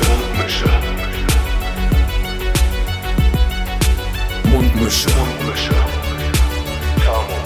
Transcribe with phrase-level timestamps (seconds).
[0.00, 0.64] Mundmische.
[0.64, 1.26] Mundmische.
[4.44, 5.10] Mundmische.
[5.10, 5.74] Mundmische.
[7.04, 7.36] Tamo.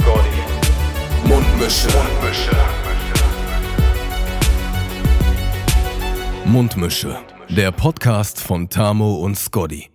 [0.00, 0.40] Scotty.
[1.28, 1.88] Mundmische.
[1.90, 2.56] Mundmische.
[6.46, 7.18] Mundmische.
[7.50, 9.90] Der Podcast von Tamo und Scotty.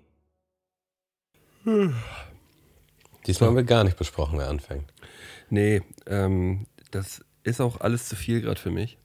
[3.25, 4.93] Diesmal haben wir gar nicht besprochen, wer anfängt.
[5.49, 8.99] Nee, ähm, das ist auch alles zu viel gerade für mich.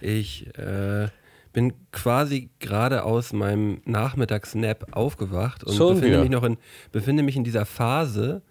[0.00, 1.08] Ich äh,
[1.56, 6.20] bin quasi gerade aus meinem Nachmittagsnap aufgewacht und Schon befinde wieder?
[6.20, 6.58] mich noch in,
[6.92, 8.42] befinde mich in dieser Phase,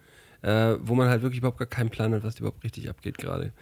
[0.42, 3.52] äh, wo man halt wirklich überhaupt gar keinen Plan hat, was überhaupt richtig abgeht gerade.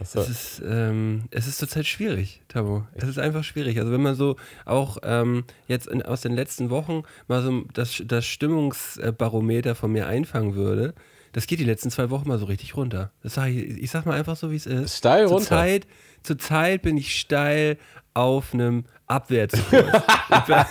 [0.00, 2.86] Es ist, ähm, es ist zurzeit schwierig, Tabo.
[2.94, 3.78] Es ist einfach schwierig.
[3.78, 8.02] Also wenn man so auch ähm, jetzt in, aus den letzten Wochen mal so das,
[8.06, 10.94] das Stimmungsbarometer von mir einfangen würde,
[11.32, 13.12] das geht die letzten zwei Wochen mal so richtig runter.
[13.22, 14.96] Das sag ich, ich sag mal einfach so, wie es ist.
[14.96, 15.40] Steil runter?
[15.40, 15.86] Zurzeit,
[16.22, 17.76] zurzeit bin ich steil
[18.14, 20.02] auf einem Abwärtskurs.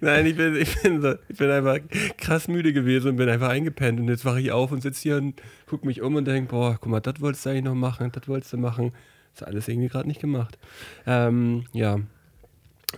[0.00, 1.78] Nein, ich bin, ich, bin so, ich bin einfach
[2.18, 3.98] krass müde gewesen und bin einfach eingepennt.
[3.98, 6.76] Und jetzt wache ich auf und sitze hier und gucke mich um und denke, boah,
[6.78, 8.92] guck mal, das wolltest du eigentlich noch machen, das wolltest du machen.
[9.34, 10.58] Ist alles irgendwie gerade nicht gemacht.
[11.06, 11.98] Ähm, ja,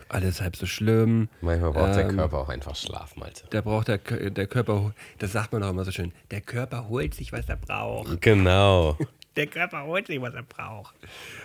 [0.08, 1.28] alles halb so schlimm.
[1.40, 3.44] Manchmal braucht der Ähm, Körper auch einfach Schlaf, Malte.
[3.50, 7.14] Da braucht der, der Körper, das sagt man auch immer so schön, der Körper holt
[7.14, 8.20] sich, was er braucht.
[8.20, 8.96] Genau.
[9.36, 10.94] Der Körper holt sich, was er braucht.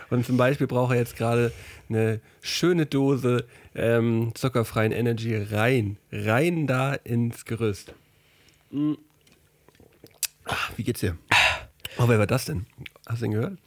[0.09, 1.51] Und zum Beispiel braucht er jetzt gerade
[1.87, 5.97] eine schöne Dose ähm, zuckerfreien Energy rein.
[6.11, 7.93] Rein da ins Gerüst.
[8.71, 8.93] Mm.
[10.45, 11.17] Ach, wie geht's dir?
[11.97, 12.65] Oh, wer war das denn?
[13.07, 13.57] Hast du ihn gehört?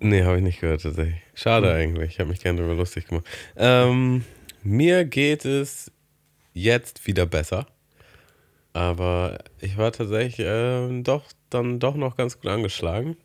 [0.00, 1.20] Nee, habe ich nicht gehört tatsächlich.
[1.34, 2.12] Schade eigentlich.
[2.12, 3.26] Ich habe mich gerne darüber lustig gemacht.
[3.56, 4.24] Ähm,
[4.62, 5.90] mir geht es
[6.54, 7.66] jetzt wieder besser.
[8.72, 13.16] Aber ich war tatsächlich ähm, doch dann doch noch ganz gut angeschlagen.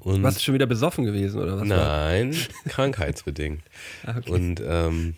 [0.00, 1.68] Und Warst du schon wieder besoffen gewesen oder was?
[1.68, 1.76] war?
[2.08, 2.34] nein,
[2.68, 3.62] krankheitsbedingt.
[4.04, 4.30] Ah, okay.
[4.30, 5.16] Und ähm,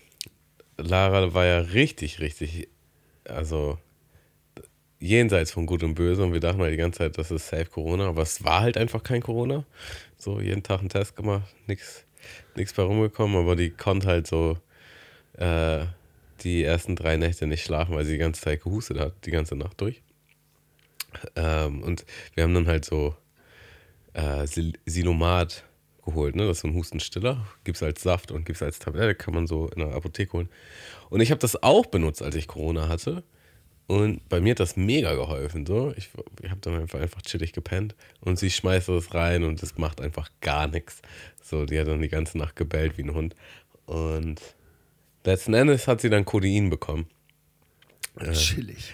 [0.76, 2.68] Lara war ja richtig, richtig,
[3.24, 3.78] also
[4.98, 6.22] jenseits von Gut und Böse.
[6.24, 8.08] Und wir dachten halt die ganze Zeit, das ist safe Corona.
[8.08, 9.64] Aber es war halt einfach kein Corona.
[10.16, 12.04] So jeden Tag einen Test gemacht, nichts
[12.54, 13.36] nix bei rumgekommen.
[13.36, 14.58] Aber die konnte halt so
[15.34, 15.84] äh,
[16.42, 19.54] die ersten drei Nächte nicht schlafen, weil sie die ganze Zeit gehustet hat, die ganze
[19.56, 20.02] Nacht durch.
[21.36, 23.14] Ähm, und wir haben dann halt so
[24.14, 25.64] äh, Sil- Silomat
[26.04, 26.46] geholt, ne?
[26.46, 27.46] Das ist so ein Hustenstiller.
[27.64, 30.32] Gibt es als Saft und gibt es als Tablette, kann man so in der Apotheke
[30.32, 30.48] holen.
[31.10, 33.22] Und ich habe das auch benutzt, als ich Corona hatte.
[33.86, 35.66] Und bei mir hat das mega geholfen.
[35.66, 35.92] So.
[35.96, 36.10] Ich,
[36.42, 40.00] ich habe dann einfach, einfach chillig gepennt und sie schmeißt das rein und es macht
[40.00, 41.02] einfach gar nichts.
[41.42, 43.34] So, die hat dann die ganze Nacht gebellt wie ein Hund.
[43.86, 44.40] Und
[45.24, 47.06] letzten Endes hat sie dann Codein bekommen.
[48.32, 48.92] Chillig.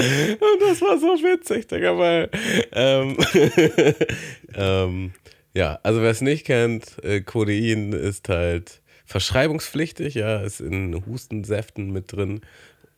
[0.00, 2.30] Und das war so witzig, Digga, weil.
[2.72, 3.16] Ähm,
[4.54, 5.12] ähm,
[5.54, 11.90] ja, also wer es nicht kennt, äh, Codein ist halt verschreibungspflichtig, ja, ist in Hustensäften
[11.90, 12.42] mit drin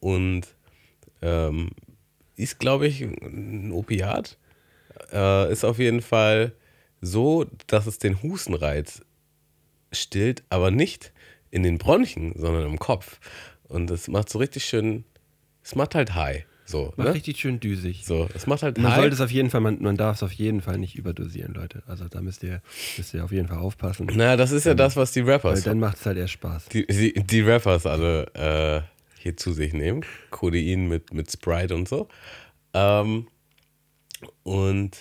[0.00, 0.42] und
[1.22, 1.70] ähm,
[2.36, 4.36] ist, glaube ich, ein Opiat.
[5.12, 6.52] Äh, ist auf jeden Fall
[7.00, 9.02] so, dass es den Hustenreiz
[9.92, 11.12] stillt, aber nicht
[11.50, 13.20] in den Bronchien, sondern im Kopf.
[13.64, 15.04] Und das macht so richtig schön,
[15.62, 16.44] es macht halt high.
[16.64, 17.14] So, Macht ne?
[17.14, 18.04] richtig schön düsig.
[18.06, 19.00] So, es macht halt Man high.
[19.00, 21.82] sollte es auf jeden Fall, man, man darf es auf jeden Fall nicht überdosieren, Leute.
[21.86, 22.62] Also da müsst ihr,
[22.96, 24.08] müsst ihr auf jeden Fall aufpassen.
[24.14, 26.66] Na, das ist ja das, was die Weil Rappers, dann macht es halt erst Spaß.
[26.66, 28.80] die, die, die Rappers alle äh,
[29.20, 30.04] hier zu sich nehmen.
[30.30, 32.08] Codein mit, mit Sprite und so.
[32.72, 33.26] Ähm,
[34.44, 34.96] und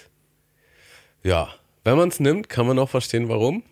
[1.23, 1.47] ja,
[1.83, 3.63] wenn man es nimmt, kann man auch verstehen, warum.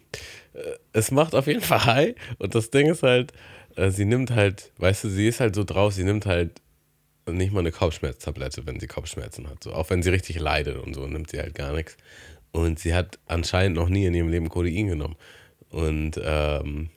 [0.53, 0.59] Äh,
[0.93, 2.15] Es macht auf jeden Fall high.
[2.37, 3.33] Und das Ding ist halt,
[3.75, 6.61] äh, sie nimmt halt, weißt du, sie ist halt so drauf, sie nimmt halt
[7.27, 9.63] nicht mal eine Kopfschmerztablette, wenn sie Kopfschmerzen hat.
[9.63, 11.95] So, auch wenn sie richtig leidet und so, nimmt sie halt gar nichts.
[12.51, 15.15] Und sie hat anscheinend noch nie in ihrem Leben Codein genommen.
[15.69, 16.89] Und ähm,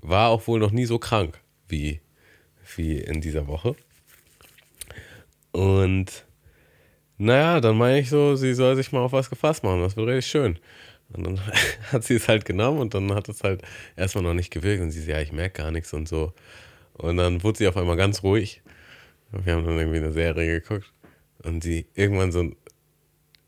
[0.00, 2.00] war auch wohl noch nie so krank wie,
[2.76, 3.74] wie in dieser Woche.
[5.52, 6.24] Und
[7.18, 9.82] naja, dann meine ich so, sie soll sich mal auf was gefasst machen.
[9.82, 10.58] Das wird richtig schön.
[11.12, 11.40] Und dann
[11.92, 13.62] hat sie es halt genommen und dann hat es halt
[13.96, 14.82] erstmal noch nicht gewirkt.
[14.82, 16.32] Und sie so, ja, ich merke gar nichts und so.
[16.94, 18.62] Und dann wurde sie auf einmal ganz ruhig.
[19.32, 20.92] Wir haben dann irgendwie eine Serie geguckt.
[21.42, 22.50] Und sie irgendwann so,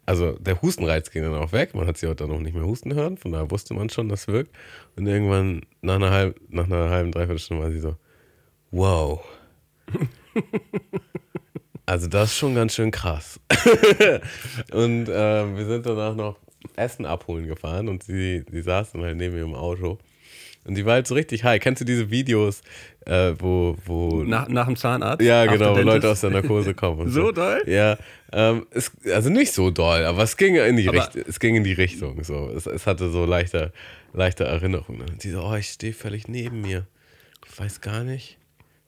[0.06, 1.75] also der Hustenreiz ging dann auch weg.
[1.75, 3.19] Man hat sie auch dann noch nicht mehr husten hören.
[3.19, 4.55] Von daher wusste man schon, das wirkt.
[4.97, 7.97] Und irgendwann nach einer, halb, nach einer halben, dreiviertel Stunde war sie so,
[8.70, 9.23] wow.
[11.85, 13.41] Also das ist schon ganz schön krass.
[14.73, 16.38] und äh, wir sind danach noch
[16.76, 19.99] Essen abholen gefahren und sie, sie saß dann halt neben mir im Auto
[20.64, 21.61] Und die war halt so richtig high.
[21.61, 22.62] Kennst du diese Videos,
[23.06, 24.23] äh, wo, wo.
[24.23, 25.23] Nach, nach dem Zahnarzt?
[25.23, 25.81] ja, genau, wo?
[25.81, 27.00] Leute aus der Narkose kommen.
[27.00, 27.62] Und So doll?
[27.67, 27.99] Ja,
[28.32, 31.64] ähm, es, also nicht so doll, aber es ging in die, Richt es ging in
[31.64, 32.23] die Richtung.
[32.25, 32.49] So.
[32.56, 33.73] Es, es hatte so leichte,
[34.12, 35.09] leichte Erinnerungen.
[35.09, 36.87] Und die so, oh, ich stehe völlig neben mir.
[37.49, 38.38] Ich weiß gar nicht.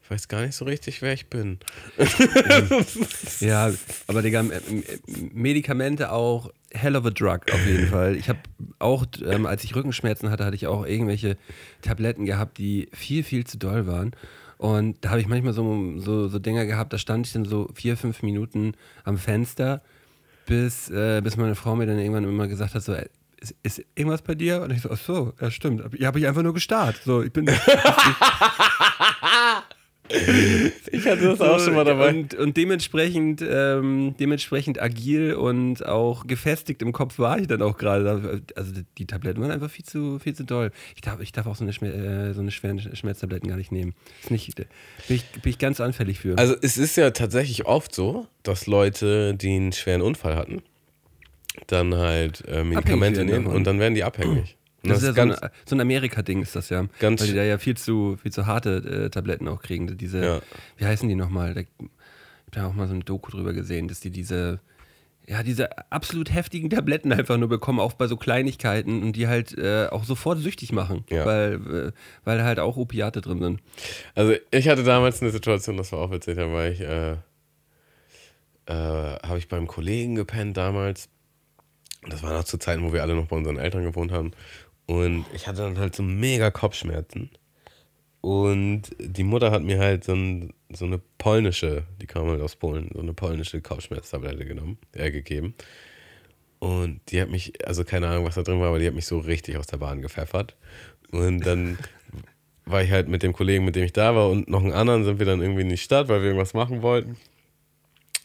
[0.05, 1.59] Ich weiß gar nicht so richtig, wer ich bin.
[3.41, 3.73] Ja,
[4.07, 4.45] aber Digga,
[5.33, 8.15] Medikamente auch hell of a drug auf jeden Fall.
[8.17, 8.41] Ich habe
[8.79, 11.39] auch, ähm, als ich Rückenschmerzen hatte, hatte ich auch irgendwelche
[11.81, 14.13] Tabletten gehabt, die viel, viel zu doll waren.
[14.59, 17.71] Und da habe ich manchmal so, so, so Dinger gehabt, da stand ich dann so
[17.75, 18.75] vier, fünf Minuten
[19.05, 19.83] am Fenster,
[20.47, 23.09] bis, äh, bis meine Frau mir dann irgendwann immer gesagt hat, so, äh,
[23.41, 24.63] ist, ist irgendwas bei dir?
[24.63, 25.83] Und ich so, ach so, ja stimmt.
[25.99, 27.01] Ja, habe ich einfach nur gestarrt.
[27.05, 27.55] So, ich bin Ich
[31.05, 32.11] hatte das auch schon mal dabei.
[32.11, 37.77] Und, und dementsprechend, ähm, dementsprechend agil und auch gefestigt im Kopf war ich dann auch
[37.77, 38.43] gerade.
[38.55, 40.71] Also die Tabletten waren einfach viel zu, viel zu doll.
[40.95, 43.73] Ich darf, ich darf auch so eine, Schmer äh, so eine schweren Schmerztabletten gar nicht
[43.73, 43.95] nehmen.
[44.23, 44.67] Ist nicht, bin,
[45.09, 46.37] ich, bin ich ganz anfällig für.
[46.39, 50.63] Also es ist ja tatsächlich oft so, dass Leute, die einen schweren Unfall hatten,
[51.67, 53.57] dann halt äh, Medikamente nehmen davon.
[53.57, 54.57] und dann werden die abhängig.
[54.85, 56.87] Und das, ist ja so, ganz, eine, so ein Amerika-Ding ist das ja.
[57.01, 58.77] Ganz weil die da ja viel zu, viel zu harte
[59.07, 59.97] äh, Tabletten auch kriegen.
[59.97, 60.41] Diese, Ja.
[60.77, 61.57] wie heißen die nochmal?
[61.59, 61.91] Ich habe
[62.53, 64.61] da auch mal so eine Doku drüber gesehen, dass die diese,
[65.27, 69.57] ja, diese absolut heftigen Tabletten einfach nur bekommen, auch bei so Kleinigkeiten und die halt
[69.57, 71.25] äh, auch sofort süchtig machen, Ja.
[71.25, 71.93] weil, äh,
[72.25, 73.61] weil halt auch Opiate drin sind.
[74.15, 77.17] Also ich hatte damals eine Situation, das war auch witzig, da war ich, äh, äh,
[79.23, 81.09] habe ich beim Kollegen gepennt damals.
[82.07, 84.33] Das war noch zu Zeiten, wo wir alle noch bei unseren Eltern gewohnt haben.
[84.87, 87.31] Und ich hatte dann halt so mega Kopfschmerzen.
[88.21, 92.57] Und die Mutter hat mir halt so, ein, so eine polnische, die kam halt aus
[92.57, 95.55] Polen, so eine polnische Kopfschmerztablette genommen, äh, gegeben.
[96.59, 99.05] Und die hat mich, also keine Ahnung, was da drin war, aber die hat mich
[99.05, 100.57] so richtig aus der Bahn gepfeffert.
[101.11, 101.79] Und dann
[102.65, 105.05] war ich halt mit dem Kollegen, mit dem ich da war und noch einen anderen,
[105.05, 107.19] sind wir dann irgendwie in die Stadt, weil wir irgendwas machen wollten.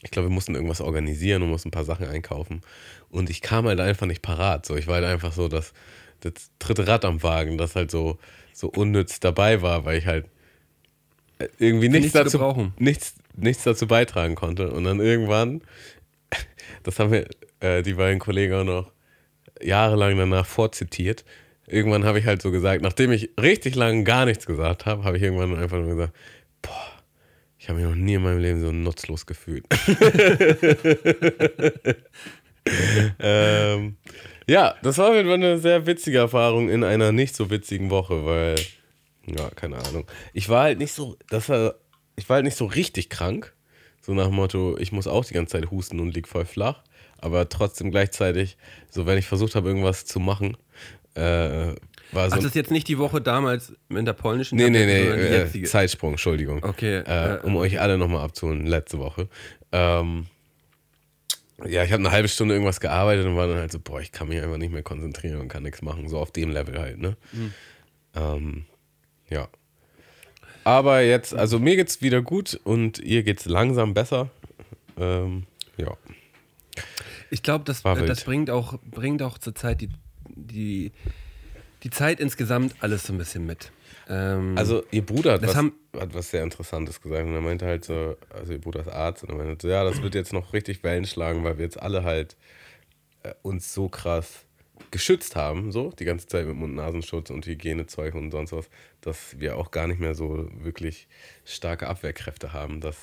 [0.02, 2.62] Ich glaube, wir mussten irgendwas organisieren und mussten ein paar Sachen einkaufen.
[3.10, 4.64] Und ich kam halt einfach nicht parat.
[4.64, 5.74] So, ich war halt einfach so das,
[6.20, 8.18] das dritte Rad am Wagen, das halt so,
[8.52, 10.26] so unnütz dabei war, weil ich halt
[11.58, 12.74] irgendwie nichts, nichts zu dazu, gebrauchen.
[12.78, 14.70] nichts, nichts dazu beitragen konnte.
[14.70, 15.62] Und dann irgendwann,
[16.82, 17.26] das haben wir,
[17.60, 18.92] äh, die beiden Kollegen auch noch
[19.62, 21.24] jahrelang danach vorzitiert.
[21.66, 25.16] Irgendwann habe ich halt so gesagt, nachdem ich richtig lange gar nichts gesagt habe, habe
[25.16, 26.14] ich irgendwann einfach nur gesagt,
[26.62, 26.92] boah,
[27.58, 29.64] ich habe mich noch nie in meinem Leben so nutzlos gefühlt.
[33.20, 33.96] ähm,
[34.50, 38.56] ja, das war eine sehr witzige Erfahrung in einer nicht so witzigen Woche, weil,
[39.24, 40.06] ja, keine Ahnung.
[40.32, 41.76] Ich war halt nicht so, das war,
[42.16, 43.54] ich war halt nicht so richtig krank.
[44.02, 46.82] So nach dem Motto, ich muss auch die ganze Zeit husten und lieg voll flach.
[47.18, 48.56] Aber trotzdem gleichzeitig,
[48.88, 50.56] so wenn ich versucht habe, irgendwas zu machen,
[51.14, 52.34] äh, war so.
[52.34, 55.62] Ach, das ist jetzt nicht die Woche damals in der polnischen nee, nee, nee, die
[55.62, 55.64] äh.
[55.64, 56.64] Zeitsprung, Entschuldigung.
[56.64, 59.28] Okay, Äh, äh, um euch alle nochmal abzuholen, letzte Woche.
[59.70, 60.26] Ähm,
[61.66, 64.12] ja, ich habe eine halbe Stunde irgendwas gearbeitet und war dann halt so, boah, ich
[64.12, 66.08] kann mich einfach nicht mehr konzentrieren und kann nichts machen.
[66.08, 67.16] So auf dem Level halt, ne?
[67.32, 67.54] Mhm.
[68.14, 68.64] Ähm,
[69.28, 69.48] ja.
[70.64, 74.30] Aber jetzt, also mir geht's wieder gut und ihr geht's langsam besser.
[74.98, 75.46] Ähm,
[75.76, 75.96] ja.
[77.30, 78.08] Ich glaube, das, War wild.
[78.08, 79.88] das bringt auch, bringt auch zur Zeit die,
[80.28, 80.92] die,
[81.82, 83.72] die Zeit insgesamt alles so ein bisschen mit.
[84.12, 87.40] Ähm, Also ihr Bruder hat Das was, haben- hat was sehr Interessantes gesagt und er
[87.40, 90.14] meinte halt so, also ihr Bruder ist Arzt und er meinte so, ja, das wird
[90.16, 92.36] jetzt noch richtig Wellen schlagen, weil wir jetzt alle halt
[93.22, 94.44] äh, uns so krass
[94.90, 98.68] geschützt haben, so die ganze Zeit mit Mund-Nasenschutz und Hygienezeug und sonst was,
[99.02, 101.06] dass wir auch gar nicht mehr so wirklich
[101.44, 102.96] starke Abwehrkräfte haben, dass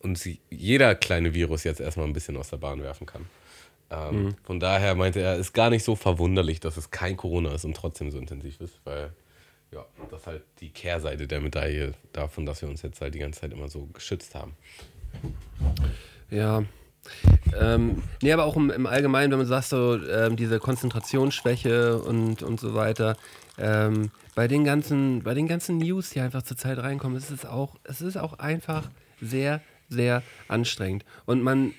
[0.00, 3.26] uns jeder kleine Virus jetzt erstmal ein bisschen aus der Bahn werfen kann.
[3.90, 7.64] Ähm, Von daher meinte er, ist gar nicht so verwunderlich, dass es kein Corona ist
[7.66, 9.12] und trotzdem so intensiv ist, weil
[9.72, 13.18] ja, das ist halt die Kehrseite der Medaille davon, dass wir uns jetzt halt die
[13.18, 14.54] ganze Zeit immer so geschützt haben.
[16.30, 16.62] Ja.
[17.58, 22.42] Ähm, nee, aber auch im, im Allgemeinen, wenn man sagt, so ähm, diese Konzentrationsschwäche und,
[22.42, 23.16] und so weiter,
[23.58, 27.44] ähm, bei den ganzen, bei den ganzen News, die einfach zur Zeit reinkommen, ist es
[27.44, 28.88] auch, es ist auch einfach
[29.20, 31.04] sehr, sehr anstrengend.
[31.26, 31.74] Und man,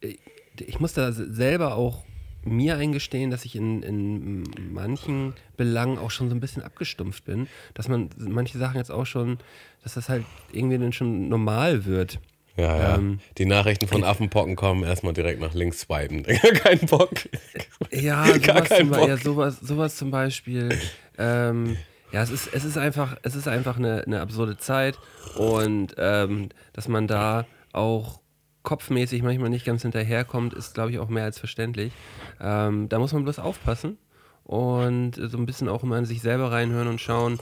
[0.00, 0.20] ich-
[0.60, 2.04] ich muss da selber auch
[2.44, 7.48] mir eingestehen, dass ich in, in manchen Belangen auch schon so ein bisschen abgestumpft bin,
[7.74, 9.38] dass man manche Sachen jetzt auch schon,
[9.82, 12.20] dass das halt irgendwie dann schon normal wird.
[12.56, 12.94] Ja, ja.
[12.96, 16.24] Ähm, die Nachrichten von Affenpocken kommen erstmal direkt nach links swipen.
[16.62, 17.12] Kein Bock.
[17.92, 19.08] Ja, sowas, zum, Bock.
[19.08, 20.76] ja sowas, sowas zum Beispiel.
[21.16, 21.76] Ähm,
[22.10, 24.98] ja, es ist, es ist einfach, es ist einfach eine, eine absurde Zeit
[25.36, 28.20] und ähm, dass man da auch
[28.68, 31.90] kopfmäßig manchmal nicht ganz hinterherkommt, ist, glaube ich, auch mehr als verständlich.
[32.38, 33.96] Ähm, da muss man bloß aufpassen
[34.44, 37.38] und so ein bisschen auch immer in sich selber reinhören und schauen,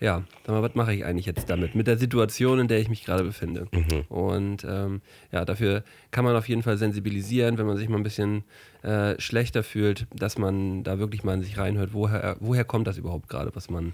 [0.00, 1.74] ja, sag mal, was mache ich eigentlich jetzt damit?
[1.74, 3.66] Mit der Situation, in der ich mich gerade befinde.
[4.08, 8.02] Und ähm, ja, dafür kann man auf jeden Fall sensibilisieren, wenn man sich mal ein
[8.02, 8.44] bisschen
[8.82, 12.96] äh, schlechter fühlt, dass man da wirklich mal in sich reinhört, woher, woher kommt das
[12.96, 13.92] überhaupt gerade, was man,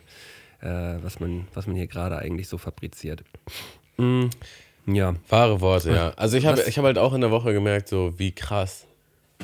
[0.61, 3.25] äh, was man, was man hier gerade eigentlich so fabriziert.
[3.97, 4.27] Mm,
[4.87, 5.15] ja.
[5.29, 6.11] Wahre Worte, ja.
[6.17, 8.87] Also ich habe hab halt auch in der Woche gemerkt, so wie krass,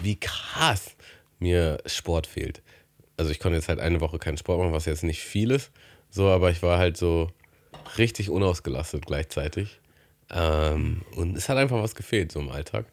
[0.02, 0.96] wie krass
[1.38, 2.62] mir Sport fehlt.
[3.16, 5.70] Also ich konnte jetzt halt eine Woche keinen Sport machen, was jetzt nicht viel ist,
[6.10, 7.30] so, aber ich war halt so
[7.98, 9.80] richtig unausgelastet gleichzeitig.
[10.30, 12.86] Ähm, und es hat einfach was gefehlt so im Alltag.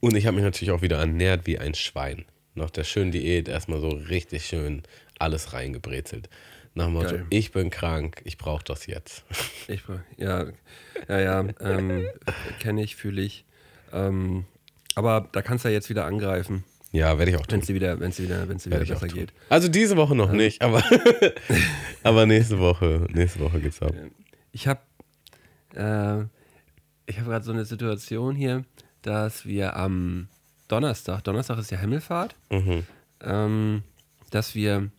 [0.00, 2.24] Und ich habe mich natürlich auch wieder ernährt wie ein Schwein.
[2.54, 4.82] Nach der schönen Diät erstmal so richtig schön
[5.18, 6.28] alles reingebrezelt.
[6.74, 7.26] Nach dem Motto, Geil.
[7.30, 9.24] ich bin krank, ich brauche das jetzt.
[9.68, 9.82] Ich,
[10.16, 10.46] ja,
[11.08, 12.06] ja, ja, ähm,
[12.60, 13.44] kenne ich, fühle ich.
[13.92, 14.44] Ähm,
[14.94, 17.60] aber da kannst du ja jetzt wieder angreifen, Ja, werde ich auch wenn tun.
[17.60, 19.32] es dir wieder, wenn's wieder, wenn's wieder besser geht.
[19.50, 20.82] Also diese Woche noch nicht, aber,
[22.02, 23.92] aber nächste Woche, nächste Woche geht's ab.
[24.52, 24.80] Ich habe
[25.74, 26.24] äh,
[27.06, 28.64] ich habe gerade so eine Situation hier,
[29.02, 30.28] dass wir am
[30.68, 32.84] Donnerstag, Donnerstag ist ja Himmelfahrt, Mhm.
[33.22, 33.82] ähm,
[34.30, 34.90] dass wir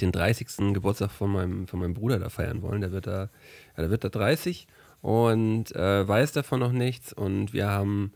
[0.00, 0.74] den 30.
[0.74, 2.80] Geburtstag von meinem, von meinem Bruder da feiern wollen.
[2.80, 3.30] Der wird da,
[3.76, 4.66] ja, der wird da 30
[5.00, 7.12] und äh, weiß davon noch nichts.
[7.12, 8.12] Und wir haben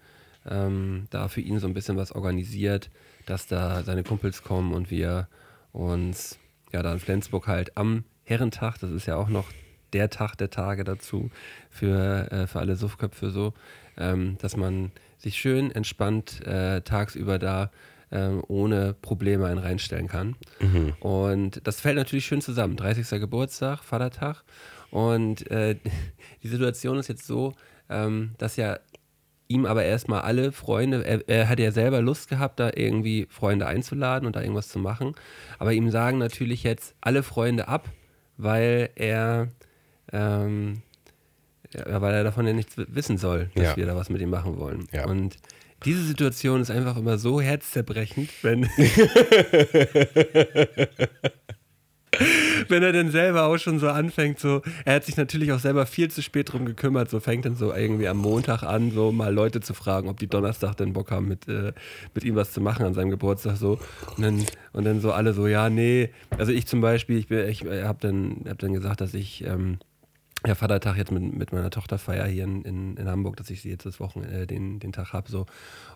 [0.49, 2.91] ähm, da für ihn so ein bisschen was organisiert,
[3.27, 5.29] dass da seine Kumpels kommen und wir
[5.73, 6.39] uns
[6.73, 9.47] ja da in Flensburg halt am Herrentag, das ist ja auch noch
[9.93, 11.31] der Tag der Tage dazu
[11.69, 13.55] für, äh, für alle Suffköpfe so,
[13.97, 17.71] ähm, dass man sich schön entspannt äh, tagsüber da
[18.13, 20.37] ähm, ohne Probleme einen reinstellen kann.
[21.01, 22.77] Und das fällt natürlich schön zusammen.
[22.77, 23.21] 30.
[23.21, 24.43] Geburtstag, Vatertag.
[24.91, 25.77] Und äh,
[26.43, 27.55] die Situation ist jetzt so,
[27.89, 28.79] ähm, dass ja
[29.49, 33.67] ihm aber erstmal alle Freunde, er, er hat ja selber Lust gehabt, da irgendwie Freunde
[33.67, 35.15] einzuladen und da irgendwas zu machen.
[35.59, 37.89] Aber ihm sagen natürlich jetzt alle Freunde ab,
[38.37, 39.49] weil er,
[40.13, 40.83] ähm,
[41.75, 43.77] ja, weil er davon ja nichts wissen soll, dass Ja.
[43.77, 44.87] wir da was mit ihm machen wollen.
[44.93, 45.07] Ja.
[45.07, 45.37] Und
[45.85, 48.65] diese Situation ist einfach immer so herzzerbrechend, wenn,
[52.69, 55.87] wenn er dann selber auch schon so anfängt, so, er hat sich natürlich auch selber
[55.87, 59.33] viel zu spät drum gekümmert, so fängt dann so irgendwie am Montag an, so mal
[59.33, 61.73] Leute zu fragen, ob die Donnerstag denn Bock haben, mit, äh,
[62.15, 63.79] mit ihm was zu machen an seinem Geburtstag, so.
[64.17, 66.11] Und dann, und dann so alle so, ja, nee.
[66.37, 69.79] Also ich zum Beispiel, ich, bin- ich habe dann, hab dann gesagt, dass ich, ähm,
[70.47, 73.61] ja, Vatertag jetzt mit, mit meiner Tochter feier hier in, in, in Hamburg, dass ich
[73.63, 75.47] sie jetzt das Wochen, äh, den, den Tag habe so.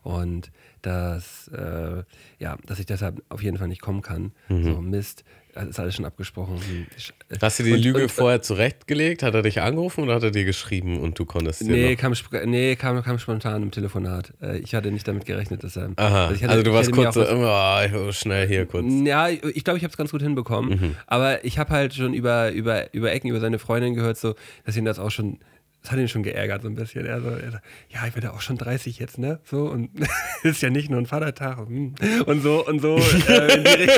[0.03, 0.51] Und
[0.83, 2.03] dass äh,
[2.39, 4.33] ja, dass ich deshalb auf jeden Fall nicht kommen kann.
[4.65, 5.25] So Mist,
[5.55, 6.57] das ist alles schon abgesprochen.
[6.57, 9.23] Hm, ich- Hast du die und- Lüge und- vorher zurechtgelegt?
[9.23, 12.13] Hat er dich angerufen oder hat er dir geschrieben und du konntest Nee, kam,
[12.47, 14.33] nee kam, kam spontan im Telefonat.
[14.43, 15.91] Äh, Ich hatte nicht damit gerechnet, dass er.
[15.97, 18.87] Aha, ich hatte- also du warst kurz so, oh, schnell hier kurz.
[19.05, 20.71] Ja, ich glaube, ich habe es ganz gut hinbekommen.
[20.81, 20.97] Mhm.
[21.07, 24.35] Aber ich habe halt schon über, über, über Ecken, über seine Freundin gehört, so,
[24.65, 25.39] dass ihn das auch schon,
[25.85, 27.05] das hat ihn schon geärgert so ein bisschen.
[27.05, 27.59] Er so, er so
[27.91, 29.39] ja, ich bin ja auch schon 30 jetzt, ne?
[29.45, 29.91] So, und
[30.43, 31.59] ist ja nicht nur ein Vatertag.
[31.59, 31.95] hm.
[32.25, 32.97] Und so, und so.
[33.29, 33.89] Äh.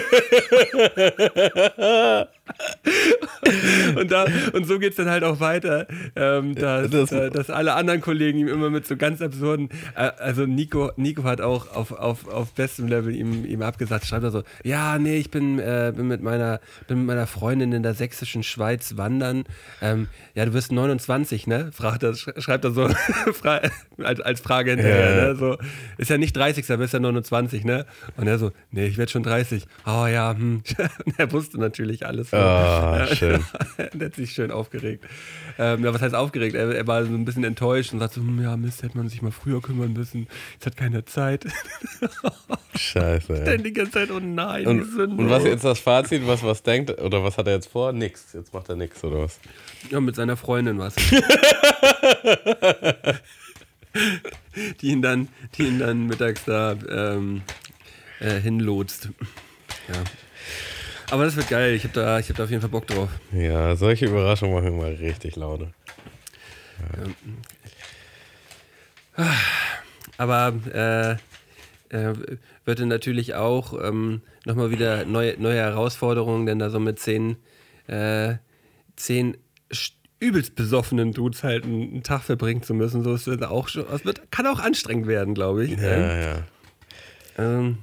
[3.96, 7.50] und, da, und so geht es dann halt auch weiter, ähm, dass, Das- äh, dass
[7.50, 11.74] alle anderen Kollegen ihm immer mit so ganz absurden, äh, also Nico, Nico hat auch
[11.74, 15.58] auf, auf, auf bestem Level ihm, ihm abgesagt, schreibt er so, ja, nee, ich bin,
[15.58, 19.44] äh, bin, mit meiner, bin mit meiner Freundin in der sächsischen Schweiz wandern.
[19.82, 21.70] Ähm, ja, du wirst 29, ne?
[21.72, 22.84] Fragt er, sch- schreibt er so
[24.02, 25.24] als, als Frage hinterher, Ja.
[25.32, 25.36] ne?
[25.36, 25.56] So,
[25.98, 27.86] ist ja nicht 30, da bist ja 29, ne?
[28.16, 29.64] Und er so, nee, ich werde schon 30.
[29.86, 30.62] Oh ja, hm.
[31.18, 32.32] Er wusste natürlich alles.
[32.36, 32.42] So.
[32.42, 33.44] Ah, schön.
[33.94, 35.04] der hat sich schön aufgeregt.
[35.58, 36.54] Ähm, ja, was heißt aufgeregt?
[36.54, 39.08] Er, er war so ein bisschen enttäuscht und sagt so, hm, ja, Mist, hätte man
[39.08, 40.28] sich mal früher kümmern müssen.
[40.54, 41.46] Jetzt hat keiner Zeit.
[42.76, 43.38] Scheiße.
[43.40, 43.44] ey.
[43.44, 45.22] Dann die ganze Zeit, oh nein, Und, Sünde.
[45.22, 47.92] und was jetzt das Fazit, was was denkt oder was hat er jetzt vor?
[47.92, 48.32] Nix.
[48.34, 49.38] Jetzt macht er nix oder was?
[49.90, 50.94] Ja, mit seiner Freundin was.
[54.80, 57.42] die, ihn dann, die ihn dann mittags da ähm,
[58.20, 59.10] äh, hinlotst.
[59.88, 59.94] Ja.
[61.10, 61.74] Aber das wird geil.
[61.74, 63.08] Ich habe da, ich hab da auf jeden Fall Bock drauf.
[63.32, 65.72] Ja, solche Überraschungen machen immer richtig Laune.
[70.18, 71.12] Aber äh,
[71.96, 72.14] äh,
[72.64, 77.36] wird dann natürlich auch ähm, nochmal wieder neue, neue Herausforderungen, denn da so mit zehn,
[77.86, 78.34] äh,
[78.96, 79.36] zehn
[79.70, 83.84] st- übelst besoffenen Dudes halt einen, Tag verbringen zu müssen, so ist das auch schon,
[83.90, 85.78] das wird, kann auch anstrengend werden, glaube ich.
[85.78, 86.36] Ja, ja.
[87.38, 87.78] Ähm,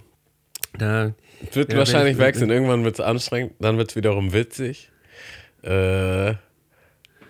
[0.78, 1.14] da,
[1.50, 2.50] Es wird Ja, wahrscheinlich wechseln.
[2.50, 4.90] Irgendwann wird es anstrengend, dann wird es wiederum witzig.
[5.62, 6.34] Äh,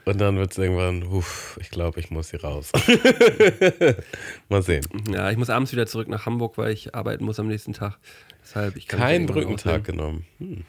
[0.05, 2.71] Und dann wird es irgendwann, uff, ich glaube, ich muss hier raus.
[4.49, 4.85] Mal sehen.
[5.09, 7.97] Ja, ich muss abends wieder zurück nach Hamburg, weil ich arbeiten muss am nächsten Tag.
[8.43, 10.25] Deshalb, ich kann Kein Brückentag genommen.
[10.39, 10.63] Hm.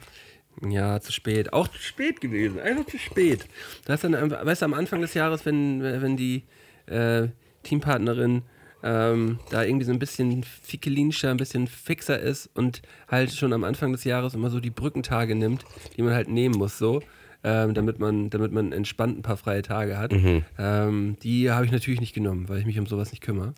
[0.60, 0.72] ausnehmen.
[0.72, 1.52] Ja, zu spät.
[1.52, 2.60] Auch zu spät gewesen.
[2.60, 3.44] Einfach zu spät.
[3.86, 6.44] Das dann, weißt du, am Anfang des Jahres, wenn, wenn die
[6.86, 7.28] äh,
[7.64, 8.42] Teampartnerin
[8.84, 13.64] ähm, da irgendwie so ein bisschen fickelinischer, ein bisschen fixer ist und halt schon am
[13.64, 15.64] Anfang des Jahres immer so die Brückentage nimmt,
[15.96, 17.02] die man halt nehmen muss, so.
[17.46, 20.12] Ähm, damit man, damit man entspannt ein paar freie Tage hat.
[20.58, 23.52] Ähm, die habe ich natürlich nicht genommen, weil ich mich um sowas nicht kümmere.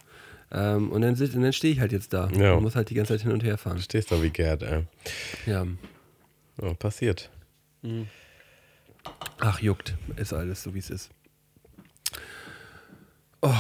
[0.51, 2.55] Ähm, und dann, und dann stehe ich halt jetzt da Ja.
[2.55, 3.77] und muss halt die ganze Zeit hin und her fahren.
[3.77, 4.85] Du stehst da wie Gerd, ey.
[5.47, 5.67] Ja.
[6.61, 7.31] Ja, passiert.
[9.39, 9.95] Ach, juckt.
[10.17, 11.11] Ist alles so, wie es ist.
[13.43, 13.53] Oh,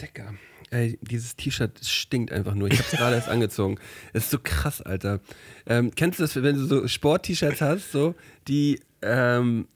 [0.00, 0.34] Decker.
[0.70, 2.70] Ey, dieses T-Shirt stinkt einfach nur.
[2.70, 3.78] Ich hab's gerade erst angezogen.
[4.12, 5.20] Es ist so krass, Alter.
[5.66, 8.14] Ähm, kennst du das, wenn du so Sport-T-Shirts hast, so,
[8.48, 9.68] die, ähm,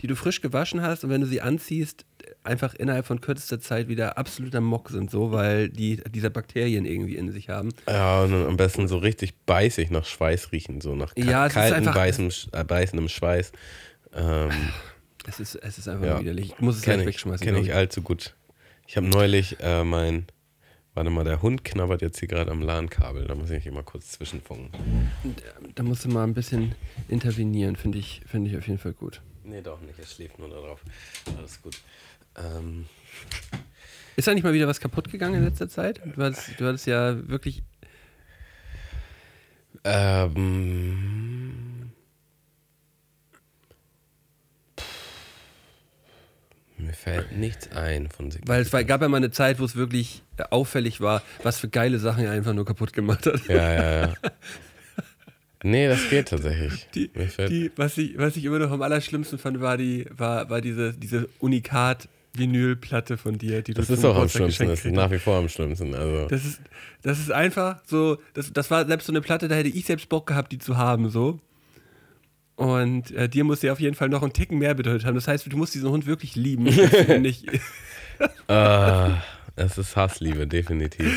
[0.00, 2.06] die du frisch gewaschen hast und wenn du sie anziehst,
[2.42, 7.16] einfach innerhalb von kürzester Zeit wieder absoluter Mock sind, so, weil die diese Bakterien irgendwie
[7.16, 7.70] in sich haben.
[7.88, 11.94] Ja, und am besten so richtig beißig nach Schweiß riechen, so nach Ja, kalten, einfach-
[11.94, 13.52] beißem, äh, beißendem Schweiß.
[14.14, 14.50] Ähm,
[15.26, 16.20] Es ist, es ist einfach Ja.
[16.20, 16.52] widerlich.
[16.54, 17.44] Ich muss es Kenne gleich ich, wegschmeißen.
[17.44, 18.34] kenn glaub ich allzu gut.
[18.86, 20.26] Ich habe neulich äh, mein,
[20.94, 23.26] warte mal, der Hund knabbert jetzt hier gerade am LAN-Kabel.
[23.26, 25.10] Da muss ich mal kurz zwischenfunken.
[25.74, 26.74] Da musst du mal ein bisschen
[27.08, 29.20] intervenieren, finde ich, finde ich auf jeden Fall gut.
[29.44, 29.98] Nee, doch nicht.
[29.98, 30.80] Er schläft nur darauf.
[31.36, 31.80] Alles gut.
[32.36, 32.86] Ähm,
[34.16, 36.00] Ist da nicht mal wieder was kaputt gegangen in letzter Zeit?
[36.04, 37.62] Du hattest, du hattest ja wirklich.
[39.84, 41.33] ähm,
[46.94, 48.42] fällt nichts ein von sich.
[48.46, 51.68] Weil es war, gab ja mal eine Zeit, wo es wirklich auffällig war, was für
[51.68, 53.46] geile Sachen er einfach nur kaputt gemacht hat.
[53.48, 54.14] Ja, ja, ja.
[55.66, 56.86] Nee, das geht tatsächlich.
[56.94, 57.08] Die,
[57.48, 60.92] die, was, ich, was ich immer noch am allerschlimmsten fand, war, die, war, war diese,
[60.92, 64.68] diese Unikat-Vinylplatte von dir, die du das ist auch am schlimmsten.
[64.68, 65.94] Das ist nach wie vor am schlimmsten.
[65.94, 66.60] Also, Das ist,
[67.00, 70.10] das ist einfach so, das, das war selbst so eine Platte, da hätte ich selbst
[70.10, 71.40] Bock gehabt, die zu haben, so.
[72.56, 75.16] Und äh, dir muss sie auf jeden Fall noch einen Ticken mehr bedeutet haben.
[75.16, 76.64] Das heißt, du musst diesen Hund wirklich lieben.
[77.20, 77.46] nicht,
[78.48, 79.22] Ah,
[79.56, 81.12] es ist Hassliebe, definitiv.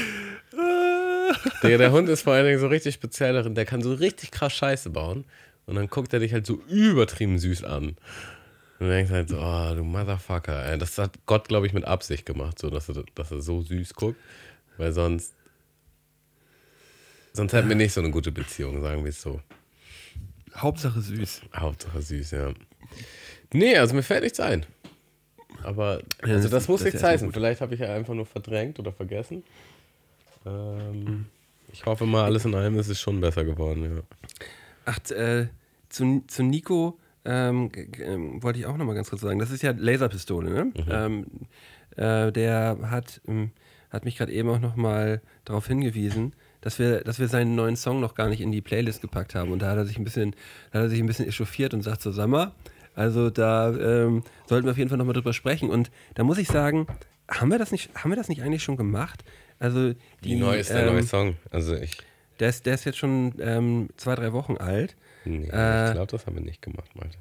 [1.64, 4.32] der, der Hund ist vor allen Dingen so richtig speziell darin, der kann so richtig
[4.32, 5.26] krass Scheiße bauen
[5.66, 7.98] und dann guckt er dich halt so übertrieben süß an.
[8.80, 10.78] Und du denkst halt so, oh, du Motherfucker, ey.
[10.78, 13.94] Das hat Gott, glaube ich, mit Absicht gemacht, so dass er, dass er so süß
[13.96, 14.20] guckt,
[14.78, 15.34] weil sonst
[17.34, 19.42] sonst hätten wir nicht so eine gute Beziehung, sagen wir es so.
[20.58, 21.42] Hauptsache süß.
[21.56, 22.54] Hauptsache süß, ja.
[23.54, 24.66] Nee, also mir fällt nichts ein.
[25.64, 27.28] Aber Ja, also das das, ist- muss das ist nichts heißen.
[27.28, 27.34] gut.
[27.36, 29.44] Vielleicht habe ich ja einfach nur verdrängt oder vergessen.
[30.46, 31.26] Ähm,
[31.72, 33.84] Ich hoffe mal, alles in allem ist es schon besser geworden.
[33.98, 34.02] Ja.
[34.86, 35.48] Ach, äh,
[35.90, 39.40] zu, zu Nico ähm, ähm, wollte ich auch noch mal ganz kurz sagen.
[39.40, 40.72] Das ist ja Laserpistole, ne?
[40.90, 41.26] Ähm,
[41.98, 43.52] äh, der hat, ähm,
[43.90, 46.34] hat mich gerade eben auch noch mal darauf hingewiesen,
[46.68, 49.54] dass wir, dass wir seinen neuen Song noch gar nicht in die Playlist gepackt haben.
[49.54, 50.36] Und da hat er sich ein bisschen,
[50.72, 52.52] da hat er sich ein bisschen echauffiert und sagt so, sag mal,
[52.94, 55.70] also da ähm, sollten wir auf jeden Fall noch mal drüber sprechen.
[55.70, 56.86] Und da muss ich sagen,
[57.30, 59.24] haben wir das nicht, haben wir das nicht eigentlich schon gemacht?
[59.60, 61.38] Also die, Wie neu ist der ähm, neue Song?
[61.52, 62.00] Also ich,
[62.42, 64.98] Der ist, der ist jetzt schon ähm, zwei, drei Wochen alt.
[65.24, 67.18] nee, äh, ich glaube, das haben wir nicht gemacht, Malte.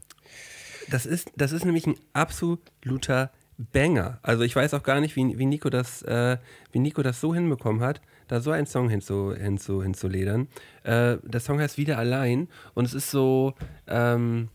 [0.91, 4.19] Das ist, das ist nämlich ein absoluter Banger.
[4.23, 6.37] Also ich weiß auch gar nicht, wie, wie, Nico, das, äh,
[6.73, 10.49] wie Nico das so hinbekommen hat, da so einen Song hinzu, hinzu, hinzuledern.
[10.83, 13.55] Äh, der Song heißt Wieder allein und es ist so
[13.87, 14.49] ähm,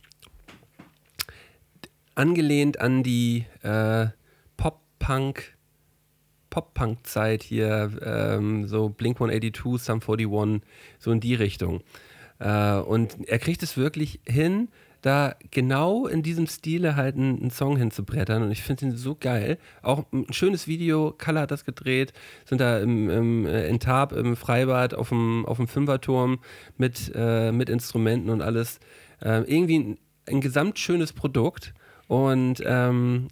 [2.15, 4.07] angelehnt an die äh,
[4.57, 5.55] Pop-Punk
[6.51, 10.61] Pop-Punk-Zeit hier, ähm, so Blink 182, Sum 41,
[10.99, 11.81] so in die Richtung.
[12.39, 14.67] Äh, und er kriegt es wirklich hin,
[15.01, 18.43] da genau in diesem Stile halt einen, einen Song hinzubrettern.
[18.43, 19.57] Und ich finde ihn so geil.
[19.81, 22.13] Auch ein schönes Video, Kalle hat das gedreht,
[22.45, 26.39] sind da im, im, äh, in Tarp im Freibad auf dem, auf dem Fünferturm
[26.77, 28.79] mit, äh, mit Instrumenten und alles.
[29.21, 30.79] Äh, irgendwie ein, ein gesamt
[31.15, 31.73] Produkt.
[32.07, 33.29] Und ähm,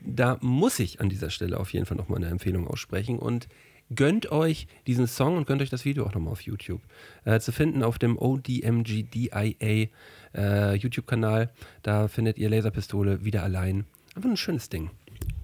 [0.00, 3.48] da muss ich an dieser Stelle auf jeden Fall nochmal eine Empfehlung aussprechen und
[3.94, 6.80] gönnt euch diesen Song und gönnt euch das Video auch nochmal auf YouTube.
[7.24, 9.88] Äh, zu finden auf dem ODMGDIA
[10.34, 11.50] äh, YouTube-Kanal.
[11.82, 13.84] Da findet ihr Laserpistole wieder allein.
[14.14, 14.90] Einfach ein schönes Ding.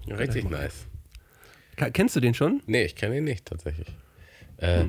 [0.07, 0.87] Richtig nice.
[1.93, 2.61] Kennst du den schon?
[2.67, 3.87] Nee, ich kenne ihn nicht tatsächlich.
[4.57, 4.83] Äh,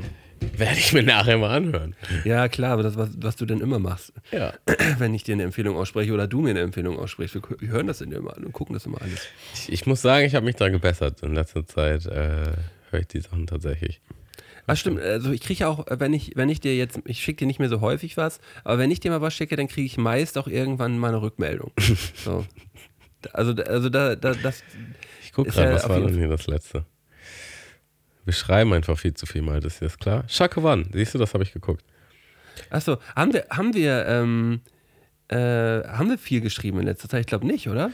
[0.57, 1.95] Werde ich mir nachher mal anhören.
[2.25, 4.53] Ja, klar, aber das, was, was du denn immer machst, Ja.
[4.99, 7.35] wenn ich dir eine Empfehlung ausspreche oder du mir eine Empfehlung aussprichst.
[7.37, 9.27] Wir, wir hören das in immer an und gucken das immer alles.
[9.55, 11.23] Ich, ich muss sagen, ich habe mich da gebessert.
[11.23, 12.53] In letzter Zeit äh,
[12.91, 14.01] höre ich die Sachen tatsächlich.
[14.67, 17.39] Ach stimmt, also ich kriege auch, äh, wenn ich, wenn ich dir jetzt, ich schicke
[17.41, 19.87] dir nicht mehr so häufig was, aber wenn ich dir mal was schicke, dann kriege
[19.87, 21.73] ich meist auch irgendwann mal eine Rückmeldung.
[22.15, 22.47] So.
[23.33, 24.65] Also, also da, da, das.
[25.23, 26.85] Ich gucke gerade, ja was war denn hier das letzte?
[28.25, 30.25] Wir schreiben einfach viel zu viel mal, das ist klar.
[30.29, 31.85] Shaka One, siehst du, das habe ich geguckt.
[32.71, 34.61] Achso, haben wir, haben wir, ähm,
[35.29, 37.21] äh, haben wir viel geschrieben in letzter Zeit?
[37.21, 37.91] Ich glaube nicht, oder?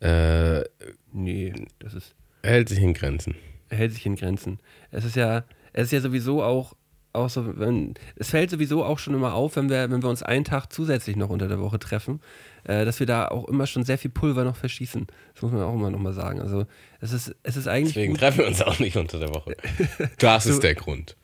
[0.00, 0.64] Äh,
[1.12, 3.34] Nee, das ist, hält sich in Grenzen.
[3.70, 4.58] hält sich in Grenzen.
[4.90, 5.44] Es ist ja,
[5.76, 6.74] es ist ja sowieso auch,
[7.12, 10.22] auch so, wenn, es fällt sowieso auch schon immer auf, wenn wir, wenn wir uns
[10.22, 12.20] einen Tag zusätzlich noch unter der Woche treffen,
[12.64, 15.06] äh, dass wir da auch immer schon sehr viel Pulver noch verschießen.
[15.34, 16.40] Das muss man auch immer noch mal sagen.
[16.40, 16.66] Also
[17.00, 18.20] es ist, es ist eigentlich Deswegen gut.
[18.20, 19.54] treffen wir uns auch nicht unter der Woche.
[20.18, 21.14] Das ist der Grund.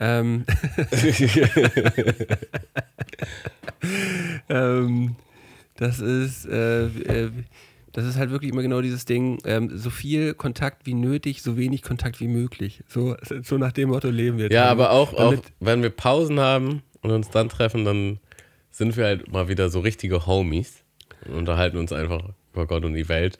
[0.00, 0.44] Ähm,
[4.48, 5.16] ähm,
[5.76, 7.30] das ist, äh, äh,
[7.92, 11.56] das ist halt wirklich immer genau dieses Ding, ähm, so viel Kontakt wie nötig, so
[11.56, 12.82] wenig Kontakt wie möglich.
[12.88, 14.44] So, so nach dem Motto leben wir.
[14.44, 14.54] jetzt.
[14.54, 18.20] Ja, aber auch, auch, wenn wir Pausen haben und uns dann treffen, dann
[18.70, 20.84] sind wir halt mal wieder so richtige Homies
[21.26, 22.22] und unterhalten uns einfach
[22.52, 23.38] über Gott und die Welt.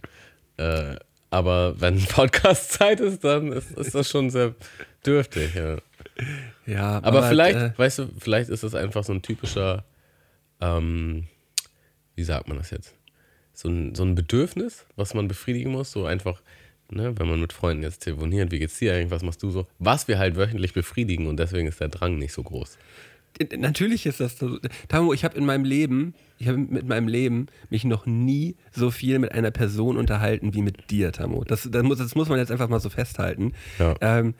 [0.56, 0.96] Äh,
[1.30, 4.54] aber wenn Podcast-Zeit ist, dann ist, ist das schon sehr
[5.06, 5.54] dürftig.
[5.54, 5.76] Ja.
[6.66, 9.84] ja, Aber, vielleicht, Äh, weißt du, vielleicht ist das einfach so ein typischer,
[10.60, 11.28] ähm,
[12.16, 12.94] wie sagt man das jetzt?
[13.61, 16.40] So ein, so ein Bedürfnis, was man befriedigen muss, so einfach,
[16.90, 19.66] ne, wenn man mit Freunden jetzt telefoniert, wie geht's dir eigentlich, was machst du so?
[19.79, 22.79] Was wir halt wöchentlich befriedigen und deswegen ist der Drang nicht so groß.
[23.57, 24.59] Natürlich ist das so.
[24.88, 28.90] Tamo, ich habe in meinem Leben, ich habe mit meinem Leben mich noch nie so
[28.90, 31.44] viel mit einer Person unterhalten wie mit dir, Tamo.
[31.44, 33.53] Das, das, muss, das muss man jetzt einfach mal so festhalten.
[33.79, 33.94] Ja.
[34.01, 34.35] Ähm,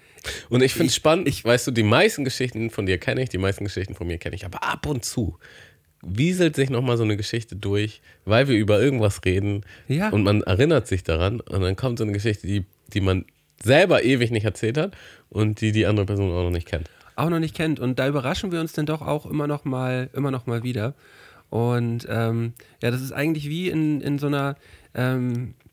[0.49, 3.29] Und ich finde es spannend, ich- weißt du, die meisten Geschichten von dir kenne ich,
[3.29, 5.39] die meisten Geschichten von mir kenne ich, aber ab und zu
[6.03, 10.09] wieselt sich nochmal so eine Geschichte durch, weil wir über irgendwas reden Ja.
[10.11, 13.25] und man erinnert sich daran und dann kommt so eine Geschichte, die, die man
[13.63, 14.97] selber ewig nicht erzählt hat
[15.29, 16.89] und die die andere Person auch noch nicht kennt.
[17.17, 17.79] auch noch nicht kennt.
[17.81, 20.95] Und da überraschen wir uns dann doch auch immer noch mal, immer noch mal wieder.
[21.51, 24.57] Und ähm, ja, das ist eigentlich wie in, in so einer
[24.95, 25.70] ähm, äh,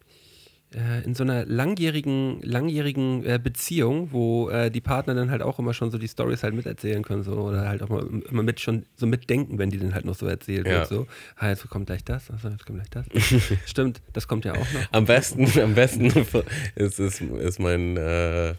[1.06, 5.73] in so einer langjährigen, langjährigen äh, Beziehung, wo äh, die Partner dann halt auch immer
[5.73, 8.86] schon so die Stories halt miterzählen können, so oder halt auch mal immer mit schon
[8.97, 10.80] so mitdenken, wenn die dann halt noch so erzählt Ja.
[10.80, 10.88] wird.
[10.88, 13.06] So, ah, jetzt kommt gleich das, also jetzt kommt gleich das.
[13.65, 14.91] Stimmt, das kommt ja auch noch.
[14.91, 16.06] Am besten, am besten
[16.75, 18.49] ist, ist, ist mein äh,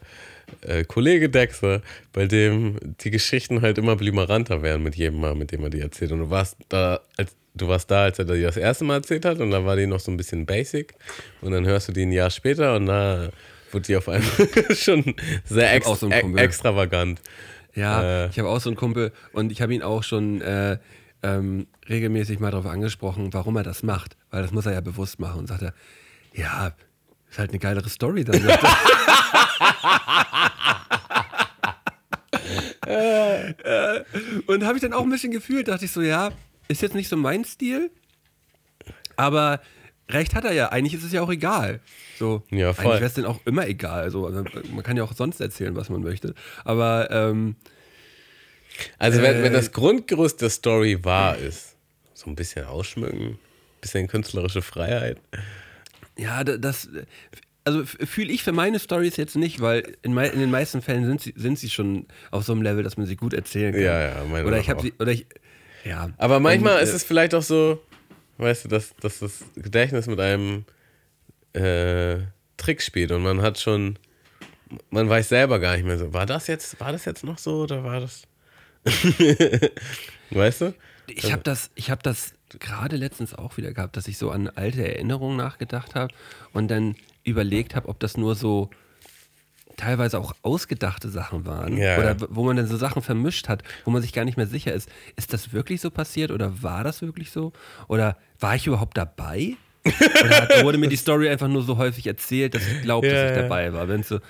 [0.63, 1.83] äh, Kollege Dexter,
[2.15, 5.81] bei dem die Geschichten halt immer blimeranter werden mit jedem Mal, mit dem er die
[5.81, 6.13] erzählt.
[6.13, 9.25] Und du warst da, als du warst da, als er die das erste Mal erzählt
[9.25, 10.95] hat, und da war die noch so ein bisschen basic.
[11.41, 13.29] Und dann hörst du die ein Jahr später und da
[13.73, 14.31] wird die auf einmal
[14.75, 17.21] schon sehr ex so e- extravagant.
[17.75, 18.29] Ja, Äh.
[18.31, 20.79] ich habe auch so einen Kumpel und ich habe ihn auch schon äh,
[21.23, 24.17] ähm, regelmäßig mal darauf angesprochen, warum er das macht.
[24.31, 25.41] Weil das muss er ja bewusst machen.
[25.41, 25.75] Und sagt er,
[26.35, 26.73] ja,
[27.31, 28.41] ist halt eine geilere Story dann.
[32.87, 34.03] Äh,
[34.47, 36.31] und habe ich dann auch ein bisschen gefühlt, dachte ich so, ja,
[36.69, 37.91] ist jetzt nicht so mein Stil,
[39.17, 39.61] aber
[40.11, 40.69] recht hat er ja.
[40.71, 41.81] Eigentlich ist es ja auch egal.
[42.19, 42.85] So, Ja, voll.
[42.87, 44.03] Eigentlich wäre es denn auch immer egal.
[44.03, 46.35] Also, also, man kann ja auch sonst erzählen, was man möchte.
[46.65, 47.57] Aber ähm,
[48.99, 49.43] Also, wenn, Äh.
[49.43, 51.75] wenn das Grundgerüst der Story wahr ist,
[52.15, 53.39] so ein bisschen ausschmücken,
[53.81, 55.19] bisschen künstlerische Freiheit.
[56.17, 56.89] Ja, da- das,
[57.65, 61.05] also fühle ich für meine Stories jetzt nicht, weil in, mei in den meisten Fällen
[61.07, 63.83] sind sie, sind sie schon auf so einem Level, dass man sie gut erzählen kann.
[63.83, 65.27] Ja, ja, meine Oder ich habe sie, oder ich,
[65.85, 66.11] ja.
[66.19, 67.83] Aber manchmal Und, ist äh, es vielleicht auch so,
[68.39, 70.65] weißt du, dass, dass das Gedächtnis mit einem
[71.53, 72.19] äh,
[72.57, 73.99] Trick spielt und man hat schon,
[74.91, 77.63] man weiß selber gar nicht mehr so, war das jetzt, war das jetzt noch so
[77.63, 78.23] oder war das?
[80.31, 80.75] weißt du?
[81.07, 84.49] Ich habe das, ich habe das gerade letztens auch wieder gehabt, dass ich so an
[84.49, 86.13] alte Erinnerungen nachgedacht habe
[86.53, 88.71] und dann überlegt habe, ob das nur so
[89.79, 93.91] teilweise auch ausgedachte Sachen waren Ja, oder wo man dann so Sachen vermischt hat, wo
[93.91, 97.01] man sich gar nicht mehr sicher ist, ist das wirklich so passiert oder war das
[97.01, 97.53] wirklich so
[97.87, 99.57] oder war ich überhaupt dabei?
[100.25, 103.15] oder hat, wurde mir die Story einfach nur so häufig erzählt, dass ich glaube, Ja,
[103.15, 103.89] dass ich dabei war.
[103.89, 104.21] Wenn's so,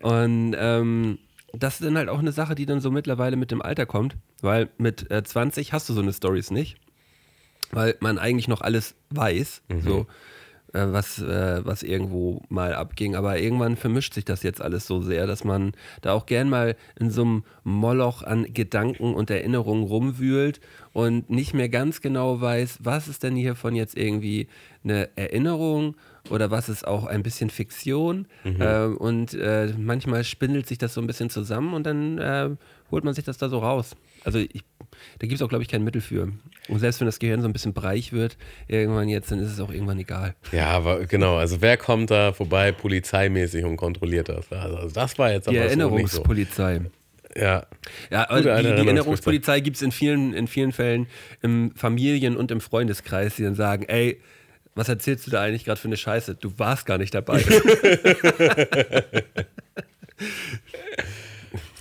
[0.00, 1.18] und ähm,
[1.52, 4.16] das ist dann halt auch eine Sache, die dann so mittlerweile mit dem Alter kommt,
[4.40, 6.76] weil mit äh, 20 hast du so eine Stories nicht,
[7.72, 10.06] weil man eigentlich noch alles weiß, so äh,
[10.72, 13.14] was, äh, was irgendwo mal abging.
[13.14, 16.76] Aber irgendwann vermischt sich das jetzt alles so sehr, dass man da auch gern mal
[16.98, 20.60] in so einem Moloch an Gedanken und Erinnerungen rumwühlt
[20.92, 24.48] und nicht mehr ganz genau weiß, was ist denn hiervon jetzt irgendwie
[24.84, 25.94] eine Erinnerung
[26.30, 28.26] oder was ist auch ein bisschen Fiktion.
[28.44, 32.50] Äh, und äh, manchmal spindelt sich das so ein bisschen zusammen und dann äh,
[32.90, 33.96] holt man sich das da so raus.
[34.24, 34.62] Also ich,
[35.18, 36.32] da gibt es auch, glaube ich, kein Mittel für.
[36.68, 38.36] Und selbst wenn das Gehirn so ein bisschen breich wird,
[38.68, 40.34] irgendwann jetzt, dann ist es auch irgendwann egal.
[40.52, 44.50] Ja, aber genau, also wer kommt da vorbei polizeimäßig und kontrolliert das?
[44.52, 46.22] Also das war jetzt Die aber so nicht so.
[46.22, 46.80] Erinnerungspolizei.
[47.34, 47.66] Ja,
[48.10, 48.86] Ja, alte die, die Erinnerungspolizei.
[48.88, 51.06] Erinnerungspolizei gibt es in vielen, in vielen Fällen
[51.40, 54.20] im Familien- und im Freundeskreis, die dann sagen, ey,
[54.74, 56.34] Was erzählst du da eigentlich gerade für eine Scheiße?
[56.36, 57.42] Du warst gar nicht dabei.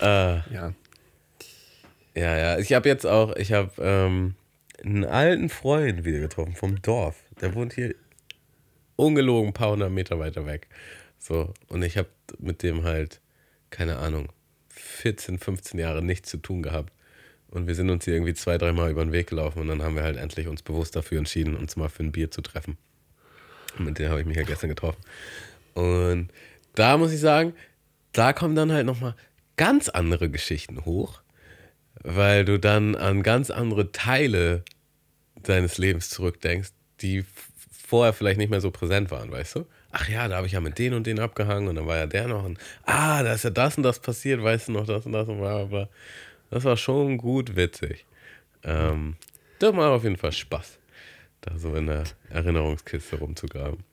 [0.02, 0.74] Äh, ja.
[2.16, 2.60] Ja, ja.
[2.60, 4.36] Ich habe jetzt auch, ich habe ähm,
[4.84, 7.16] einen alten Freund wieder getroffen vom Dorf.
[7.40, 7.96] Der wohnt hier
[8.96, 10.68] ungelogen ein paar hundert Meter weiter weg.
[11.20, 13.22] So, und ich habe mit dem halt,
[13.70, 14.30] keine Ahnung,
[14.70, 16.92] 14, 15 Jahre nichts zu tun gehabt.
[17.50, 19.96] Und wir sind uns hier irgendwie zwei, dreimal über den Weg gelaufen und dann haben
[19.96, 22.78] wir halt endlich uns bewusst dafür entschieden, uns mal für ein Bier zu treffen.
[23.78, 25.02] Und mit dem habe ich mich ja gestern getroffen.
[25.74, 26.30] Und
[26.76, 27.54] da muss ich sagen,
[28.14, 29.16] da kommen dann halt nochmal
[29.58, 31.21] ganz andere Geschichten hoch,
[32.04, 34.64] weil du dann an ganz andere Teile
[35.36, 36.70] deines Lebens zurückdenkst,
[37.02, 37.26] die
[37.86, 39.66] vorher vielleicht nicht mehr so präsent waren, weißt du?
[39.92, 42.06] Ach ja, da habe ich ja mit den und den abgehangen und dann war ja
[42.06, 45.06] der noch ein, ah, da ist ja das und das passiert, weißt du noch, das
[45.06, 45.90] und das und bla.
[46.50, 48.06] Das war schon gut witzig.
[48.64, 49.16] Ähm,
[49.60, 50.80] das macht auf jeden Fall Spaß,
[51.42, 53.84] da so in der Erinnerungskiste rumzugraben.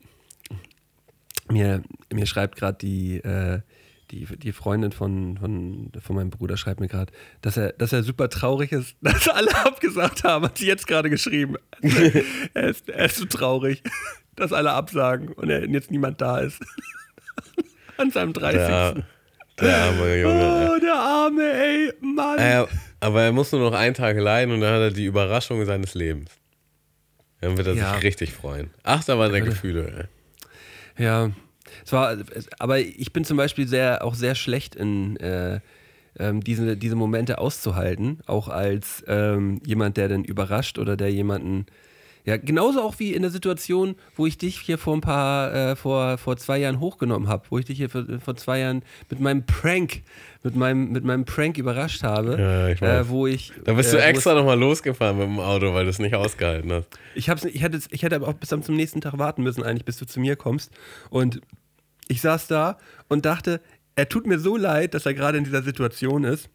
[1.49, 1.81] Mir,
[2.13, 3.61] mir schreibt gerade die, äh,
[4.11, 8.03] die, die Freundin von, von, von meinem Bruder, schreibt mir gerade, dass er, dass er
[8.03, 11.55] super traurig ist, dass alle abgesagt haben, hat sie jetzt gerade geschrieben.
[12.53, 13.83] er, ist, er ist so traurig,
[14.35, 16.59] dass alle absagen und er, jetzt niemand da ist.
[17.97, 18.57] An seinem 30.
[18.59, 19.03] Der,
[19.59, 20.71] der arme Junge.
[20.75, 22.39] Oh, der Arme, ey, Mann.
[22.39, 22.65] Äh,
[23.01, 25.93] aber er muss nur noch einen Tag leiden und dann hat er die Überraschung seines
[25.95, 26.31] Lebens.
[27.41, 27.93] Dann wird er Ja.
[27.95, 28.71] sich richtig freuen.
[28.83, 30.09] Achterbahn der würde- Gefühle.
[30.97, 31.03] Ey.
[31.05, 31.31] Ja,
[31.85, 32.17] es war,
[32.59, 35.59] aber ich bin zum Beispiel sehr, auch sehr schlecht in äh,
[36.17, 41.65] ähm, diese, diese Momente auszuhalten, auch als ähm, jemand, der dann überrascht oder der jemanden,
[42.29, 45.75] ja, genauso auch wie in der Situation, wo ich dich hier vor ein paar, äh,
[45.75, 49.19] vor, vor zwei Jahren hochgenommen habe, wo ich dich hier vor, vor zwei Jahren mit
[49.19, 50.03] meinem Prank,
[50.43, 53.07] mit meinem, mit meinem Prank überrascht habe, Ja, ich weiß.
[53.07, 53.51] äh, wo ich.
[53.65, 56.71] Da bist du äh, extra nochmal losgefahren mit dem Auto, weil du es nicht ausgehalten
[56.71, 56.87] hast.
[57.15, 59.85] Ich, hab's, ich, hätte, ich hätte aber auch bis zum nächsten Tag warten müssen, eigentlich,
[59.85, 60.71] bis du zu mir kommst.
[61.09, 61.41] Und
[62.07, 63.59] ich saß da und dachte,
[63.95, 66.47] er tut mir so leid, dass er gerade in dieser Situation ist.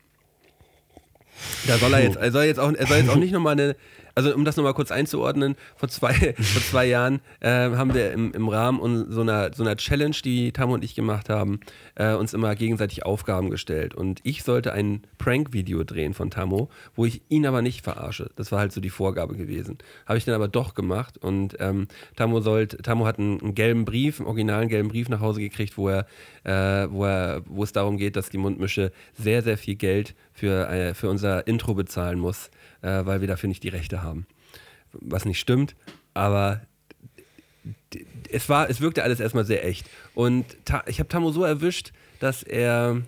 [1.67, 3.77] Da soll er jetzt, er soll jetzt auch, er soll jetzt auch nicht nochmal eine,
[4.15, 8.33] also um das nochmal kurz einzuordnen, vor zwei, vor zwei Jahren äh, haben wir im,
[8.33, 11.61] im Rahmen so einer, so einer Challenge, die Tam und ich gemacht haben,
[11.95, 13.95] äh, uns immer gegenseitig Aufgaben gestellt.
[13.95, 18.31] Und ich sollte ein Prank-Video drehen von Tammo, wo ich ihn aber nicht verarsche.
[18.37, 19.79] Das war halt so die Vorgabe gewesen.
[20.07, 23.85] Habe ich dann aber doch gemacht und ähm, Tammo, sollt, Tammo hat einen, einen gelben
[23.85, 26.07] Brief, einen originalen gelben Brief nach Hause gekriegt, wo er,
[26.45, 30.69] äh, wo er, wo es darum geht, dass die Mundmische sehr, sehr viel Geld für,
[30.69, 32.51] äh, für unser Intro bezahlen muss,
[32.85, 34.27] äh, weil wir dafür nicht die Rechte haben.
[34.93, 35.75] Was nicht stimmt,
[36.13, 36.61] aber
[38.31, 39.89] es war, es wirkte alles erstmal sehr echt.
[40.15, 40.45] Und
[40.87, 43.03] ich habe Tammo so erwischt, dass er,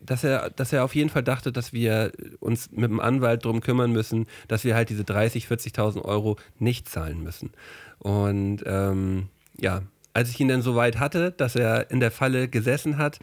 [0.00, 3.60] dass er, dass er auf jeden Fall dachte, dass wir uns mit dem Anwalt drum
[3.60, 7.50] kümmern müssen, dass wir halt diese 30, 40.000 Euro nicht zahlen müssen.
[7.98, 9.82] Und ähm, ja,
[10.14, 13.18] als ich ihn dann so weit hatte, dass er in der Falle gesessen hat,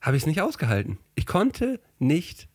[0.00, 0.98] habe ich es nicht ausgehalten.
[1.14, 2.48] Ich konnte nicht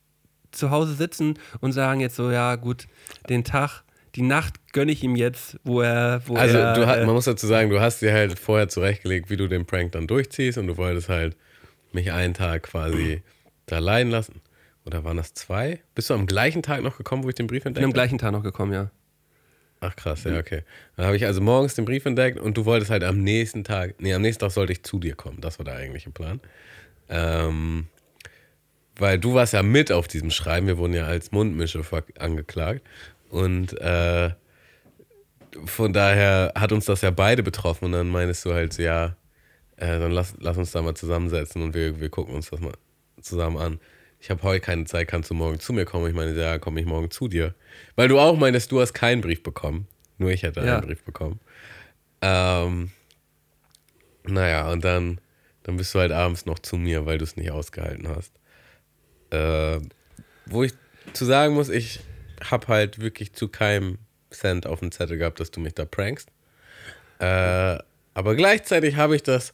[0.56, 2.88] zu Hause sitzen und sagen jetzt so, ja gut,
[3.30, 3.84] den Tag,
[4.16, 7.48] die Nacht gönne ich ihm jetzt, wo er, wo Also er, äh, man muss dazu
[7.48, 10.78] sagen, du hast dir halt vorher zurechtgelegt, wie du den Prank dann durchziehst und du
[10.78, 11.36] wolltest halt
[11.92, 13.22] mich einen Tag quasi
[13.66, 14.42] da leiden lassen.
[14.86, 15.80] Oder waren das zwei?
[15.96, 17.94] Bist du am gleichen Tag noch gekommen, wo ich den Brief bin entdeckt am habe?
[17.94, 18.92] gleichen Tag noch gekommen, ja.
[19.80, 20.64] Ach krass, ja, okay.
[20.96, 23.96] Dann habe ich also morgens den Brief entdeckt und du wolltest halt am nächsten Tag,
[24.00, 25.42] nee, am nächsten Tag sollte ich zu dir kommen.
[25.42, 26.40] Das war der eigentliche Plan.
[27.10, 27.88] Ähm,
[28.98, 31.82] weil du warst ja mit auf diesem Schreiben, wir wurden ja als Mundmische
[32.20, 32.82] angeklagt.
[33.30, 34.32] Und äh,
[35.66, 39.16] von daher hat uns das ja beide betroffen und dann meinst du halt so, ja,
[39.78, 42.74] äh, dann lass, lass uns da mal zusammensetzen und wir, wir gucken uns das mal
[43.22, 43.80] zusammen an.
[44.20, 46.08] Ich habe heute keine Zeit, kannst du morgen zu mir kommen?
[46.08, 47.56] Ich meine, ja, komme ich morgen zu dir.
[47.96, 49.88] Weil du auch meinst, du hast keinen Brief bekommen.
[50.18, 50.78] Nur ich hätte Ja.
[50.78, 51.40] einen Brief bekommen.
[52.22, 52.92] Ähm,
[54.26, 55.20] naja, und dann,
[55.64, 58.32] dann bist du halt abends noch zu mir, weil du es nicht ausgehalten hast.
[59.34, 59.80] Äh,
[60.46, 60.74] wo ich
[61.14, 62.02] zu sagen muss, ich
[62.44, 63.98] habe halt wirklich zu keinem
[64.30, 66.30] Cent auf dem Zettel gehabt, dass du mich da prankst.
[67.20, 67.78] Äh,
[68.14, 69.54] aber gleichzeitig habe ich das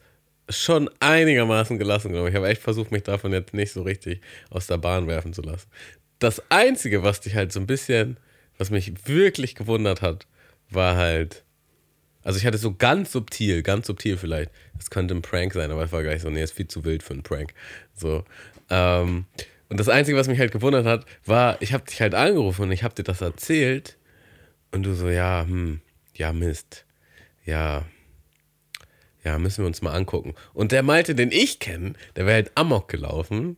[0.49, 2.33] schon einigermaßen gelassen, glaube ich.
[2.33, 5.41] Ich habe echt versucht, mich davon jetzt nicht so richtig aus der Bahn werfen zu
[5.41, 5.67] lassen.
[6.17, 8.17] Das Einzige, was dich halt so ein bisschen,
[8.57, 10.25] was mich wirklich gewundert hat,
[10.69, 11.43] war halt,
[12.23, 15.83] also ich hatte so ganz subtil, ganz subtil vielleicht, das könnte ein Prank sein, aber
[15.83, 17.53] es war gleich so, nee, ist viel zu wild für einen Prank.
[17.95, 18.25] So.
[18.69, 19.25] Ähm,
[19.69, 22.71] und das Einzige, was mich halt gewundert hat, war, ich habe dich halt angerufen und
[22.71, 23.97] ich habe dir das erzählt
[24.71, 25.82] und du so, ja, hm,
[26.15, 26.86] ja, Mist.
[27.45, 27.84] Ja,
[29.23, 30.34] ja, müssen wir uns mal angucken.
[30.53, 33.58] Und der Malte, den ich kenne, der wäre halt Amok gelaufen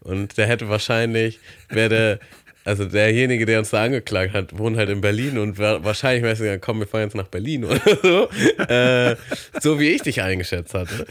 [0.00, 2.20] und der hätte wahrscheinlich, wäre
[2.68, 6.58] also derjenige, der uns da angeklagt hat, wohnt halt in Berlin und wahrscheinlich weißt du,
[6.60, 8.28] komm, wir fahren jetzt nach Berlin oder so.
[8.62, 9.16] äh,
[9.58, 11.06] so wie ich dich eingeschätzt hatte.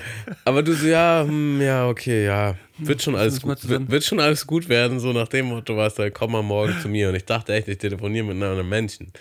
[0.46, 4.46] Aber du so, ja, hm, ja, okay, ja, wird schon, alles gut, wird, schon alles
[4.46, 7.10] gut werden, so nach dem Motto warst du, komm mal morgen zu mir.
[7.10, 9.12] Und ich dachte echt, ich telefoniere mit einem Menschen.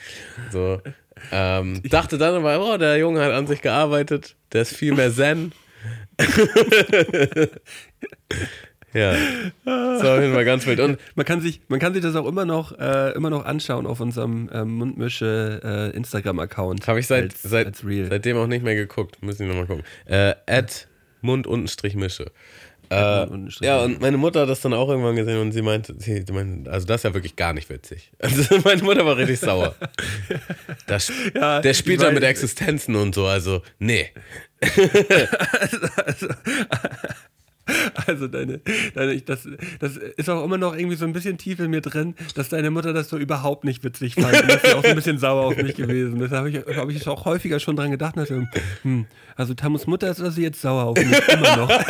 [0.52, 0.82] So,
[1.32, 5.10] ähm, dachte dann aber, oh, der Junge hat an sich gearbeitet, der ist viel mehr
[5.10, 5.52] Zen.
[8.96, 9.12] ja,
[9.64, 10.80] das war Fall ganz wild.
[10.80, 13.86] Und man, kann sich, man kann sich das auch immer noch, äh, immer noch anschauen
[13.86, 15.60] auf unserem äh, Mundmische
[15.92, 16.86] äh, Instagram-Account.
[16.88, 19.22] Habe ich seit, als, seit, als seitdem auch nicht mehr geguckt.
[19.22, 19.84] Müssen wir nochmal gucken.
[20.06, 20.88] Äh, at
[21.22, 22.30] Mund-Mische.
[22.88, 23.26] Äh,
[23.60, 26.70] ja, und meine Mutter hat das dann auch irgendwann gesehen und sie meinte, sie, meinte
[26.70, 28.12] also das ist ja wirklich gar nicht witzig.
[28.20, 29.74] Also meine Mutter war richtig sauer.
[30.86, 34.12] Das, ja, der spielt da mit Existenzen und so, also nee.
[34.60, 36.28] also, also,
[38.06, 38.60] also deine,
[38.94, 39.48] deine das,
[39.80, 42.70] das ist auch immer noch irgendwie so ein bisschen tief in mir drin, dass deine
[42.70, 44.40] Mutter das so überhaupt nicht witzig fand.
[44.40, 46.18] Und das ist auch so ein bisschen sauer auf mich gewesen.
[46.20, 48.16] Das habe ich, hab ich auch häufiger schon dran gedacht.
[48.16, 48.48] Dachte,
[48.82, 51.70] hm, also Tamus Mutter ist also jetzt sauer auf mich, immer noch.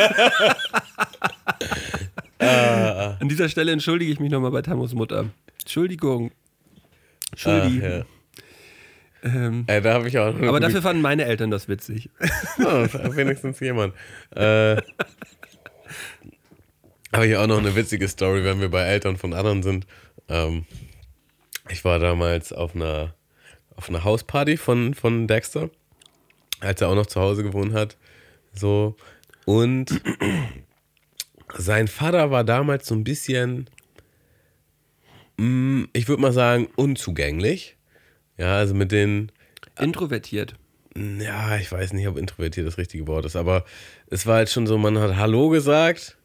[2.39, 3.17] Ah.
[3.19, 5.25] An dieser Stelle entschuldige ich mich nochmal bei Tamus Mutter.
[5.61, 6.31] Entschuldigung.
[7.31, 7.81] Entschuldigung.
[7.83, 8.05] Ah, ja.
[9.23, 12.09] Ähm, äh, da ich auch aber dafür fanden meine Eltern das witzig.
[12.59, 13.93] Oh, wenigstens jemand.
[14.35, 14.77] Äh,
[17.17, 19.87] habe ich auch noch eine witzige Story, wenn wir bei Eltern von anderen sind.
[20.29, 20.65] Ähm,
[21.67, 23.15] ich war damals auf einer,
[23.75, 25.71] auf einer Hausparty von, von Dexter,
[26.59, 27.97] als er auch noch zu Hause gewohnt hat.
[28.53, 28.95] So.
[29.45, 29.99] Und
[31.57, 33.67] sein Vater war damals so ein bisschen,
[35.37, 37.77] mm, ich würde mal sagen, unzugänglich.
[38.37, 39.31] Ja, also mit den.
[39.79, 40.53] Introvertiert.
[40.95, 43.65] Ja, ich weiß nicht, ob introvertiert das richtige Wort ist, aber
[44.07, 46.16] es war halt schon so, man hat Hallo gesagt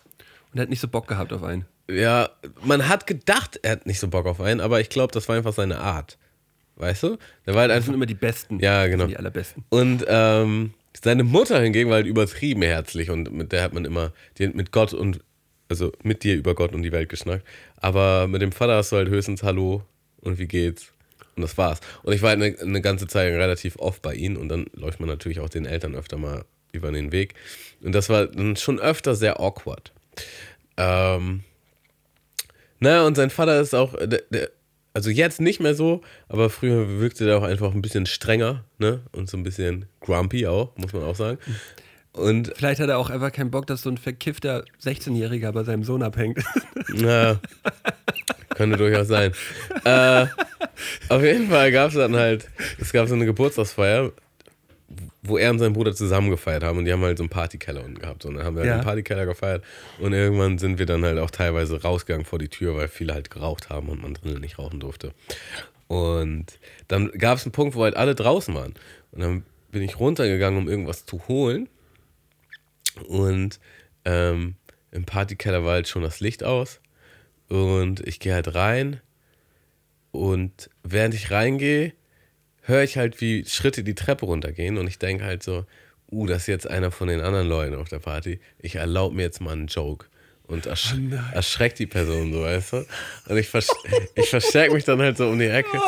[0.53, 1.65] und er hat nicht so Bock gehabt auf einen.
[1.91, 2.31] Ja,
[2.63, 5.37] man hat gedacht, er hat nicht so Bock auf einen, aber ich glaube, das war
[5.37, 6.19] einfach seine Art.
[6.77, 7.19] Weißt du?
[7.47, 8.59] Der war halt das sind immer die Besten.
[8.61, 9.07] Ja, genau.
[9.07, 9.65] Die allerbesten.
[9.69, 14.13] Und ähm, seine Mutter hingegen war halt übertrieben herzlich und mit der hat man immer,
[14.39, 15.21] die hat mit Gott und,
[15.69, 17.47] also mit dir über Gott und die Welt geschnackt.
[17.77, 19.83] Aber mit dem Vater hast du halt höchstens Hallo
[20.21, 20.93] und wie geht's?
[21.37, 21.81] Und das war's.
[22.03, 25.01] Und ich war halt eine, eine ganze Zeit relativ oft bei ihnen und dann läuft
[25.01, 27.35] man natürlich auch den Eltern öfter mal über den Weg.
[27.83, 29.93] Und das war dann schon öfter sehr awkward.
[30.77, 31.43] Ähm,
[32.81, 34.51] naja, und sein Vater ist auch, der, der,
[34.95, 39.01] also jetzt nicht mehr so, aber früher wirkte der auch einfach ein bisschen strenger, ne?
[39.13, 41.39] Und so ein bisschen grumpy auch, muss man auch sagen.
[42.13, 45.83] Und Vielleicht hat er auch einfach keinen Bock, dass so ein verkiffter 16-Jähriger bei seinem
[45.83, 46.45] Sohn abhängt.
[46.89, 47.41] Na,
[48.55, 49.33] könnte durchaus sein.
[49.85, 50.27] äh,
[51.09, 54.13] auf jeden Fall gab es dann halt, es gab so eine Geburtstagsfeier
[55.23, 57.85] wo er und sein Bruder zusammen gefeiert haben und die haben halt so einen Partykeller
[57.85, 58.25] unten gehabt.
[58.25, 58.75] Und dann haben wir halt ja.
[58.75, 59.63] einen Partykeller gefeiert
[60.01, 63.31] und irgendwann sind wir dann halt auch teilweise rausgegangen vor die Tür, weil viele halt
[63.31, 65.15] geraucht haben und man drinnen nicht rauchen durfte.
[65.87, 66.59] Und
[66.89, 68.75] dann gab es einen Punkt, wo halt alle draußen waren.
[69.13, 71.69] Und dann bin ich runtergegangen, um irgendwas zu holen.
[73.07, 73.61] Und
[74.05, 74.57] ähm,
[74.91, 76.81] im Partykeller war halt schon das Licht aus.
[77.49, 79.01] Und ich gehe halt rein.
[80.13, 81.93] Und während ich reingehe,
[82.63, 85.65] höre ich halt, wie Schritte die Treppe runtergehen und ich denke halt so,
[86.11, 88.41] uh, das ist jetzt einer von den anderen Leuten auf der Party.
[88.59, 90.07] Ich erlaube mir jetzt mal einen Joke.
[90.45, 92.87] Und ersch oh erschreckt die Person so, weißt du?
[93.29, 93.69] Und ich, vers
[94.15, 95.81] ich verstärke mich dann halt so um die Ecke.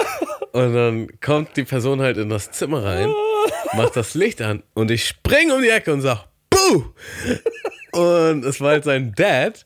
[0.52, 3.12] Und dann kommt die Person halt in das Zimmer rein,
[3.74, 6.28] macht das Licht an und ich springe um die Ecke und sag,
[7.92, 9.64] Und es war halt sein Dad.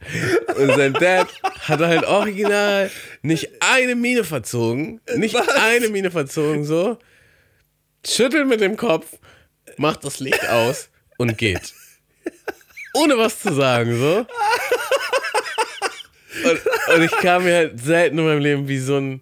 [0.57, 1.29] Und sein Dad
[1.61, 2.91] hat halt original
[3.23, 5.01] nicht eine Mine verzogen.
[5.17, 5.49] Nicht Was?
[5.49, 6.99] eine Mine verzogen, so.
[8.07, 9.17] Schüttelt mit dem Kopf,
[9.77, 11.75] macht das Licht aus und geht.
[12.95, 14.27] Ohne was zu sagen, so.
[16.45, 19.21] Und, und ich kam mir halt selten in meinem Leben wie so ein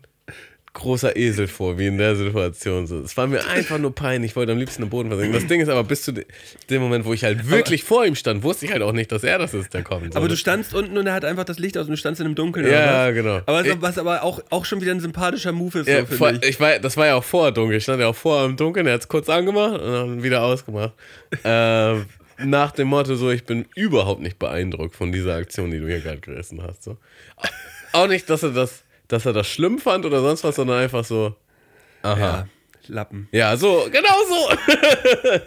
[0.76, 2.86] großer Esel vor, wie in der Situation.
[2.86, 3.00] So.
[3.00, 4.32] Es war mir einfach nur peinlich.
[4.32, 5.34] Ich wollte am liebsten im Boden versinken.
[5.34, 8.14] Das Ding ist aber, bis zu dem Moment, wo ich halt wirklich aber, vor ihm
[8.14, 10.12] stand, wusste ich halt auch nicht, dass er das ist, der kommt.
[10.12, 10.18] So.
[10.18, 12.28] Aber du standst unten und er hat einfach das Licht aus und du standst in
[12.28, 12.70] dem Dunkeln.
[12.70, 13.40] Ja, genau.
[13.46, 15.88] Aber was, was aber auch, auch schon wieder ein sympathischer Move ist.
[15.88, 16.42] Ja, so, vor, ich.
[16.42, 17.78] ich war, das war ja auch vor dunkel.
[17.78, 18.86] Ich stand ja auch vor im Dunkeln.
[18.86, 20.92] Er hat es kurz angemacht und dann wieder ausgemacht.
[21.42, 21.94] äh,
[22.38, 26.00] nach dem Motto so, ich bin überhaupt nicht beeindruckt von dieser Aktion, die du hier
[26.00, 26.84] gerade gerissen hast.
[26.84, 26.98] So.
[27.92, 31.04] Auch nicht, dass er das dass er das schlimm fand oder sonst was, sondern einfach
[31.04, 31.36] so,
[32.02, 32.18] aha.
[32.18, 32.48] Ja,
[32.88, 33.28] Lappen.
[33.32, 35.40] Ja, so, genau so.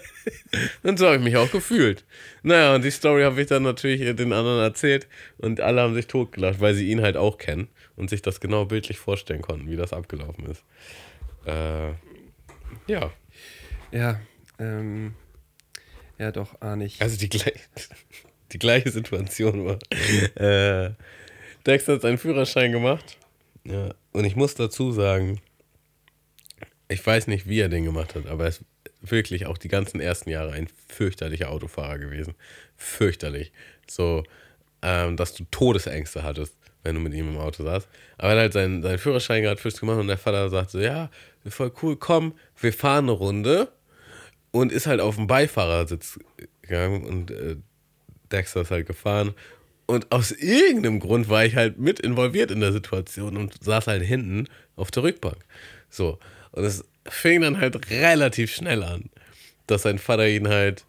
[0.84, 2.04] und so habe ich mich auch gefühlt.
[2.44, 5.08] Naja, und die Story habe ich dann natürlich den anderen erzählt
[5.38, 8.66] und alle haben sich totgelacht, weil sie ihn halt auch kennen und sich das genau
[8.66, 10.64] bildlich vorstellen konnten, wie das abgelaufen ist.
[11.46, 11.92] Äh,
[12.88, 13.12] ja.
[13.92, 14.20] Ja,
[14.60, 15.16] ähm,
[16.18, 17.02] ja, doch, ahne ich.
[17.02, 17.54] Also die, gleich,
[18.52, 19.80] die gleiche Situation war.
[20.36, 20.92] äh,
[21.66, 23.18] Dexter hat seinen Führerschein gemacht
[23.66, 25.39] Ja, und ich muss dazu sagen,
[26.88, 28.64] ich weiß nicht, wie er den gemacht hat, aber er ist
[29.01, 32.36] wirklich auch die ganzen ersten Jahre ein fürchterlicher Autofahrer gewesen.
[32.78, 33.51] Fürchterlich.
[33.89, 34.24] So,
[34.82, 37.88] ähm, dass du Todesängste hattest, wenn du mit ihm im Auto saßt.
[38.18, 40.80] Aber er hat halt seinen, seinen Führerschein gerade frisch gemacht und der Vater sagt so,
[40.80, 41.10] ja,
[41.47, 43.72] voll cool, komm, wir fahren eine Runde.
[44.51, 46.20] Und ist halt auf dem Beifahrersitz
[46.64, 47.57] gegangen und äh,
[48.32, 49.36] Dexter ist halt gefahren.
[49.90, 54.04] Und aus irgendeinem Grund war ich halt mit involviert in der Situation und saß halt
[54.04, 55.44] hinten auf der Rückbank.
[55.90, 56.20] So.
[56.52, 59.10] Und es fing dann halt relativ schnell an,
[59.66, 60.86] dass sein Vater ihn halt,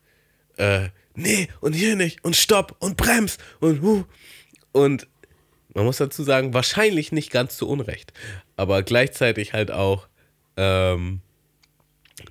[0.58, 4.04] äh, nee, und hier nicht, und stopp, und brems, und huh.
[4.72, 5.06] Und
[5.72, 8.12] man muss dazu sagen, wahrscheinlich nicht ganz zu Unrecht,
[8.58, 10.08] aber gleichzeitig halt auch
[10.58, 11.22] ähm,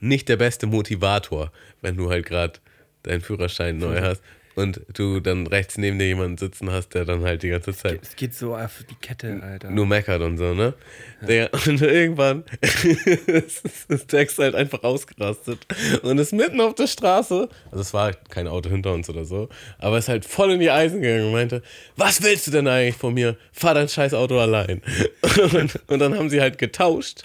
[0.02, 1.52] nicht der beste Motivator,
[1.82, 2.60] wenn du halt gerade
[3.02, 4.22] deinen Führerschein neu hast
[4.60, 8.02] und du dann rechts neben dir jemanden sitzen hast, der dann halt die ganze Zeit.
[8.04, 9.70] Es geht so auf die Kette, Alter.
[9.72, 10.74] Nur meckert und so, ne?
[11.22, 11.28] Ja.
[11.28, 15.60] Der, und irgendwann ist Text halt einfach ausgerastet
[16.04, 19.50] und ist mitten auf der Straße, also es war kein Auto hinter uns oder so,
[19.78, 21.62] aber ist halt voll in die Eisen gegangen und meinte,
[21.96, 23.38] was willst du denn eigentlich von mir?
[23.54, 24.82] Fahr dein scheiß Auto allein.
[25.54, 27.24] Und, und dann haben sie halt getauscht,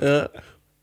[0.00, 0.28] ja,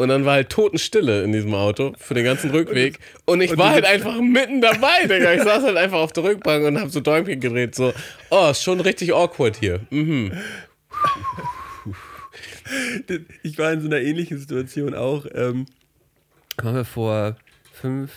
[0.02, 2.98] und dann war halt Totenstille in diesem Auto für den ganzen Rückweg.
[3.26, 5.34] Und ich und war halt einfach mitten dabei, Digga.
[5.34, 7.76] Ich saß halt einfach auf der Rückbank und hab so Däumchen gedreht.
[7.76, 7.94] So,
[8.32, 9.82] oh, ist schon richtig awkward hier.
[9.92, 10.32] Mhm.
[13.44, 15.26] Ich war in so einer ähnlichen Situation auch.
[15.34, 15.66] Ähm,
[16.58, 17.36] waren wir vor
[17.72, 18.12] fünf,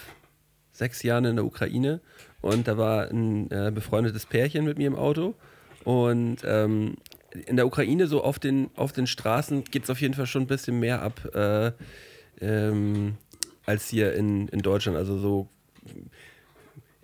[0.72, 2.00] sechs Jahren in der Ukraine.
[2.40, 5.34] Und da war ein äh, befreundetes Pärchen mit mir im Auto.
[5.84, 6.96] Und ähm,
[7.46, 10.42] in der Ukraine so auf den, auf den Straßen geht es auf jeden Fall schon
[10.42, 11.72] ein bisschen mehr ab äh,
[12.40, 13.16] ähm,
[13.66, 14.96] als hier in, in Deutschland.
[14.96, 15.48] Also so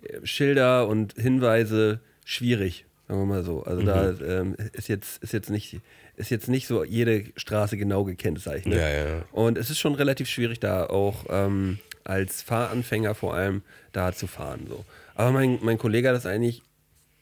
[0.03, 3.63] äh, Schilder und Hinweise schwierig, sagen wir mal so.
[3.63, 3.85] Also mhm.
[3.85, 5.79] da ähm, ist, jetzt, ist, jetzt nicht,
[6.15, 8.77] ist jetzt nicht so jede Straße genau gekennzeichnet.
[8.77, 9.25] Ja, ja.
[9.31, 14.27] Und es ist schon relativ schwierig, da auch ähm, als Fahranfänger vor allem da zu
[14.27, 14.65] fahren.
[14.67, 14.85] So.
[15.15, 16.63] Aber mein, mein Kollege hat das eigentlich,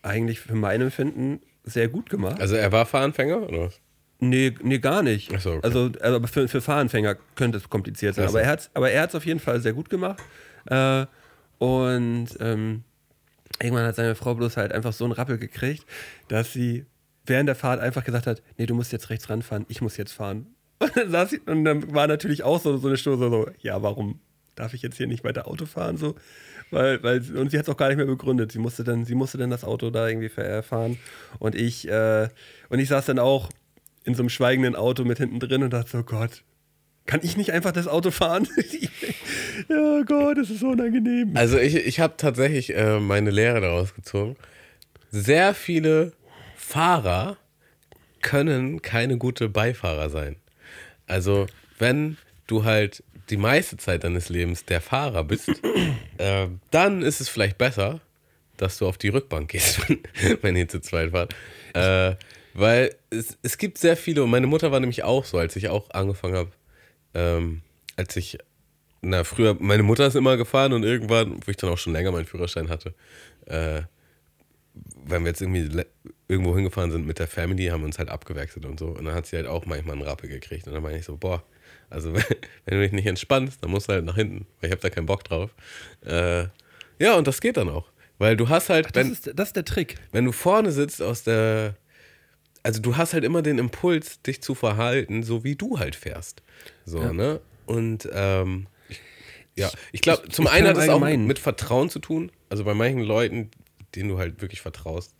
[0.01, 2.39] eigentlich für mein Empfinden sehr gut gemacht.
[2.39, 3.80] Also er war Fahranfänger oder was?
[4.20, 5.32] Nee, nee, gar nicht.
[5.39, 5.59] So, okay.
[5.63, 8.28] Also, also für, für Fahranfänger könnte es kompliziert sein.
[8.28, 10.22] Aber er hat es aber er auf jeden Fall sehr gut gemacht.
[10.65, 11.05] Äh,
[11.57, 12.84] und ähm,
[13.61, 15.86] irgendwann hat seine Frau bloß halt einfach so einen Rappel gekriegt,
[16.28, 16.86] dass sie
[17.26, 20.11] während der Fahrt einfach gesagt hat: Nee, du musst jetzt rechts ranfahren, ich muss jetzt
[20.11, 20.47] fahren.
[20.80, 24.20] Und dann, saß und dann war natürlich auch so, so eine Stoße so: Ja, warum
[24.55, 25.97] darf ich jetzt hier nicht weiter Auto fahren?
[25.97, 26.15] So.
[26.72, 28.51] Weil, weil, und sie hat es auch gar nicht mehr begründet.
[28.51, 30.97] Sie musste dann, sie musste dann das Auto da irgendwie fahren.
[31.39, 32.28] Und ich, äh,
[32.70, 33.49] und ich saß dann auch
[34.03, 36.43] in so einem schweigenden Auto mit hinten drin und dachte so, Gott,
[37.05, 38.47] kann ich nicht einfach das Auto fahren?
[39.67, 41.36] ja, Gott, das ist so unangenehm.
[41.36, 44.36] Also ich, ich habe tatsächlich äh, meine Lehre daraus gezogen.
[45.09, 46.13] Sehr viele
[46.55, 47.38] Fahrer
[48.22, 50.36] können keine gute Beifahrer sein.
[51.07, 51.47] Also
[51.80, 55.49] wenn du halt die meiste Zeit deines Lebens der Fahrer bist,
[56.17, 58.01] äh, dann ist es vielleicht besser,
[58.57, 59.82] dass du auf die Rückbank gehst,
[60.41, 61.34] wenn ihr zu zweit fahrt.
[61.73, 62.15] Äh,
[62.53, 65.69] weil es, es gibt sehr viele, und meine Mutter war nämlich auch so, als ich
[65.69, 66.51] auch angefangen habe,
[67.13, 67.61] ähm,
[67.95, 68.38] als ich,
[69.01, 72.11] na, früher, meine Mutter ist immer gefahren und irgendwann, wo ich dann auch schon länger
[72.11, 72.93] meinen Führerschein hatte,
[73.45, 73.82] äh,
[75.05, 75.84] wenn wir jetzt irgendwie
[76.27, 78.88] irgendwo hingefahren sind mit der Family, haben wir uns halt abgewechselt und so.
[78.88, 80.67] Und dann hat sie halt auch manchmal einen Rappel gekriegt.
[80.67, 81.43] Und dann meine ich so, boah,
[81.89, 82.13] also
[82.65, 84.89] wenn, du dich nicht entspannst, dann musst du halt nach hinten, weil ich habe da
[84.89, 85.53] keinen Bock drauf.
[86.05, 86.45] Äh,
[86.99, 87.91] ja, und das geht dann auch.
[88.17, 88.87] Weil du hast halt.
[88.87, 89.95] Ach, das, wenn, ist, das ist der Trick.
[90.11, 91.75] Wenn du vorne sitzt aus der.
[92.61, 96.43] Also du hast halt immer den Impuls, dich zu verhalten, so wie du halt fährst.
[96.85, 97.13] So, ja.
[97.13, 97.39] ne?
[97.65, 98.67] Und ähm,
[99.55, 102.31] ja, ich glaube, zum ich einen hat es auch mit Vertrauen zu tun.
[102.49, 103.49] Also bei manchen Leuten,
[103.95, 105.15] denen du halt wirklich vertraust,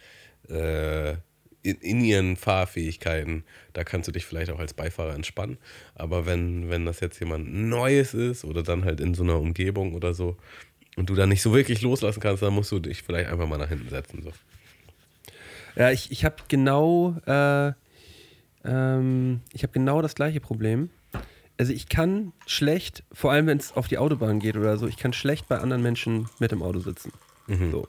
[0.50, 1.16] äh,
[1.70, 3.44] in, in, ihren Fahrfähigkeiten,
[3.74, 5.58] da kannst du dich vielleicht auch als Beifahrer entspannen.
[5.96, 9.94] Aber wenn, wenn das jetzt jemand Neues ist oder dann halt in so einer Umgebung
[9.94, 10.38] oder so
[10.96, 13.58] und du da nicht so wirklich loslassen kannst, dann musst du dich vielleicht einfach mal
[13.58, 14.22] nach hinten setzen.
[14.22, 14.32] So.
[15.76, 17.72] Ja, ich, ich habe genau, äh,
[18.66, 20.90] ähm, ich habe genau das gleiche Problem.
[21.58, 24.98] Also ich kann schlecht, vor allem wenn es auf die Autobahn geht oder so, ich
[24.98, 27.12] kann schlecht bei anderen Menschen mit im Auto sitzen.
[27.48, 27.72] Mhm.
[27.72, 27.88] So.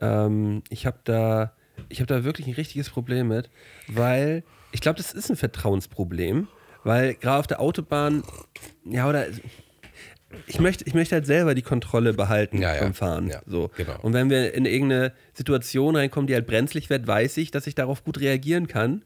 [0.00, 1.52] Ähm, ich habe da
[1.88, 3.50] ich habe da wirklich ein richtiges Problem mit,
[3.88, 6.48] weil ich glaube, das ist ein Vertrauensproblem,
[6.82, 8.22] weil gerade auf der Autobahn,
[8.84, 9.26] ja, oder
[10.46, 13.28] ich möchte, ich möchte halt selber die Kontrolle behalten ja, beim Fahren.
[13.28, 13.70] Ja, so.
[13.76, 13.98] Genau.
[14.02, 17.74] Und wenn wir in irgendeine Situation reinkommen, die halt brenzlig wird, weiß ich, dass ich
[17.74, 19.04] darauf gut reagieren kann.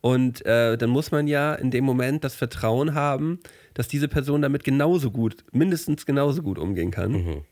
[0.00, 3.40] Und äh, dann muss man ja in dem Moment das Vertrauen haben,
[3.74, 7.12] dass diese Person damit genauso gut, mindestens genauso gut umgehen kann.
[7.12, 7.42] Mhm.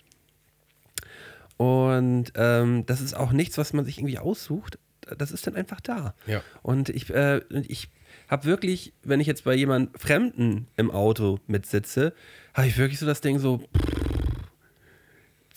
[1.57, 4.78] Und ähm, das ist auch nichts, was man sich irgendwie aussucht.
[5.18, 6.14] Das ist dann einfach da.
[6.26, 6.42] Ja.
[6.62, 7.88] Und ich, äh, ich
[8.28, 12.12] habe wirklich, wenn ich jetzt bei jemand Fremden im Auto mitsitze,
[12.54, 13.62] habe ich wirklich so das Ding so,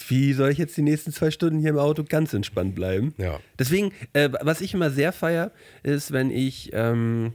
[0.08, 3.14] wie soll ich jetzt die nächsten zwei Stunden hier im Auto ganz entspannt bleiben?
[3.18, 3.40] Ja.
[3.58, 5.52] Deswegen, äh, was ich immer sehr feier,
[5.84, 7.34] ist, wenn ich, ähm,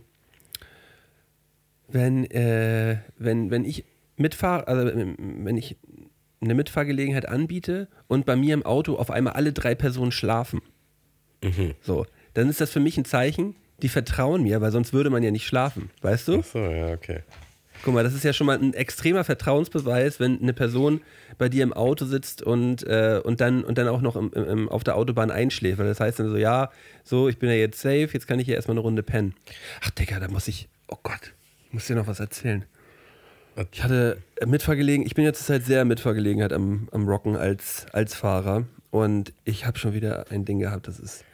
[1.88, 3.84] wenn, äh, wenn, wenn ich
[4.16, 5.76] mitfahre, also wenn ich
[6.40, 10.60] eine Mitfahrgelegenheit anbiete und bei mir im Auto auf einmal alle drei Personen schlafen.
[11.42, 11.74] Mhm.
[11.80, 15.22] So, dann ist das für mich ein Zeichen, die vertrauen mir, weil sonst würde man
[15.22, 16.38] ja nicht schlafen, weißt du?
[16.40, 17.20] Ach so, ja, okay.
[17.82, 21.02] Guck mal, das ist ja schon mal ein extremer Vertrauensbeweis, wenn eine Person
[21.36, 24.68] bei dir im Auto sitzt und, äh, und, dann, und dann auch noch im, im,
[24.70, 25.78] auf der Autobahn einschläft.
[25.78, 26.70] Weil das heißt dann so, ja,
[27.02, 29.34] so, ich bin ja jetzt safe, jetzt kann ich hier erstmal eine Runde pennen.
[29.82, 31.34] Ach, Digga, da muss ich, oh Gott,
[31.66, 32.64] ich muss dir noch was erzählen.
[33.72, 38.64] Ich hatte Mitfahrgelegenheit, ich bin jetzt seit sehr Mitfahrgelegenheit am, am Rocken als, als Fahrer
[38.90, 41.24] und ich habe schon wieder ein Ding gehabt, das ist,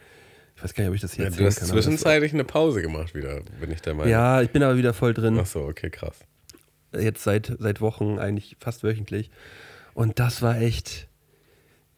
[0.55, 1.69] ich weiß gar nicht, ob ich das hier Ja, du hast kann.
[1.69, 4.11] zwischenzeitlich eine Pause gemacht wieder, bin ich der Meinung.
[4.11, 5.37] Ja, ich bin aber wieder voll drin.
[5.39, 6.19] Ach so, okay, krass.
[6.93, 9.31] jetzt seit, seit Wochen, eigentlich fast wöchentlich.
[9.93, 11.07] Und das war echt,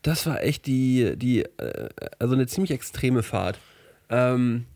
[0.04, 3.60] das war echt die, die äh, also eine ziemlich extreme Fahrt.
[4.10, 4.68] Ähm,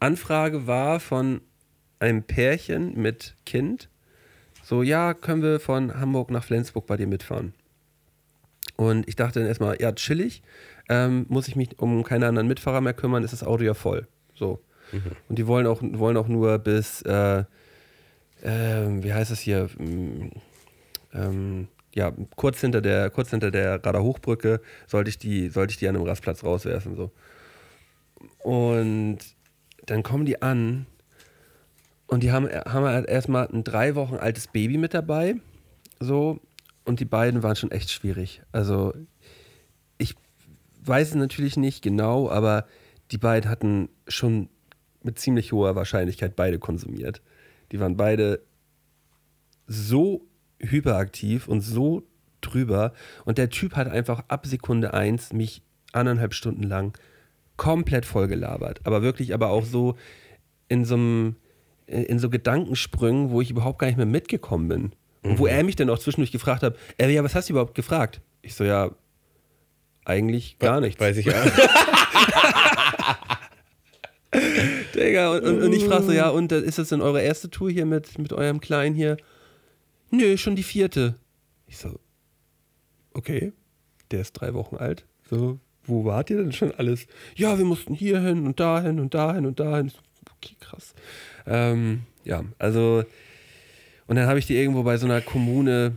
[0.00, 1.42] Anfrage war von
[1.98, 3.89] einem Pärchen mit Kind.
[4.70, 7.54] So, ja, können wir von Hamburg nach Flensburg bei dir mitfahren?
[8.76, 10.44] Und ich dachte dann erstmal, ja, chillig.
[10.88, 14.06] Ähm, muss ich mich um keine anderen Mitfahrer mehr kümmern, ist das Auto ja voll.
[14.32, 14.60] So.
[15.28, 17.42] Und die wollen auch, wollen auch nur bis, äh,
[18.44, 19.68] ähm, wie heißt es hier?
[19.76, 20.30] Mm,
[21.12, 25.78] Ähm, ja, kurz hinter der, kurz hinter der Radar Hochbrücke sollte ich die, sollte ich
[25.78, 26.94] die an einem Rastplatz rauswerfen.
[26.94, 27.10] So.
[28.44, 29.18] Und
[29.86, 30.86] dann kommen die an
[32.10, 35.36] und die haben, haben halt erstmal ein drei Wochen altes Baby mit dabei.
[36.00, 36.40] So,
[36.84, 38.42] und die beiden waren schon echt schwierig.
[38.52, 38.92] Also,
[39.96, 40.16] ich
[40.84, 42.66] weiß es natürlich nicht genau, aber
[43.12, 44.48] die beiden hatten schon
[45.02, 47.22] mit ziemlich hoher Wahrscheinlichkeit beide konsumiert.
[47.70, 48.42] Die waren beide
[49.66, 50.26] so
[50.58, 52.02] hyperaktiv und so
[52.40, 52.92] drüber.
[53.24, 56.98] Und der Typ hat einfach ab Sekunde eins mich anderthalb Stunden lang
[57.56, 58.80] komplett vollgelabert.
[58.84, 59.96] Aber wirklich, aber auch so
[60.68, 61.36] in so einem,
[61.90, 64.92] in so Gedankensprüngen, wo ich überhaupt gar nicht mehr mitgekommen bin.
[65.22, 67.74] Und wo er mich dann auch zwischendurch gefragt hat, ey, ja, was hast du überhaupt
[67.74, 68.22] gefragt?
[68.42, 68.90] Ich so, ja,
[70.04, 70.98] eigentlich gar nichts.
[71.00, 71.34] Weiß ich ja.
[74.94, 77.50] Digga, und, und, und ich frage so, ja, und äh, ist das denn eure erste
[77.50, 79.18] Tour hier mit, mit eurem Kleinen hier?
[80.10, 81.16] Nö, schon die vierte.
[81.66, 82.00] Ich so,
[83.12, 83.52] okay,
[84.10, 85.04] der ist drei Wochen alt.
[85.28, 87.06] So, wo wart ihr denn schon alles?
[87.34, 89.88] Ja, wir mussten hier hin und dahin und dahin und dahin.
[89.88, 90.00] Ich so,
[90.42, 90.94] Okay, krass.
[91.46, 93.04] Ähm, ja, also,
[94.06, 95.94] und dann habe ich die irgendwo bei so einer Kommune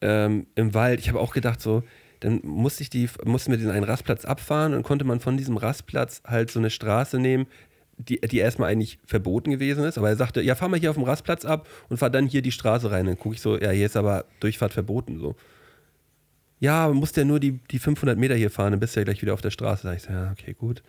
[0.00, 1.82] ähm, im Wald, ich habe auch gedacht, so,
[2.20, 5.56] dann musste ich die, mussten wir diesen einen Rastplatz abfahren und konnte man von diesem
[5.56, 7.46] Rastplatz halt so eine Straße nehmen,
[7.98, 9.98] die, die erstmal eigentlich verboten gewesen ist.
[9.98, 12.42] Aber er sagte, ja, fahr mal hier auf dem Rastplatz ab und fahr dann hier
[12.42, 13.06] die Straße rein.
[13.06, 15.18] Dann gucke ich so, ja, hier ist aber Durchfahrt verboten.
[15.18, 15.34] So.
[16.60, 19.22] Ja, muss ja nur die, die 500 Meter hier fahren, dann bist du ja gleich
[19.22, 19.86] wieder auf der Straße.
[19.86, 20.82] Da ich so, ja, okay, gut.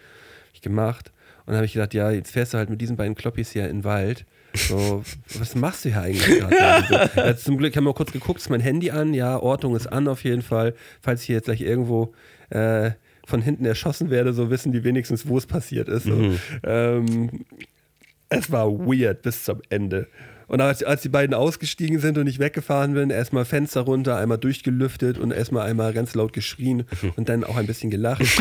[0.47, 1.11] Hab ich gemacht.
[1.47, 3.69] Und dann habe ich gedacht, ja, jetzt fährst du halt mit diesen beiden Kloppis hier
[3.69, 4.25] in den Wald.
[4.53, 5.01] So,
[5.39, 7.21] was machst du hier eigentlich gerade?
[7.21, 10.09] Also, zum Glück haben wir kurz geguckt, ist mein Handy an, ja, Ortung ist an
[10.09, 10.75] auf jeden Fall.
[11.01, 12.13] Falls ich hier jetzt gleich irgendwo
[12.49, 12.91] äh,
[13.25, 16.03] von hinten erschossen werde, so wissen die wenigstens, wo es passiert ist.
[16.03, 16.33] So.
[16.63, 17.45] Ähm,
[18.27, 20.07] es war weird bis zum Ende.
[20.47, 24.37] Und als, als die beiden ausgestiegen sind und ich weggefahren bin, erstmal Fenster runter, einmal
[24.37, 26.85] durchgelüftet und erstmal einmal ganz laut geschrien
[27.17, 28.21] und dann auch ein bisschen gelacht.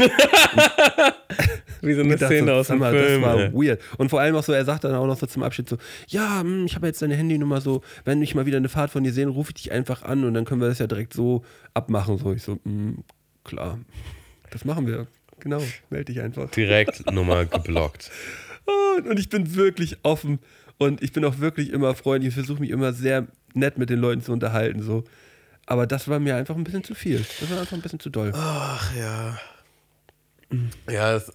[1.83, 3.23] Wie so eine gedacht, Szene so, aus dem mal, Film.
[3.23, 3.53] Das war ey.
[3.53, 3.81] weird.
[3.99, 6.41] Und vor allem auch so, er sagt dann auch noch so zum Abschied so, ja,
[6.41, 9.13] hm, ich habe jetzt deine Handynummer so, wenn ich mal wieder eine Fahrt von dir
[9.13, 11.45] sehe, rufe ich dich einfach an und dann können wir das ja direkt so
[11.75, 12.19] abmachen.
[12.19, 13.05] So, ich so, hm,
[13.45, 13.79] klar,
[14.51, 15.09] das machen wir.
[15.41, 16.51] Genau, melde dich einfach.
[16.51, 18.11] Direkt Nummer geblockt.
[18.97, 20.39] Und, und ich bin wirklich offen
[20.79, 22.29] und ich bin auch wirklich immer freundlich.
[22.29, 24.83] Ich versuche mich immer sehr nett mit den Leuten zu unterhalten.
[24.83, 25.05] So.
[25.67, 27.25] Aber das war mir einfach ein bisschen zu viel.
[27.41, 28.33] Das war einfach ein bisschen zu doll.
[28.35, 29.39] Ach ja.
[30.89, 31.33] Ja, das,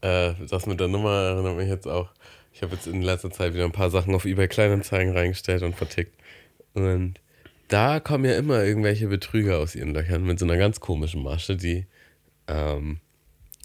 [0.00, 2.10] äh, das mit der Nummer erinnert mich jetzt auch.
[2.54, 5.74] Ich habe jetzt in letzter Zeit wieder ein paar Sachen auf eBay Kleinanzeigen reingestellt und
[5.74, 6.14] vertickt.
[6.74, 7.14] Und
[7.68, 11.56] da kommen ja immer irgendwelche Betrüger aus ihren Löchern mit so einer ganz komischen Masche,
[11.56, 11.86] die
[12.46, 13.00] ähm,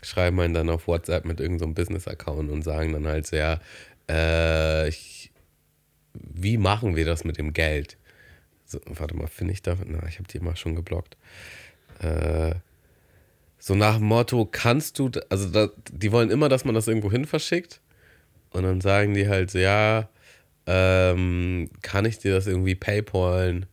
[0.01, 3.59] schreiben einen dann auf WhatsApp mit irgendeinem so Business-Account und sagen dann halt so, ja,
[4.09, 5.31] äh, ich,
[6.13, 7.97] wie machen wir das mit dem Geld?
[8.65, 9.77] So, warte mal, finde ich da?
[9.85, 11.17] Na, ich habe die mal schon geblockt.
[11.99, 12.55] Äh,
[13.59, 17.11] so nach dem Motto, kannst du, also da, die wollen immer, dass man das irgendwo
[17.11, 17.81] hin verschickt.
[18.51, 20.09] Und dann sagen die halt so, ja,
[20.65, 23.65] ähm, kann ich dir das irgendwie paypalen?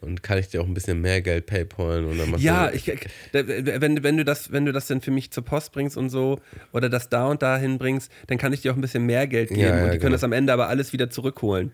[0.00, 2.76] Und kann ich dir auch ein bisschen mehr Geld paypalen und dann machst Ja, du,
[2.76, 2.86] ich,
[3.32, 6.38] wenn, wenn, du das, wenn du das dann für mich zur Post bringst und so
[6.72, 9.48] oder das da und da hinbringst, dann kann ich dir auch ein bisschen mehr Geld
[9.48, 10.12] geben Ja, ja, und die können genau.
[10.12, 11.72] das am Ende aber alles wieder zurückholen.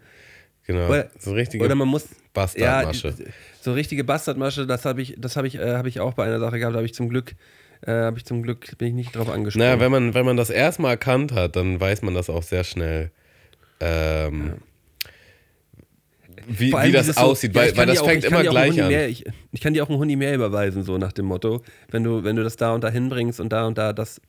[0.66, 3.08] genau, Oder, so richtige oder man muss Bastardmasche.
[3.08, 3.24] Ja,
[3.60, 6.38] so richtige Bastardmasche, das habe ich, das habe ich, äh, habe ich auch bei einer
[6.38, 6.74] Sache gehabt.
[6.74, 7.34] Da habe ich zum Glück,
[7.84, 9.66] äh, habe ich zum Glück bin ich nicht drauf angesprochen.
[9.66, 12.62] Naja, wenn man, wenn man das erstmal erkannt hat, dann weiß man das auch sehr
[12.62, 13.10] schnell,
[13.80, 14.54] ähm,
[16.46, 18.80] wie, wie das dieses so- aussieht, ja, weil, weil das auch- fängt immer auch gleich
[18.82, 18.88] an.
[18.88, 22.04] Mehr, ich, ich kann dir auch einen Hundi mehr überweisen, so nach dem Motto, wenn
[22.04, 24.20] du, wenn du das da und da hinbringst und da und da das.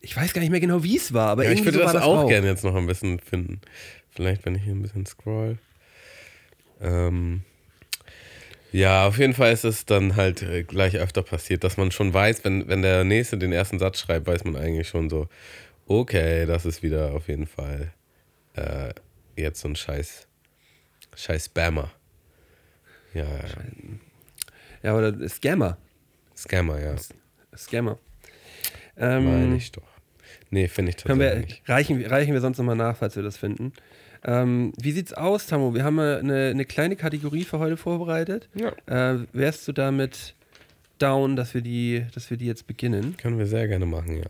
[0.00, 1.92] Ich weiß gar nicht mehr genau, wie es war, aber Ja, ich würde so das
[1.94, 3.60] das auch gerne jetzt noch ein bisschen finden.
[4.10, 5.58] Vielleicht, wenn ich hier ein bisschen scroll.
[6.80, 7.42] Ähm,
[8.72, 12.12] ja, auf jeden Fall ist es dann halt äh, gleich öfter passiert, dass man schon
[12.12, 15.28] weiß, wenn, wenn der Nächste den ersten Satz schreibt, weiß man eigentlich schon so,
[15.86, 17.92] okay, das ist wieder auf jeden Fall
[18.54, 18.92] äh,
[19.36, 20.26] jetzt so ein scheiß,
[21.16, 21.90] scheiß Spammer.
[23.14, 23.24] Ja,
[24.82, 25.78] Ja, oder Scammer.
[26.36, 26.94] Scammer, ja.
[27.56, 27.98] Scammer.
[28.96, 29.82] Ähm, Meine ich doch.
[30.50, 31.68] Nee, finde ich tatsächlich wir, nicht.
[31.68, 33.72] reichen, reichen wir sonst nochmal nach, falls wir das finden.
[34.24, 35.74] Ähm, wie sieht's aus, Tammo?
[35.74, 38.48] Wir haben eine, eine kleine Kategorie für heute vorbereitet.
[38.54, 38.72] Ja.
[38.86, 40.34] Äh, wärst du damit
[40.98, 43.16] down, dass wir die, dass wir die jetzt beginnen?
[43.16, 44.26] Können wir sehr gerne machen, ja.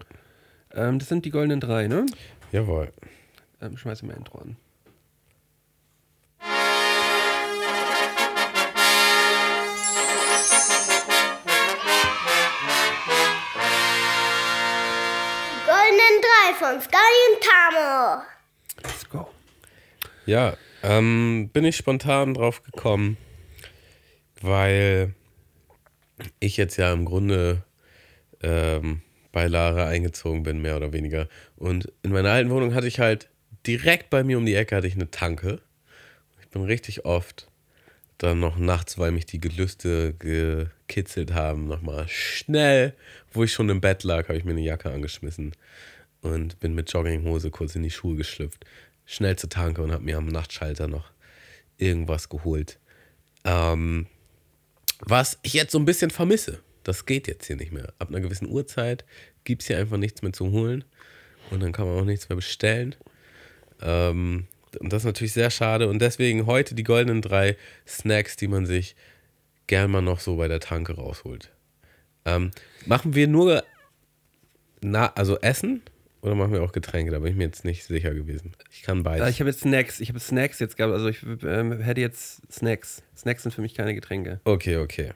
[0.74, 2.06] Ähm, das sind die goldenen drei, ne?
[2.52, 2.90] Jawohl.
[3.60, 4.56] Ähm, schmeiß mal Intro an.
[16.44, 16.96] Drei von Sky
[17.30, 18.22] und Tamo.
[18.82, 19.28] Let's go.
[20.26, 23.16] Ja, ähm, bin ich spontan drauf gekommen,
[24.42, 25.14] weil
[26.40, 27.62] ich jetzt ja im Grunde
[28.42, 29.00] ähm,
[29.32, 31.28] bei Lara eingezogen bin, mehr oder weniger.
[31.56, 33.28] Und in meiner alten Wohnung hatte ich halt
[33.66, 35.60] direkt bei mir um die Ecke hatte ich eine Tanke.
[36.42, 37.48] Ich bin richtig oft
[38.18, 42.94] dann noch nachts, weil mich die Gelüste gekitzelt haben, nochmal schnell,
[43.32, 45.54] wo ich schon im Bett lag, habe ich mir eine Jacke angeschmissen
[46.24, 48.64] und bin mit Jogginghose kurz in die Schuhe geschlüpft.
[49.04, 51.10] Schnell zur Tanke und habe mir am Nachtschalter noch
[51.76, 52.78] irgendwas geholt.
[53.44, 54.06] Ähm,
[55.00, 56.60] was ich jetzt so ein bisschen vermisse.
[56.82, 57.92] Das geht jetzt hier nicht mehr.
[57.98, 59.04] Ab einer gewissen Uhrzeit
[59.44, 60.84] gibt es hier einfach nichts mehr zu holen.
[61.50, 62.94] Und dann kann man auch nichts mehr bestellen.
[63.82, 64.46] Ähm,
[64.80, 65.88] und das ist natürlich sehr schade.
[65.88, 67.56] Und deswegen heute die goldenen drei
[67.86, 68.96] Snacks, die man sich
[69.66, 71.50] gern mal noch so bei der Tanke rausholt.
[72.24, 72.50] Ähm,
[72.86, 73.62] machen wir nur
[74.80, 75.82] na, also Essen
[76.24, 77.12] oder machen wir auch Getränke?
[77.12, 78.52] Da bin ich mir jetzt nicht sicher gewesen.
[78.72, 79.28] Ich kann beides.
[79.28, 80.00] ich habe jetzt Snacks.
[80.00, 80.94] Ich habe Snacks jetzt gehabt.
[80.94, 83.02] Also ich ähm, hätte jetzt Snacks.
[83.14, 84.40] Snacks sind für mich keine Getränke.
[84.44, 85.12] okay, okay.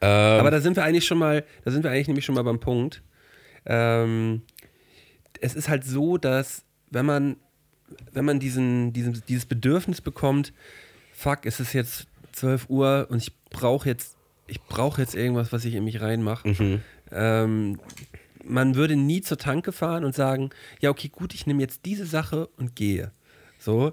[0.00, 2.42] Ähm, Aber da sind wir eigentlich schon mal, da sind wir eigentlich nämlich schon mal
[2.42, 3.00] beim Punkt.
[3.64, 4.42] Ähm,
[5.40, 7.36] es ist halt so, dass wenn man,
[8.12, 10.52] wenn man diesen, diesen, dieses Bedürfnis bekommt,
[11.12, 14.16] fuck, es ist jetzt 12 Uhr und ich brauche jetzt,
[14.48, 16.80] ich brauche jetzt irgendwas, was ich in mich reinmache.
[17.12, 17.78] Ähm,
[18.48, 22.06] man würde nie zur Tanke fahren und sagen, ja, okay, gut, ich nehme jetzt diese
[22.06, 23.12] Sache und gehe.
[23.58, 23.92] So.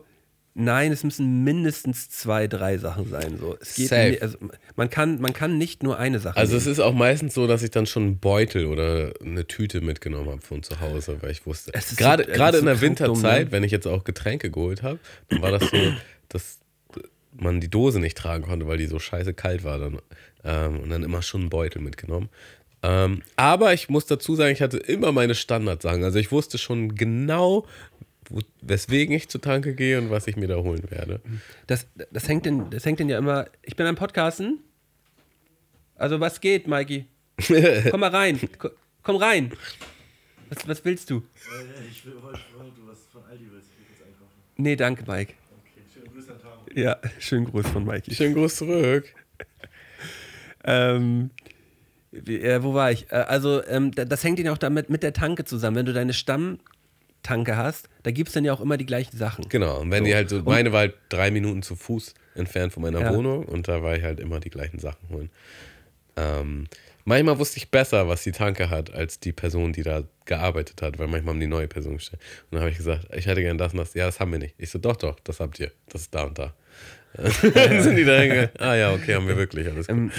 [0.58, 3.38] Nein, es müssen mindestens zwei, drei Sachen sein.
[3.38, 3.58] So.
[3.60, 4.38] Es geht nie- also,
[4.78, 6.62] man, kann, man kann nicht nur eine Sache Also nehmen.
[6.62, 10.30] es ist auch meistens so, dass ich dann schon einen Beutel oder eine Tüte mitgenommen
[10.30, 11.72] habe von zu Hause, weil ich wusste.
[11.74, 13.52] Es ist Gerade so- es gerade ist in so der dumm, Winterzeit, ne?
[13.52, 15.78] wenn ich jetzt auch Getränke geholt habe, dann war das so,
[16.30, 16.60] dass
[17.38, 20.00] man die Dose nicht tragen konnte, weil die so scheiße kalt war dann.
[20.46, 22.30] Ähm, und dann immer schon einen Beutel mitgenommen.
[22.88, 26.04] Ähm, aber ich muss dazu sagen, ich hatte immer meine Standardsachen.
[26.04, 27.66] Also ich wusste schon genau,
[28.30, 31.20] wo, weswegen ich zur Tanke gehe und was ich mir da holen werde.
[31.66, 33.48] Das, das, hängt denn, das hängt denn ja immer.
[33.64, 34.60] Ich bin am Podcasten.
[35.96, 37.06] Also, was geht, Mikey?
[37.90, 38.40] Komm mal rein.
[38.60, 38.70] Ko-
[39.02, 39.52] Komm rein.
[40.50, 41.24] Was, was willst du?
[41.90, 42.40] Ich will heute,
[42.86, 43.70] was von Aldi willst.
[43.82, 44.32] Ich will einkaufen.
[44.58, 45.34] Nee, danke, Mike.
[45.62, 46.66] Okay, schönen Grüße an Tamo.
[46.76, 48.14] Ja, schönen Gruß von Mikey.
[48.14, 49.06] Schönen Gruß zurück.
[50.68, 51.30] Ähm,
[52.28, 53.12] äh, wo war ich?
[53.12, 55.78] Äh, also, ähm, da- das hängt ja auch damit mit der Tanke zusammen.
[55.78, 59.48] Wenn du deine Stammtanke hast, da gibt es dann ja auch immer die gleichen Sachen.
[59.50, 60.06] Genau, und wenn So.
[60.06, 63.14] die halt so, meine war halt drei Minuten zu Fuß entfernt von meiner Ja.
[63.14, 65.30] Wohnung und da war ich halt immer die gleichen Sachen holen.
[66.18, 66.68] Ähm,
[67.04, 70.98] manchmal wusste ich besser, was die Tanke hat, als die Person, die da gearbeitet hat,
[71.00, 72.22] weil manchmal haben die neue Person gestellt.
[72.50, 73.94] Und dann habe ich gesagt, ich hätte gern das und das.
[73.94, 74.56] Ja, das haben wir nicht.
[74.58, 75.72] Ich so, doch, doch, das habt ihr.
[75.90, 76.54] Das ist da und da.
[77.54, 78.50] dann sind die da hingegangen.
[78.60, 79.68] Ah ja, okay, haben wir wirklich.
[79.68, 79.96] Alles gut.
[79.96, 80.12] Ähm,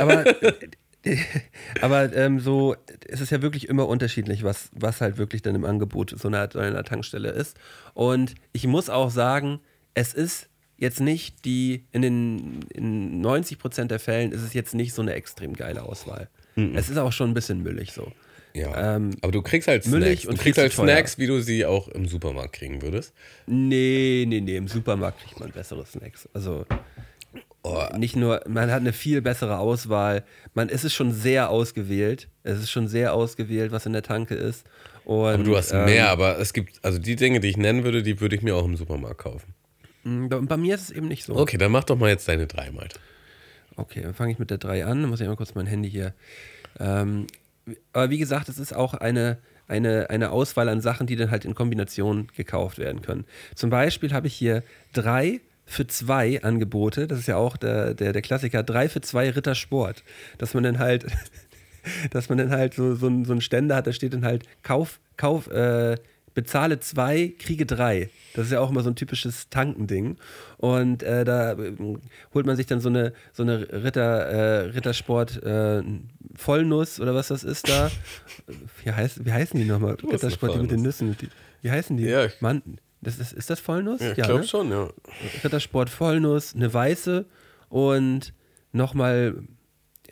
[0.00, 0.24] aber
[1.80, 2.76] aber ähm, so,
[3.06, 6.48] es ist ja wirklich immer unterschiedlich, was, was halt wirklich dann im Angebot so einer,
[6.50, 7.56] so einer Tankstelle ist.
[7.94, 9.60] Und ich muss auch sagen,
[9.94, 14.74] es ist jetzt nicht die, in den in 90 Prozent der Fällen ist es jetzt
[14.74, 16.28] nicht so eine extrem geile Auswahl.
[16.56, 18.12] Es ist auch schon ein bisschen müllig so.
[18.54, 18.96] ja.
[18.96, 20.22] ähm, Aber du kriegst halt Snacks.
[20.22, 20.86] du kriegst halt teuer.
[20.86, 23.12] Snacks, wie du sie auch im Supermarkt kriegen würdest.
[23.46, 26.28] Nee, nee, nee, im Supermarkt kriegt man bessere Snacks.
[26.32, 26.64] Also,
[27.96, 30.24] nicht nur, man hat eine viel bessere Auswahl.
[30.52, 32.28] Man, es ist schon sehr ausgewählt.
[32.42, 34.66] Es ist schon sehr ausgewählt, was in der Tanke ist.
[35.04, 37.84] Und, Aber du hast ähm, mehr, aber es gibt, also die Dinge, die ich nennen
[37.84, 39.54] würde, die würde ich mir auch im Supermarkt kaufen.
[40.04, 41.36] Bei, bei mir ist es eben nicht so.
[41.36, 42.88] Okay, dann mach doch mal jetzt deine drei mal.
[43.76, 45.00] Okay, dann fange ich mit der 3 an.
[45.02, 46.14] Dann muss ich mal kurz mein Handy hier.
[46.78, 47.26] Ähm,
[47.92, 51.44] aber wie gesagt, es ist auch eine, eine, eine Auswahl an Sachen, die dann halt
[51.44, 53.24] in Kombination gekauft werden können.
[53.54, 54.62] Zum Beispiel habe ich hier
[54.92, 57.06] drei für zwei Angebote.
[57.06, 58.62] Das ist ja auch der, der, der Klassiker.
[58.62, 60.02] Drei für zwei Rittersport.
[60.38, 61.06] Dass man dann halt,
[62.10, 64.44] dass man dann halt so, so, ein- so einen Ständer hat, da steht dann halt
[64.62, 65.96] Kauf, Kauf, äh,
[66.34, 68.10] bezahle zwei, kriege drei.
[68.34, 70.16] Das ist ja auch immer so ein typisches Tankending.
[70.58, 71.72] Und äh, da äh,
[72.34, 75.82] holt man sich dann so eine, so eine Ritter, äh, Rittersport äh,
[76.34, 77.90] Vollnuss oder was das ist da.
[78.84, 79.94] Wie, heißt, wie heißen die nochmal?
[79.94, 80.82] Rittersport, die mit den.
[80.82, 81.16] Nüssen.
[81.16, 81.28] Die,
[81.62, 82.04] wie heißen die?
[82.06, 82.62] Ja, Mann,
[83.04, 84.00] das ist, ist das Vollnuss?
[84.00, 84.46] Ja, ich glaube ne?
[84.46, 84.88] schon, ja.
[85.44, 87.24] Rittersport Vollnuss, eine weiße
[87.68, 88.32] und
[88.72, 89.36] nochmal,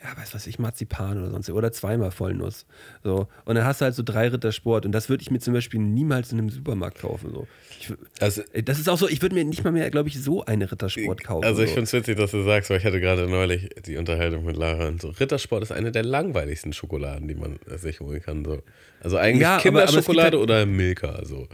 [0.01, 2.65] ja, weiß was ich, Marzipan oder sonst, oder zweimal Vollnuss.
[3.03, 3.27] So.
[3.45, 5.79] Und dann hast du halt so drei Rittersport und das würde ich mir zum Beispiel
[5.79, 7.31] niemals in einem Supermarkt kaufen.
[7.31, 7.47] So.
[7.79, 10.43] Ich, Also, das ist auch so, ich würde mir nicht mal mehr, glaube ich, so
[10.45, 11.45] eine Rittersport kaufen.
[11.45, 11.75] also ich so.
[11.75, 14.87] finde es witzig, dass du sagst, weil ich hatte gerade neulich die Unterhaltung mit Lara
[14.87, 15.09] und so.
[15.09, 18.43] Rittersport ist eine der langweiligsten Schokoladen, die man sich holen kann.
[18.43, 18.61] So.
[19.01, 21.23] Also eigentlich Ja, Kinderschokolade halt- oder Milka.
[21.25, 21.47] So.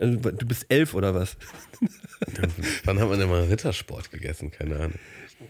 [0.00, 1.36] Also, du bist elf oder was?
[2.84, 4.50] Wann hat man denn mal Rittersport gegessen?
[4.50, 4.98] Keine Ahnung.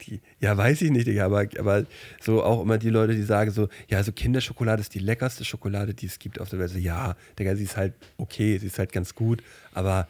[0.07, 1.85] Die, ja, weiß ich nicht, Digga, aber, aber
[2.21, 5.93] so auch immer die Leute, die sagen so, ja, also Kinderschokolade ist die leckerste Schokolade,
[5.93, 6.71] die es gibt auf der Welt.
[6.71, 9.43] So, ja, Digga, sie ist halt okay, sie ist halt ganz gut,
[9.75, 10.09] aber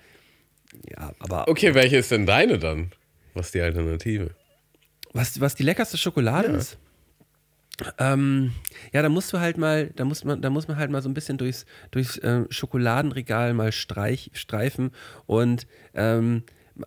[0.88, 2.92] ja, aber Okay, welche ist denn deine dann?
[3.34, 4.30] Was ist die Alternative?
[5.12, 6.78] was, was die leckerste Schokolade ist?
[7.98, 8.52] Ähm,
[8.92, 11.08] ja, da musst du halt mal, da muss man, da muss man halt mal so
[11.08, 14.90] ein bisschen durchs, durchs ähm, Schokoladenregal mal streich, streifen
[15.26, 16.42] und ähm,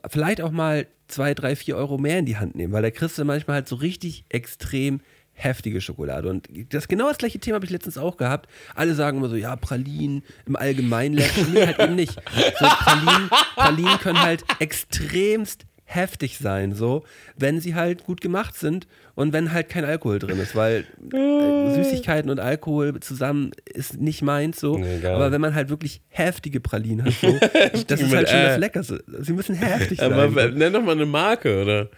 [0.10, 3.18] vielleicht auch mal zwei, drei, vier Euro mehr in die Hand nehmen, weil da kriegst
[3.18, 5.02] du manchmal halt so richtig extrem
[5.34, 6.30] heftige Schokolade.
[6.30, 8.50] Und das genau das gleiche Thema habe ich letztens auch gehabt.
[8.74, 11.46] Alle sagen immer so, ja, Pralinen im Allgemeinen lecker.
[11.52, 12.14] Nee, halt eben nicht.
[12.14, 17.04] So, Pralinen, Pralinen können halt extremst heftig sein, so,
[17.38, 20.84] wenn sie halt gut gemacht sind und wenn halt kein Alkohol drin ist, weil
[21.14, 26.02] äh, Süßigkeiten und Alkohol zusammen ist nicht meins so, Nee, aber wenn man halt wirklich
[26.10, 27.28] heftige Pralinen hat, so,
[27.88, 29.04] das ist halt schon das Leckerste.
[29.22, 30.12] Sie müssen heftig sein.
[30.12, 31.90] Aber nenn doch mal eine Marke, oder?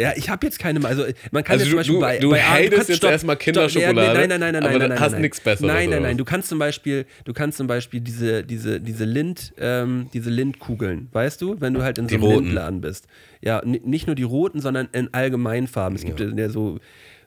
[0.00, 2.18] Ja, ich habe jetzt keine, also man kann Also jetzt du- zum Beispiel du- bei,
[2.18, 5.12] du bei hatest jetzt erstmal Kinderschokolade, Stopp, nee, nein, nein, nein, aber nein, nein, hast
[5.12, 8.42] nein, nichts Besseres, Nein, nein, nein, du kannst zum Beispiel, du kannst zum Beispiel diese,
[8.42, 12.44] diese, diese Lind, ähm, diese Lindkugeln, weißt du, wenn du halt in so einem roten.
[12.46, 13.06] Lindladen bist.
[13.42, 15.96] Ja, nicht nur die roten, sondern in allgemeinen Farben.
[15.96, 16.78] Es gibt ja, ja so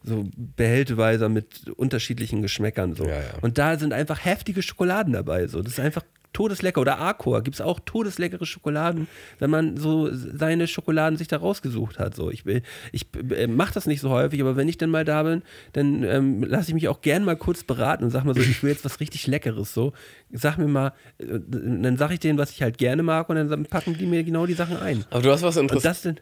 [0.06, 0.26] so
[0.58, 3.06] Behälteweiser mit unterschiedlichen Geschmäckern so.
[3.06, 3.24] Ja, ja.
[3.42, 5.48] Und da sind einfach heftige Schokoladen dabei.
[5.48, 5.62] So.
[5.62, 6.04] Das ist einfach
[6.34, 6.82] todeslecker.
[6.82, 9.08] Oder Arcor gibt es auch todesleckere Schokoladen,
[9.40, 12.16] wenn man so seine Schokoladen sich da rausgesucht hat.
[12.16, 12.30] So.
[12.32, 12.62] Ich, will-
[12.92, 13.06] ich
[13.36, 16.44] äh, mache das nicht so häufig, aber wenn ich dann mal da bin, dann ähm,
[16.44, 18.84] lasse ich mich auch gern mal kurz beraten und sag mal so, ich will jetzt
[18.84, 19.74] was richtig Leckeres.
[19.74, 19.94] So.
[20.32, 23.66] Sag mir mal, äh, dann sage ich denen, was ich halt gerne mag und dann
[23.66, 25.06] packen die mir genau die Sachen ein.
[25.12, 26.22] Aber du hast was Interessantes.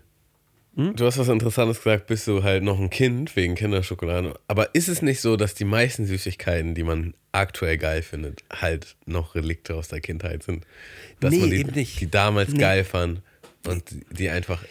[0.76, 1.00] Sind.
[1.00, 4.34] Du hast was Interessantes gesagt, bist du halt noch ein Kind wegen Kinderschokolade.
[4.48, 8.96] Aber ist es nicht so, dass die meisten Süßigkeiten, die man aktuell geil findet, halt
[9.06, 10.66] noch Relikte aus der Kindheit sind?
[11.20, 12.00] Dass Nee, man die, eben nicht.
[12.02, 12.60] die damals Nee.
[12.60, 13.22] geil fand
[13.68, 14.64] und die einfach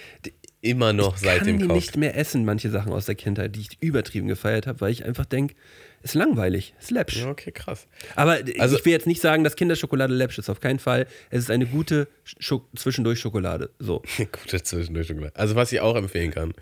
[0.63, 1.77] immer noch kann seitdem die kauft.
[1.77, 5.05] nicht mehr essen, manche Sachen aus der Kindheit, die ich übertrieben gefeiert habe, weil ich
[5.05, 5.55] einfach denke,
[6.03, 7.17] ist langweilig, ist läppsch.
[7.19, 7.87] Ja, okay, krass.
[8.17, 11.07] Aber Also- ich will jetzt nicht sagen, dass Kinderschokolade läppsch ist, auf keinen Fall.
[11.31, 13.71] Es ist eine gute Scho zwischendurch Schokolade.
[13.79, 14.03] So.
[14.19, 15.37] Gute Zwischendurch-Schokolade.
[15.37, 16.55] Also was ich auch empfehlen kann,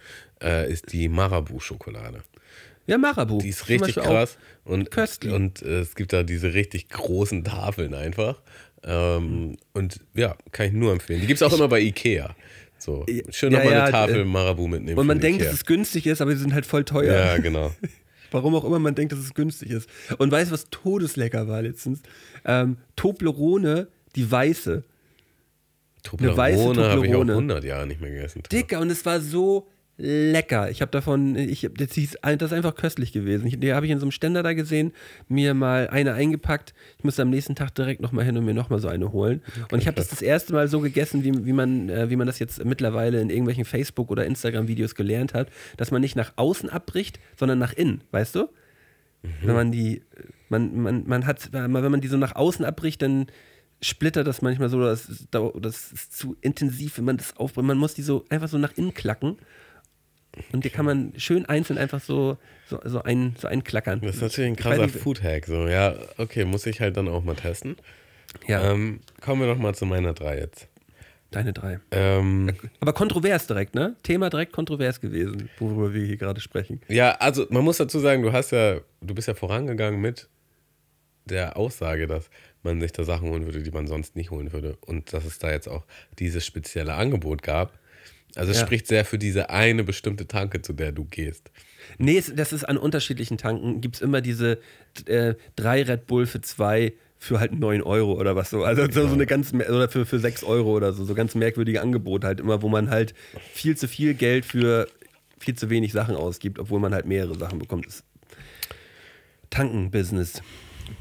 [0.43, 2.23] äh, ist die Marabu-Schokolade.
[2.87, 3.39] Ja, Marabu.
[3.39, 4.39] Die ist richtig krass.
[4.65, 5.33] Und, köstlich.
[5.33, 8.41] und äh, es gibt da diese richtig großen Tafeln einfach.
[8.83, 11.21] Ähm, und ja, kann ich nur empfehlen.
[11.21, 12.35] Die gibt es auch immer bei Ikea.
[12.79, 14.99] So, schön Ja, nochmal ja, eine Tafel äh, Marabu mitnehmen.
[14.99, 15.51] Und man denkt, Ikea.
[15.51, 17.13] dass es günstig ist, aber sie sind halt voll teuer.
[17.15, 17.75] Ja, genau.
[18.31, 19.89] Warum auch immer man denkt, dass es günstig ist.
[20.19, 22.03] Und weißt du, was todeslecker war letztens?
[22.45, 24.85] Ähm, Toblerone, die weiße.
[26.03, 27.33] Toblerone weiße habe ich auch Toblerone.
[27.33, 28.43] 100 Jahre nicht mehr gegessen.
[28.51, 29.69] Dicker, und es war so
[29.99, 30.71] lecker.
[30.71, 33.47] Ich habe davon, ich, das, hieß, das ist einfach köstlich gewesen.
[33.47, 34.93] Ich, die habe ich in so einem Ständer da gesehen,
[35.29, 36.73] mir mal eine eingepackt.
[36.99, 39.43] Ich musste am nächsten Tag direkt nochmal hin und mir nochmal so eine holen.
[39.73, 42.29] und ich habe das das erste Mal so gegessen, wie, wie, man, äh, wie man
[42.29, 46.71] das jetzt mittlerweile in irgendwelchen Facebook- oder Instagram-Videos gelernt hat, dass man nicht nach außen
[46.71, 48.49] abbricht, sondern nach innen, weißt du?
[49.43, 50.03] Wenn man die,
[50.49, 53.27] man, man, man hat, wenn man die so nach außen abbricht, dann
[53.81, 57.67] splittert das manchmal so, das ist, das ist zu intensiv, wenn man das aufbricht.
[57.67, 59.37] Man muss die so einfach so nach innen klacken.
[60.53, 64.01] Und die kann man schön einzeln einfach so, so, so, ein, so einklackern.
[64.01, 65.47] Das ist natürlich ein krasser Food-Hack.
[65.47, 67.77] So, ja, okay, muss ich halt dann auch mal testen.
[68.47, 68.73] Ja.
[68.73, 70.69] Ähm, kommen wir doch mal zu meiner 3 jetzt.
[71.31, 71.79] Deine drei.
[71.91, 73.97] Ähm, Aber kontrovers direkt, ne?
[74.03, 76.81] Thema direkt kontrovers gewesen, worüber wir hier gerade sprechen.
[76.89, 80.27] ja, also man muss dazu sagen, du hast ja, du bist ja vorangegangen mit
[81.27, 82.31] der Aussage, dass
[82.63, 84.79] man sich da Sachen holen würde, die man sonst nicht holen würde.
[84.87, 85.85] Und dass es da jetzt auch
[86.19, 87.78] dieses spezielle Angebot gab.
[88.39, 88.67] Also es Ja.
[88.67, 91.51] spricht sehr für diese eine bestimmte Tanke, zu der du gehst.
[91.99, 94.59] Nee, das ist an unterschiedlichen Tanken, gibt es immer diese
[95.07, 98.63] äh, drei Red Bull für zwei für halt 9 Euro oder was so.
[98.63, 101.81] Also so, so eine ganz, oder für, für 6 Euro oder so, so ganz merkwürdige
[101.83, 103.13] Angebote halt immer, wo man halt
[103.53, 104.87] viel zu viel Geld für
[105.41, 107.87] viel zu wenig Sachen ausgibt, obwohl man halt mehrere Sachen bekommt.
[107.87, 108.05] Das
[109.51, 110.43] Tanken-Business.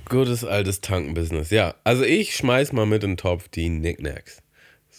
[0.10, 1.50] Gutes altes Tankenbusiness.
[1.50, 4.42] Ja, also ich schmeiß mal mit in den Topf die Knickknacks.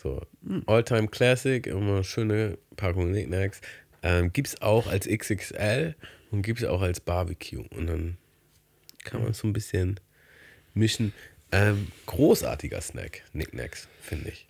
[0.01, 0.21] So,
[0.67, 3.61] Alltime Classic, immer schöne Packung Knickknacks.
[4.05, 5.97] Ähm, gibt's auch als XXL
[6.31, 7.65] und gibt's auch als Barbecue.
[7.71, 8.17] Und dann
[9.03, 9.99] kann man so ein bisschen
[10.73, 11.13] mischen.
[11.51, 14.48] Ähm, großartiger Snack, Knickknacks, finde ich.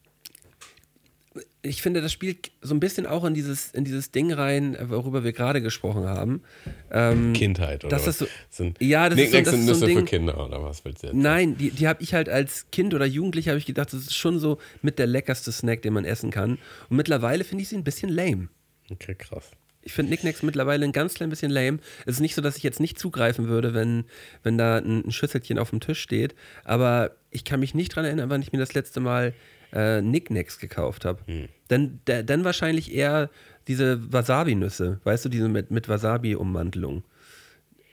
[1.62, 5.22] Ich finde, das spielt so ein bisschen auch in dieses, in dieses Ding rein, worüber
[5.24, 6.42] wir gerade gesprochen haben.
[6.90, 8.14] Ähm, Kindheit oder das was?
[8.14, 10.04] ist so- sind, Ja, das ist so- das sind ist so ein Nüsse für Ding-
[10.06, 11.16] Kinder oder was willst du jetzt?
[11.16, 14.14] Nein, die, die habe ich halt als Kind oder Jugendlicher habe ich gedacht, das ist
[14.16, 16.58] schon so mit der leckerste Snack, den man essen kann.
[16.88, 18.48] Und mittlerweile finde ich sie ein bisschen lame.
[18.90, 19.50] Okay, krass.
[19.82, 21.78] Ich finde Knickknacks mittlerweile ein ganz klein bisschen lame.
[22.04, 24.04] Es ist nicht so, dass ich jetzt nicht zugreifen würde, wenn,
[24.42, 26.34] wenn da ein, ein Schüsselchen auf dem Tisch steht.
[26.64, 29.34] Aber ich kann mich nicht dran erinnern, wann ich mir das letzte Mal
[29.72, 31.20] äh, Knickknacks gekauft habe.
[31.68, 33.30] Dann, da- dann wahrscheinlich eher
[33.66, 37.04] diese Wasabi-Nüsse, weißt du, diese mit, mit Wasabi-Ummantelung.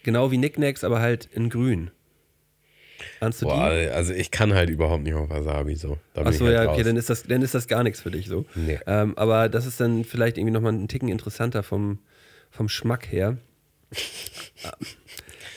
[0.04, 1.92] Genau wie Knickknacks, aber halt in grün.
[3.20, 3.90] Ahnst du Boah, die?
[3.90, 5.98] also ich kann halt überhaupt nicht auf Wasabi so.
[6.14, 6.84] Achso, halt ja, okay, raus.
[6.86, 8.46] dann ist, das, dann ist das gar nichts für dich so.
[8.56, 8.80] Nee.
[8.88, 12.00] Ähm, aber das ist dann vielleicht irgendwie nochmal einen Ticken interessanter vom,
[12.52, 13.38] vom Schmack her.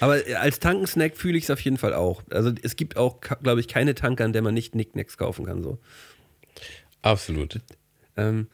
[0.00, 2.22] Aber als Tankensnack fühle ich es auf jeden Fall auch.
[2.30, 5.62] Also es gibt auch, glaube ich, keine Tanker, an der man nicht Knickknacks kaufen kann.
[5.62, 5.78] So.
[7.02, 7.60] Absolut.
[8.16, 8.48] Ähm,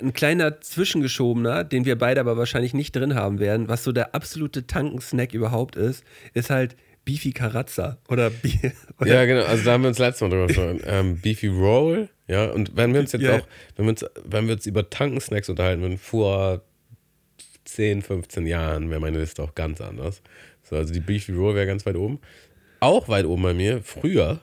[0.00, 4.14] ein kleiner Zwischengeschobener, den wir beide aber wahrscheinlich nicht drin haben werden, was so der
[4.14, 6.04] absolute Tankensnack überhaupt ist,
[6.34, 8.30] ist halt Beefy Carazza oder,
[9.00, 9.44] oder Ja, genau.
[9.44, 10.80] Also da haben wir uns letztes Mal drüber gesprochen.
[10.86, 12.46] Ähm, Beefy Roll, ja.
[12.50, 13.38] Und wenn wir uns jetzt Ja.
[13.38, 13.46] auch,
[13.76, 16.62] wenn wir uns, wenn wir uns über Tankensnacks unterhalten würden, vor
[17.64, 20.20] 10, 15 Jahren wäre meine Liste auch ganz anders.
[20.62, 22.20] So, also die Beefy Roll wäre ganz weit oben.
[22.80, 24.40] Auch weit oben bei mir, früher,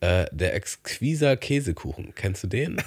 [0.00, 2.12] äh, der Exquiser Käsekuchen.
[2.14, 2.76] Kennst du den?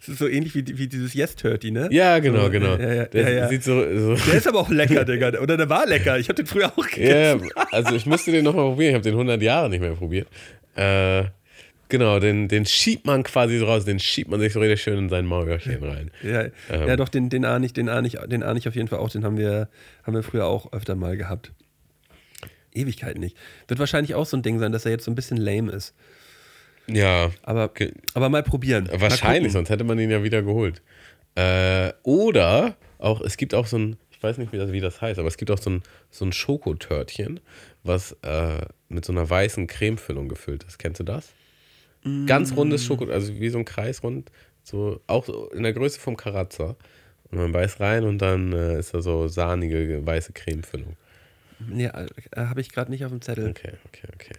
[0.00, 1.88] Das ist so ähnlich wie, wie dieses Yes Turkey, ne?
[1.92, 2.76] Ja, genau, So, genau.
[2.76, 3.48] Ja, ja, der ja, ja.
[3.48, 5.38] sieht so, so Der ist aber auch lecker, Digga.
[5.40, 6.18] Oder der war lecker.
[6.18, 7.52] Ich hab den früher auch Ja, gegessen.
[7.70, 8.88] also ich musste den nochmal probieren.
[8.90, 10.26] Ich habe den 100 Jahre nicht mehr probiert.
[10.74, 11.26] Äh,
[11.88, 13.84] genau, den, den schiebt man quasi so raus.
[13.84, 16.10] Den schiebt man sich so richtig schön in sein Maulchen rein.
[16.24, 16.52] Ja, Ähm.
[16.88, 18.98] ja doch, den, den ahne ich, den ahne ich, den ahne ich auf jeden Fall
[18.98, 19.10] auch.
[19.10, 19.68] Den haben wir,
[20.02, 21.52] haben wir früher auch öfter mal gehabt.
[22.78, 23.36] Ewigkeit nicht.
[23.66, 25.94] Wird wahrscheinlich auch so ein Ding sein, dass er jetzt so ein bisschen lame ist.
[26.86, 27.70] Ja, Aber,
[28.14, 28.84] aber mal probieren.
[28.84, 29.50] Mal wahrscheinlich, gucken.
[29.50, 30.82] sonst hätte man ihn ja wieder geholt.
[31.34, 35.00] Äh, oder auch, es gibt auch so ein, ich weiß nicht, wie das, wie das
[35.00, 37.40] heißt, aber es gibt auch so ein, so ein Schokotörtchen,
[37.84, 40.78] was äh, mit so einer weißen Cremefüllung gefüllt ist.
[40.78, 41.32] Kennst du das?
[42.26, 44.30] Ganz rundes Schoko, also wie so ein Kreisrund,
[44.62, 46.76] so auch in der Größe vom Karazza.
[47.30, 50.96] Und man beißt rein und dann äh, ist da so sahnige weiße Cremefüllung.
[51.66, 52.06] Nee, äh,
[52.36, 53.50] habe ich gerade nicht auf dem Zettel.
[53.50, 54.34] Okay, okay, okay.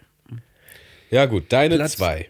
[1.10, 2.30] Ja, gut, deine Platz- zwei.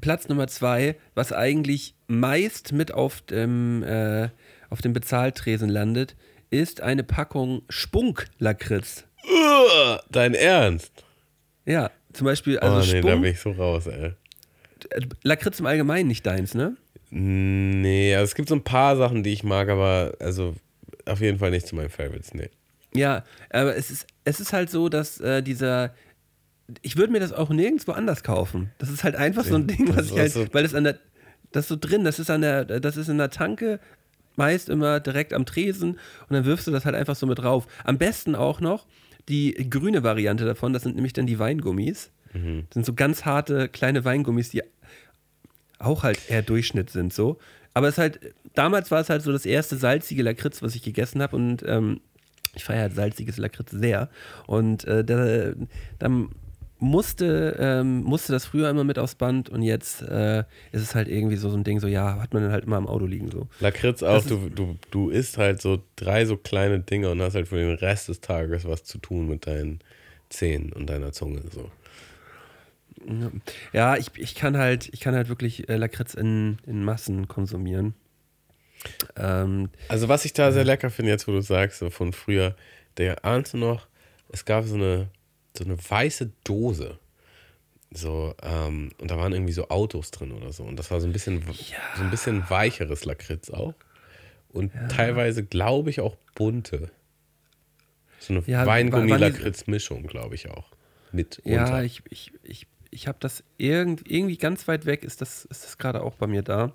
[0.00, 4.30] Platz Nummer zwei, was eigentlich meist mit auf dem, äh,
[4.70, 6.16] auf dem Bezahltresen landet,
[6.50, 9.04] ist eine Packung Spunk-Lakritz.
[10.10, 11.04] Dein Ernst?
[11.66, 14.12] Ja, zum Beispiel, also oh nee, da Spunk, bin ich so raus, ey.
[15.22, 16.76] Lakritz im Allgemeinen nicht deins, ne?
[17.10, 20.54] Nee, also es gibt so ein paar Sachen, die ich mag, aber also
[21.04, 22.48] auf jeden Fall nicht zu meinen Favorites, nee.
[22.94, 25.94] Ja, aber es ist, es ist halt so, dass äh, dieser.
[26.82, 28.70] Ich würde mir das auch nirgendwo anders kaufen.
[28.78, 30.32] Das ist halt einfach so ein Ding, was ich halt.
[30.32, 30.98] so- Weil das an der.
[31.52, 32.64] Das ist so drin, das ist an der.
[32.64, 33.80] Das ist in der Tanke
[34.36, 37.66] meist immer direkt am Tresen und dann wirfst du das halt einfach so mit drauf.
[37.84, 38.86] Am besten auch noch
[39.28, 42.10] die grüne Variante davon, das sind nämlich dann die Weingummis.
[42.32, 42.64] Mhm.
[42.70, 44.62] Das sind so ganz harte kleine Weingummis, die
[45.78, 47.38] auch halt eher Durchschnitt sind so.
[47.74, 48.20] Aber es ist halt,
[48.54, 52.00] damals war es halt so das erste salzige Lakritz, was ich gegessen habe und ähm,
[52.54, 54.08] ich feiere halt salziges Lakritz sehr.
[54.46, 55.52] Und äh, da,
[55.98, 56.28] dann
[56.82, 60.40] musste, ähm, musste das früher immer mit aufs Band und jetzt äh,
[60.72, 62.76] ist es halt irgendwie so, so ein Ding, so ja, hat man dann halt immer
[62.76, 63.46] im Auto liegen so.
[63.60, 67.48] Lakritz auch, du, du, du isst halt so drei so kleine Dinge und hast halt
[67.48, 69.78] für den Rest des Tages was zu tun mit deinen
[70.28, 71.42] Zähnen und deiner Zunge.
[71.50, 71.70] So.
[73.72, 77.94] Ja, ich, ich kann halt, ich kann halt wirklich äh, Lakritz in, in Massen konsumieren.
[79.16, 82.56] Ähm, Also was ich da sehr lecker finde, jetzt wo du sagst, so von früher,
[82.96, 83.86] der ahnst du noch,
[84.28, 85.08] es gab so eine,
[85.56, 86.98] so eine weiße Dose.
[87.90, 90.62] So, ähm, und da waren irgendwie so Autos drin oder so.
[90.64, 91.42] Und das war so ein bisschen,
[91.96, 93.74] so ein bisschen weicheres Lakritz auch.
[94.48, 96.90] Und teilweise, glaube ich, auch bunte.
[98.18, 100.70] So eine Ja, Weingummi-Lakritz-Mischung, glaube ich auch.
[101.10, 101.84] Mit Ja, unter.
[101.84, 105.78] ich, ich, ich, ich habe das irgend, irgendwie ganz weit weg, ist das, ist das
[105.78, 106.72] gerade auch bei mir da.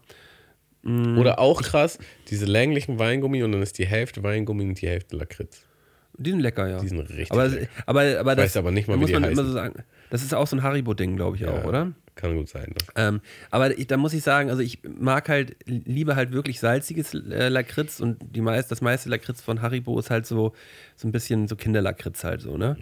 [1.17, 5.15] Oder auch krass, diese länglichen Weingummi und dann ist die Hälfte Weingummi und die Hälfte
[5.17, 5.61] Lakritz.
[6.17, 6.79] Die sind lecker, ja.
[6.79, 7.67] Die sind richtig aber, lecker.
[7.85, 9.45] aber, aber das weiß aber nicht mal, da muss man immer heißen.
[9.45, 9.83] so sagen.
[10.09, 11.91] Das ist auch so ein Haribo-Ding, glaube ich auch, Ja, oder?
[12.15, 12.73] Kann gut sein.
[12.95, 13.21] Ähm,
[13.51, 17.49] aber ich, da muss ich sagen, also ich mag halt, liebe halt wirklich salziges äh,
[17.49, 20.53] Lakritz und die meist, das meiste Lakritz von Haribo ist halt so,
[20.95, 22.75] so ein bisschen so Kinderlakritz halt so, ne?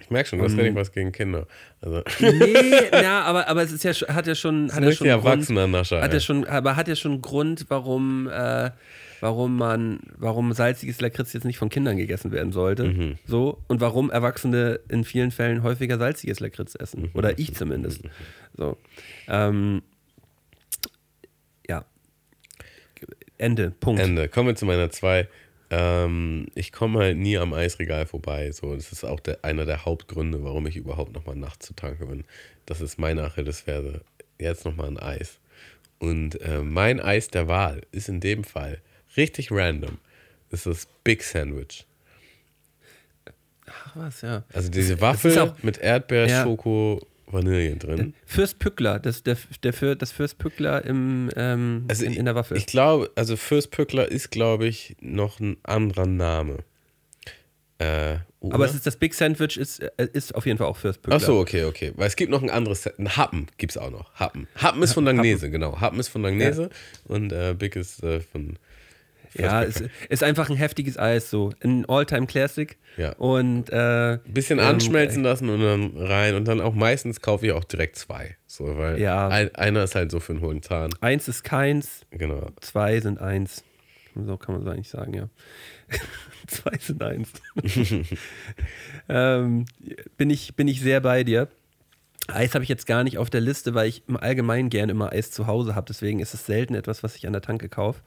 [0.00, 1.46] Ich merke schon, du hast gar nicht was gegen Kinder.
[1.80, 5.20] Also, Nee, ja, aber, aber es ist ja, hat ja schon, hat ja schon einen
[5.20, 6.00] Grund, Erwachsener-Nascher.
[6.02, 8.70] hat ja schon, aber hat ja schon Grund, warum, äh,
[9.20, 12.84] warum man, warum salziges Lakritz jetzt nicht von Kindern gegessen werden sollte.
[12.84, 13.18] Mhm.
[13.26, 17.02] So und warum Erwachsene in vielen Fällen häufiger salziges Lakritz essen.
[17.02, 17.10] Mhm.
[17.14, 18.02] Oder ich zumindest.
[18.56, 18.76] So.
[19.28, 19.82] Ähm,
[21.68, 21.84] ja.
[23.38, 23.70] Ende.
[23.70, 24.00] Punkt.
[24.02, 24.28] Ende.
[24.28, 25.28] Kommen wir zu meiner 2.
[25.70, 28.50] Ähm, ich komme halt nie am Eisregal vorbei.
[28.52, 32.08] So, das ist auch der, einer der Hauptgründe, warum ich überhaupt nochmal nachts zu tanken
[32.08, 32.24] bin.
[32.66, 34.00] Das ist meine Achillesferse.
[34.38, 35.38] Jetzt nochmal ein Eis.
[35.98, 38.80] Und äh, mein Eis der Wahl ist in dem Fall
[39.16, 39.98] richtig random.
[40.50, 41.86] Ist das Big Sandwich.
[43.66, 44.42] Ach was, ja.
[44.52, 46.42] Also diese Waffel mit Erdbeer, Ja.
[46.42, 48.14] Schoko, Vanille drin.
[48.26, 52.34] Fürst Pückler, das, der, der, Für- das Fürst Pückler im, ähm, Also in, in der
[52.34, 52.56] Waffel.
[52.56, 56.58] Ich glaube, also Fürst Pückler ist, glaube ich, noch ein anderer Name.
[57.78, 61.00] Äh, aber es ist das Big Sandwich ist, äh, ist auf jeden Fall auch Fürst
[61.02, 61.16] Pückler.
[61.16, 61.92] Ach so, okay, okay.
[61.96, 64.12] Weil es gibt noch ein anderes, Set- ein Happen gibt es auch noch.
[64.14, 64.48] Happen.
[64.56, 65.80] Happen ist von Langnese, genau.
[65.80, 66.68] Happen ist von Langnese
[67.04, 68.58] und äh, Big ist äh, von.
[69.34, 72.76] Ja, es ist einfach ein heftiges Eis, so ein All-Time-Classic.
[72.96, 73.12] Ja.
[73.12, 77.52] Und äh, Bisschen ähm, anschmelzen lassen und dann rein und dann auch meistens kaufe ich
[77.52, 78.36] auch direkt zwei.
[78.46, 79.28] So, weil Ja.
[79.28, 80.90] ein, einer ist halt so für einen hohen Zahn.
[81.00, 82.48] Eins ist keins, Genau.
[82.60, 83.62] zwei sind eins.
[84.16, 85.28] So kann man es eigentlich sagen, ja.
[86.48, 87.30] zwei sind eins.
[89.08, 89.66] ähm,
[90.16, 91.48] bin, ich, bin ich sehr bei dir.
[92.28, 95.12] Eis habe ich jetzt gar nicht auf der Liste, weil ich im Allgemeinen gerne immer
[95.12, 95.86] Eis zu Hause habe.
[95.88, 98.00] Deswegen ist es selten etwas, was ich an der Tanke kaufe.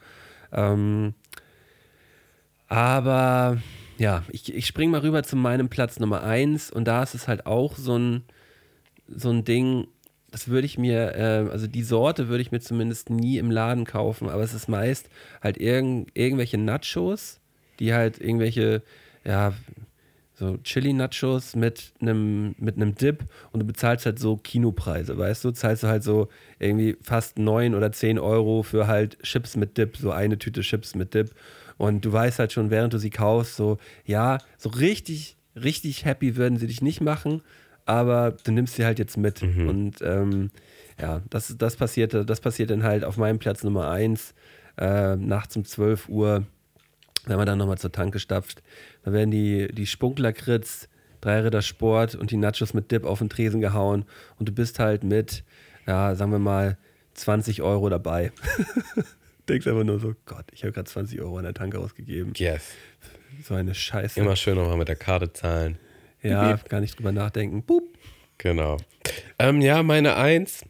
[0.54, 1.14] Ähm,
[2.68, 3.58] aber
[3.97, 7.28] ja, ich, ich springe mal rüber zu meinem Platz Nummer eins und da ist es
[7.28, 8.24] halt auch so ein,
[9.08, 9.88] so ein Ding,
[10.32, 13.86] das würde ich mir, äh, also die Sorte würde ich mir zumindest nie im Laden
[13.86, 15.10] kaufen, aber es ist meist
[15.41, 17.39] halt irgend, irgendwelche Nachos,
[17.80, 18.82] die halt irgendwelche,
[19.24, 19.54] ja,
[20.36, 25.52] so Chili-Nachos mit einem mit einem Dip und du bezahlst halt so Kinopreise, weißt du?
[25.52, 26.28] Zahlst du halt so
[26.60, 30.96] irgendwie fast 9 oder 10 Euro für halt Chips mit Dip, so eine Tüte Chips
[30.96, 31.32] mit Dip.
[31.78, 36.36] Und du weißt halt schon, während du sie kaufst, so, ja, so richtig, richtig happy
[36.36, 37.42] würden sie dich nicht machen,
[37.86, 39.42] aber du nimmst sie halt jetzt mit.
[39.68, 40.52] Und ähm,
[41.00, 44.34] ja, das, das, passierte, das passiert dann halt auf meinem Platz Nummer 1,
[44.78, 46.46] äh, nachts um 12 Uhr
[47.26, 48.61] wenn man dann nochmal zur Tanke stapft,
[49.03, 50.89] dann werden die, die Spunklakritz,
[51.21, 54.05] drei Ritter Sport und die Nachos mit Dip auf den Tresen gehauen
[54.39, 55.43] und du bist halt mit,
[55.88, 56.78] ja, sagen wir mal,
[57.13, 58.32] 20 Euro dabei.
[59.49, 62.34] Denkst einfach nur so, Gott, ich habe gerade 20 Euro an der Tanke ausgegeben.
[62.36, 62.63] Yes.
[63.43, 64.19] So eine Scheiße.
[64.19, 65.78] Immer schön nochmal mit der Karte zahlen.
[66.21, 67.63] ja, gar nicht drüber nachdenken.
[67.63, 67.84] Boop.
[68.38, 68.78] Genau.
[69.39, 70.63] Ähm, ja, meine Eins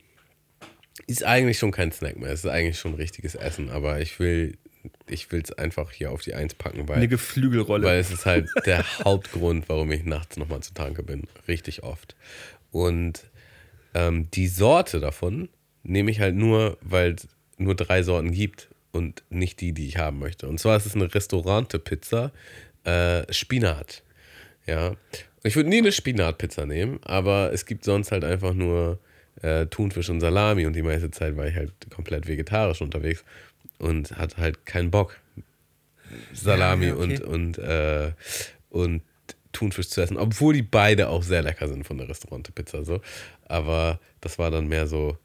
[1.08, 2.32] ist eigentlich schon kein Snack mehr.
[2.32, 4.58] Es ist eigentlich schon richtiges Essen, aber ich will
[5.08, 7.86] ich will es einfach hier auf die Eins packen, weil, Eine Geflügelrolle.
[7.86, 11.28] weil es ist halt der Hauptgrund, warum ich nachts nochmal zur Tanke bin.
[11.48, 12.16] Richtig oft.
[12.72, 13.24] Und
[13.94, 15.50] ähm, die Sorte davon
[15.84, 17.28] nehme ich halt nur, weil es
[17.58, 20.48] nur drei Sorten gibt und nicht die, die ich haben möchte.
[20.48, 22.32] Und zwar ist es eine Restaurante-Pizza,
[22.84, 24.04] äh, Spinat.
[24.66, 24.96] Ja.
[25.44, 29.00] Ich würde nie eine Spinatpizza nehmen, aber es gibt sonst halt einfach nur
[29.42, 33.24] äh, Thunfisch und Salami und die meiste Zeit war ich halt komplett vegetarisch unterwegs
[33.80, 35.20] und hatte halt keinen Bock,
[36.34, 37.20] Salami Ja, okay.
[37.20, 38.12] und, und, äh,
[38.70, 39.02] und
[39.52, 42.84] Thunfisch zu essen, obwohl die beide auch sehr lecker sind von der Restaurante-Pizza.
[42.84, 43.02] So.
[43.46, 45.18] Aber das war dann mehr so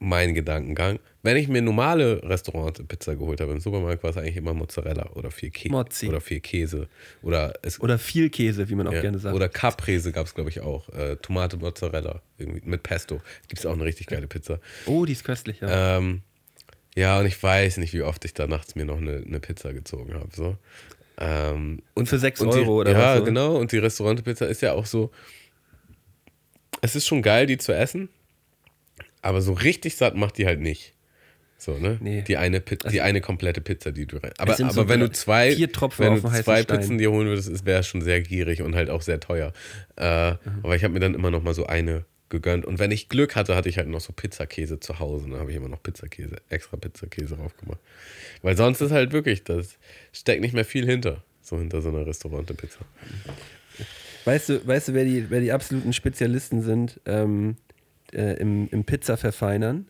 [0.00, 0.98] mein Gedankengang.
[1.22, 5.30] Wenn ich mir normale Restaurant-Pizza geholt habe im Supermarkt, war es eigentlich immer Mozzarella oder
[5.30, 6.08] viel, Kä Mozzi.
[6.08, 6.88] oder viel Käse.
[7.22, 9.34] Oder, es, Oder viel Käse, wie man auch ja, gerne sagt.
[9.34, 10.88] oder Caprese gab es, glaube ich, auch.
[10.90, 13.22] Äh, Tomate, Mozzarella irgendwie mit Pesto.
[13.48, 14.58] Gibt es auch eine richtig geile Pizza.
[14.86, 15.96] oh, die ist köstlich, ja.
[15.98, 16.22] Ähm,
[16.94, 19.72] ja, und ich weiß nicht, wie oft ich da nachts mir noch eine, eine Pizza
[19.72, 20.28] gezogen habe.
[20.34, 20.56] So.
[21.18, 23.24] Ähm, und Für sechs und die, Euro oder ja, was, oder?
[23.26, 23.56] genau.
[23.56, 25.10] Und die Restaurantpizza ist ja auch so.
[26.80, 28.08] Es ist schon geil, die zu essen,
[29.22, 30.92] aber so richtig satt macht die halt nicht.
[31.56, 31.96] So, ne?
[32.00, 32.22] Nee.
[32.22, 34.32] Die, eine, Pi- die eine komplette Pizza, die du rein.
[34.36, 36.62] Aber, aber so wenn du zwei, wenn du zwei.
[36.62, 39.52] Pizzen dir holen würdest, wäre es schon sehr gierig und halt auch sehr teuer.
[39.96, 40.38] Äh, Mhm.
[40.62, 42.64] Aber ich habe mir dann immer noch mal so eine gegönnt.
[42.64, 45.28] Und wenn ich Glück hatte, hatte ich halt noch so Pizzakäse zu Hause.
[45.28, 47.80] Dann habe ich immer noch Pizzakäse, extra Pizzakäse drauf gemacht.
[48.42, 49.78] Weil sonst ist halt wirklich, das
[50.12, 51.22] steckt nicht mehr viel hinter.
[51.42, 52.80] So hinter so einer Restaurante-Pizza.
[54.24, 57.56] Weißt du, weißt du wer, die, wer die absoluten Spezialisten sind ähm,
[58.12, 59.86] äh, im, im Pizza-Verfeinern?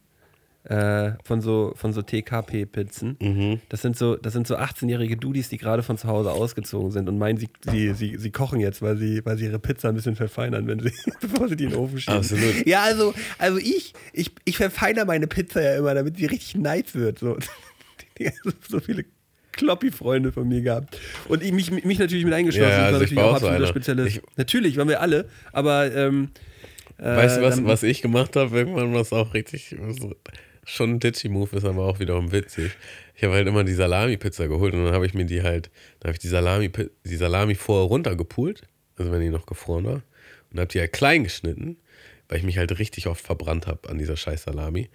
[0.64, 3.18] Äh, von so, von so TKP-Pizzen.
[3.20, 3.60] Mhm.
[3.68, 7.06] Das sind so, das sind so 18-jährige Dudis, die gerade von zu Hause ausgezogen sind
[7.10, 9.94] und meinen, sie, sie, sie, sie kochen jetzt, weil sie, weil sie ihre Pizza ein
[9.94, 10.90] bisschen verfeinern, wenn sie,
[11.20, 12.16] bevor sie die in den Ofen schieben.
[12.16, 12.66] Absolut.
[12.66, 16.94] Ja, also, also ich, ich, ich verfeiner meine Pizza ja immer, damit sie richtig nice
[16.94, 17.18] wird.
[17.18, 17.36] So,
[18.68, 19.04] so viele
[19.52, 20.98] Kloppi-Freunde von mir gehabt.
[21.28, 22.70] Und ich, mich, mich natürlich mit eingeschlossen.
[22.70, 23.66] Ja, war also ich natürlich war auch auch so absoluter einer.
[23.66, 24.16] Spezialist.
[24.16, 26.30] Ich- natürlich, waren wir alle, aber ähm,
[26.98, 28.56] äh, Weißt du, was, dann- was ich gemacht habe?
[28.56, 30.14] Irgendwann, was auch richtig so,
[30.64, 32.72] schon ein Ditchy-Move ist, aber auch wiederum witzig.
[33.14, 36.08] Ich habe halt immer die Salami-Pizza geholt und dann habe ich mir die halt, dann
[36.08, 38.62] habe ich die Salami, die Salami vorher runtergepult,
[38.96, 40.02] also wenn die noch gefroren war,
[40.50, 41.76] und habe die halt klein geschnitten,
[42.28, 44.88] weil ich mich halt richtig oft verbrannt habe an dieser scheiß Salami.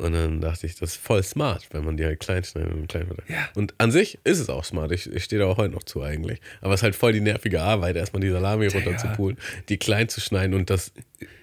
[0.00, 2.88] Und dann dachte ich, das ist voll smart, wenn man die halt klein schneidet und
[2.88, 3.20] klein wird.
[3.28, 3.48] Ja.
[3.54, 4.92] Und an sich ist es auch smart.
[4.92, 6.40] Ich, ich stehe da auch heute noch zu eigentlich.
[6.62, 9.36] Aber es ist halt voll die nervige Arbeit, erstmal die Salami runter zu pulen,
[9.68, 10.92] die klein zu schneiden und das,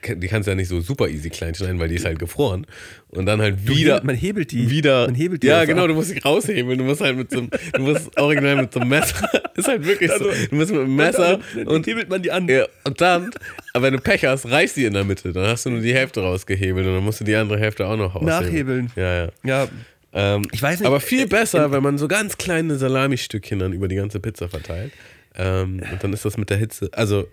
[0.07, 2.65] die kannst du ja nicht so super easy klein schneiden, weil die ist halt gefroren.
[3.09, 3.95] Und dann halt Du wieder.
[3.95, 5.05] hebelt- man hebelt die- Wieder.
[5.05, 5.87] man hebelt die ja, also genau, ab.
[5.87, 6.77] du musst dich raushebeln.
[6.77, 9.29] Du musst halt mit so einem, du musst original mit so einem Messer.
[9.55, 10.25] ist halt wirklich so.
[10.49, 12.47] Du musst mit einem Messer dann und hebelt man die an.
[12.49, 13.31] ja, und dann,
[13.73, 15.31] aber wenn du Pech hast, reißt die in der Mitte.
[15.31, 17.95] Dann hast du nur die Hälfte rausgehebelt und dann musst du die andere Hälfte auch
[17.95, 18.27] noch raushebeln.
[18.43, 18.91] Nachhebeln.
[18.97, 19.29] Ja, ja.
[19.43, 19.67] Ja,
[20.13, 23.71] Ähm, Ich weiß nicht, aber viel äh, besser, wenn man so ganz kleine Salami-Stückchen dann
[23.71, 24.91] über die ganze Pizza verteilt.
[25.35, 26.89] Ähm, und dann ist das mit der Hitze.
[26.93, 27.27] Also,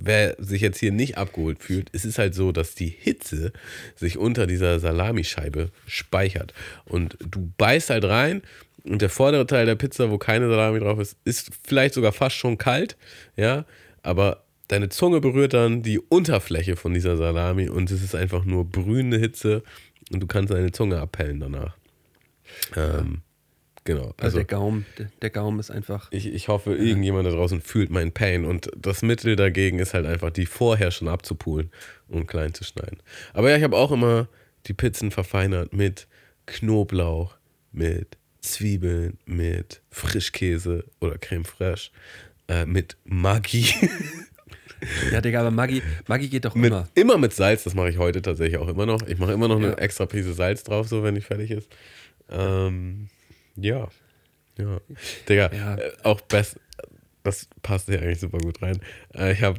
[0.00, 3.52] wer sich jetzt hier nicht abgeholt fühlt, es ist halt so, dass die Hitze
[3.94, 6.54] sich unter dieser Salamischeibe speichert.
[6.86, 8.42] Und du beißt halt rein
[8.84, 12.36] und der vordere Teil der Pizza, wo keine Salami drauf ist, ist vielleicht sogar fast
[12.36, 12.96] schon kalt.
[13.36, 13.64] Ja,
[14.02, 18.64] aber deine Zunge berührt dann die Unterfläche von dieser Salami und es ist einfach nur
[18.64, 19.62] brühende Hitze
[20.10, 21.76] und du kannst deine Zunge abhellen danach.
[22.76, 23.22] Ähm,
[23.94, 24.14] genau.
[24.18, 24.86] also der Gaumen,
[25.22, 26.08] der, Gaumen ist einfach.
[26.12, 30.06] ich, ich hoffe, irgendjemand da draußen fühlt meinen Pain und das Mittel dagegen ist halt
[30.06, 31.70] einfach, die vorher schon abzupulen
[32.08, 32.98] und klein zu schneiden.
[33.32, 34.28] Aber ja, ich habe auch immer
[34.66, 36.06] die Pizzen verfeinert mit
[36.46, 37.36] Knoblauch,
[37.72, 41.90] mit Zwiebeln, mit Frischkäse oder Creme fraiche,
[42.48, 43.66] äh, mit Maggi.
[45.12, 46.88] Ja, Digga, aber Maggi, Maggi geht doch Mit, immer.
[46.94, 49.02] immer mit Salz, das mache ich heute tatsächlich auch immer noch.
[49.06, 49.74] Ich mache immer noch eine Ja.
[49.74, 51.68] extra Prise Salz drauf, so wenn die fertig ist.
[52.30, 53.08] Ähm,
[53.56, 53.88] ja.
[54.58, 54.80] Ja.
[55.28, 55.74] Digga, Ja.
[55.76, 56.58] Äh, auch best.
[57.22, 58.80] Das passt hier eigentlich super gut rein.
[59.14, 59.58] Äh, ich habe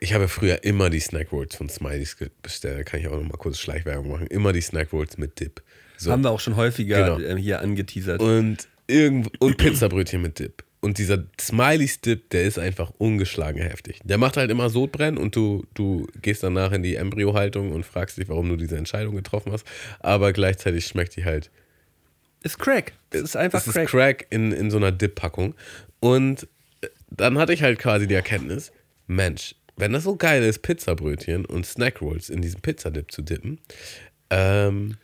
[0.00, 2.78] ich habe früher immer die Snack Rolls von Smileys bestellt.
[2.78, 4.26] Da kann ich auch noch mal kurz Schleichwerbung machen.
[4.28, 5.62] Immer die Snack Rolls mit Dip.
[5.96, 6.10] So.
[6.10, 7.28] Haben wir auch schon häufiger Genau.
[7.30, 8.20] ähm, hier angeteasert.
[8.20, 10.64] Und, irgend, und Pizzabrötchen mit Dip.
[10.80, 14.00] Und dieser Smileys Dip, der ist einfach ungeschlagen heftig.
[14.02, 18.18] Der macht halt immer Sodbrennen und du, du gehst danach in die Embryohaltung und fragst
[18.18, 19.64] dich, warum du diese Entscheidung getroffen hast.
[20.00, 21.50] Aber gleichzeitig schmeckt die halt.
[22.42, 22.92] Ist Crack.
[23.10, 23.88] Es ist einfach es ist Crack.
[23.88, 25.54] Crack in, in so einer Dip-Packung.
[26.00, 26.48] Und
[26.80, 28.72] äh, dann hatte ich halt quasi die Erkenntnis:
[29.06, 33.58] Mensch, wenn das so geil ist, Pizzabrötchen und Snackrolls in diesen Pizzadip zu dippen,
[34.30, 34.96] ähm,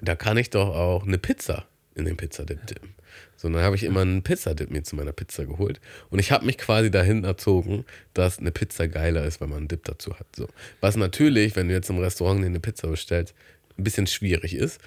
[0.00, 2.94] da kann ich doch auch eine Pizza in den Pizzadip dippen.
[3.36, 5.80] So, dann habe ich immer einen Pizzadip mir zu meiner Pizza geholt.
[6.10, 7.84] Und ich habe mich quasi dahin erzogen,
[8.14, 10.26] dass eine Pizza geiler ist, wenn man einen Dip dazu hat.
[10.34, 10.48] So.
[10.80, 13.34] Was natürlich, wenn du jetzt im Restaurant dir eine Pizza bestellst,
[13.78, 14.80] ein bisschen schwierig ist.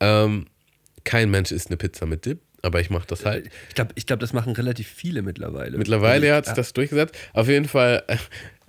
[0.00, 0.46] Ähm,
[1.08, 3.48] kein Mensch isst eine Pizza mit Dip, aber ich mache das halt.
[3.70, 5.78] Ich glaube, ich glaub, das machen relativ viele mittlerweile.
[5.78, 6.50] Mittlerweile hat ja.
[6.50, 7.16] sich das durchgesetzt.
[7.32, 8.18] Auf jeden Fall, äh,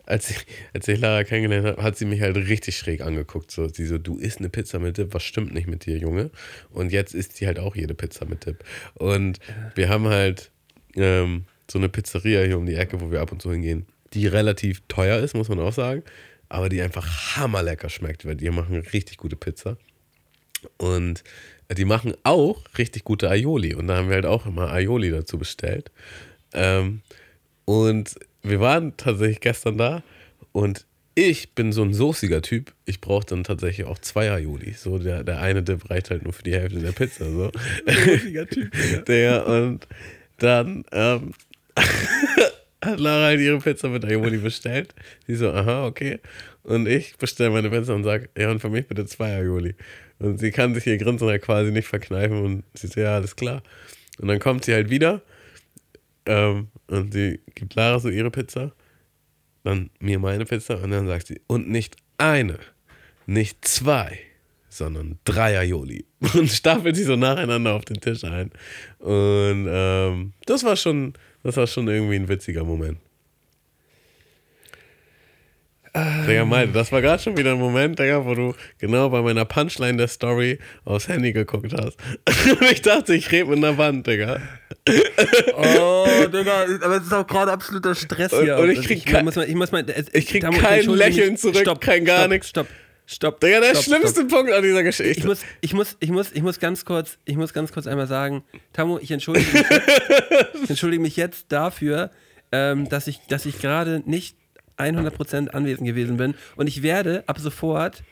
[0.05, 3.51] als ich, als ich Lara kennengelernt habe, hat sie mich halt richtig schräg angeguckt.
[3.51, 6.31] So, sie so, du isst eine Pizza mit Dip, was stimmt nicht mit dir, Junge?
[6.71, 8.63] Und jetzt isst sie halt auch jede Pizza mit Dip.
[8.93, 9.39] Und
[9.75, 10.49] wir haben halt
[10.95, 14.27] ähm, so eine Pizzeria hier um die Ecke, wo wir ab und zu hingehen, die
[14.27, 16.03] relativ teuer ist, muss man auch sagen,
[16.47, 19.75] aber die einfach hammerlecker schmeckt, weil die machen richtig gute Pizza.
[20.77, 21.23] Und
[21.77, 23.75] die machen auch richtig gute Aioli.
[23.75, 25.91] Und da haben wir halt auch immer Aioli dazu bestellt.
[26.53, 27.01] Ähm,
[27.65, 30.03] und wir waren tatsächlich gestern da
[30.51, 30.85] und
[31.15, 32.73] ich bin so ein soßiger Typ.
[32.85, 34.73] Ich brauche dann tatsächlich auch zwei Aioli.
[34.73, 37.25] So, der, der eine Dip reicht halt nur für die Hälfte der Pizza.
[37.29, 37.51] So.
[37.85, 39.05] Soßiger Typ.
[39.05, 39.85] Der, und
[40.37, 41.33] dann ähm,
[42.81, 44.95] hat Lara halt ihre Pizza mit Aioli bestellt.
[45.27, 46.19] Sie so, aha, okay.
[46.63, 49.75] Und ich bestelle meine Pizza und sage, ja, und für mich bitte zwei Aioli.
[50.19, 53.35] Und sie kann sich ihr Grinsen halt quasi nicht verkneifen und sie so, ja, alles
[53.35, 53.63] klar.
[54.19, 55.21] Und dann kommt sie halt wieder
[56.25, 58.73] ähm, und sie gibt Lara so ihre Pizza,
[59.63, 62.59] dann mir meine Pizza und dann sagt sie, und nicht eine,
[63.25, 64.19] nicht zwei,
[64.69, 66.05] sondern drei Aioli.
[66.33, 68.51] Und stapelt sie so nacheinander auf den Tisch ein.
[68.99, 71.13] Und ähm, das war schon,
[71.43, 72.99] das war schon irgendwie ein witziger Moment.
[76.27, 79.45] Digga, Malte, das war gerade schon wieder ein Moment, Digga, wo du genau bei meiner
[79.45, 81.97] Punchline der Story aufs Handy geguckt hast.
[82.49, 84.39] Und ich dachte, ich rede mit einer Wand, Digga.
[85.55, 88.57] Oh, Digga, aber es ist auch gerade absoluter Stress Und- hier.
[88.57, 90.57] und ich Also krieg ich, kein- muss mal, ich muss mal, es- ich krieg Tamo,
[90.57, 91.41] kein Lächeln mich.
[91.41, 92.49] zurück, stopp, kein gar stopp, nichts.
[92.49, 92.67] Stopp,
[93.05, 93.39] stopp.
[93.39, 94.29] Digga, der stopp, schlimmste stopp.
[94.29, 95.19] Punkt an dieser Geschichte.
[95.19, 98.07] Ich muss, ich muss, ich muss, ich muss ganz kurz, ich muss ganz kurz einmal
[98.07, 98.43] sagen,
[98.73, 99.65] Tamo, ich entschuldige mich,
[100.63, 102.11] ich entschuldige mich jetzt dafür,
[102.51, 104.35] ähm, dass ich, dass ich gerade nicht
[104.79, 106.35] 100% anwesend gewesen bin.
[106.55, 108.03] Und ich werde ab sofort,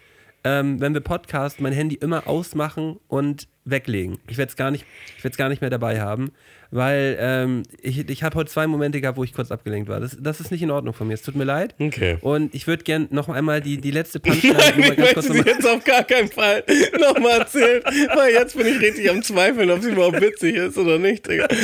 [0.44, 4.18] ähm, wenn wir Podcast, mein Handy immer ausmachen und weglegen.
[4.28, 4.86] Ich werde es gar nicht,
[5.18, 6.32] ich werde es gar nicht mehr dabei haben,
[6.72, 10.00] weil ähm, ich, ich habe heute zwei Momente gehabt, wo ich kurz abgelenkt war.
[10.02, 11.14] Das, das ist nicht in Ordnung von mir.
[11.14, 11.76] Es tut mir leid.
[11.80, 12.18] Okay.
[12.22, 15.28] Und ich würde gern noch einmal die, die letzte Punchline Nein, ich ganz möchte kurz
[15.28, 16.64] sie jetzt auf gar keinen Fall
[17.00, 17.82] nochmal erzählen,
[18.16, 21.48] weil jetzt bin ich richtig am Zweifeln, ob sie überhaupt witzig ist oder nicht, Digga.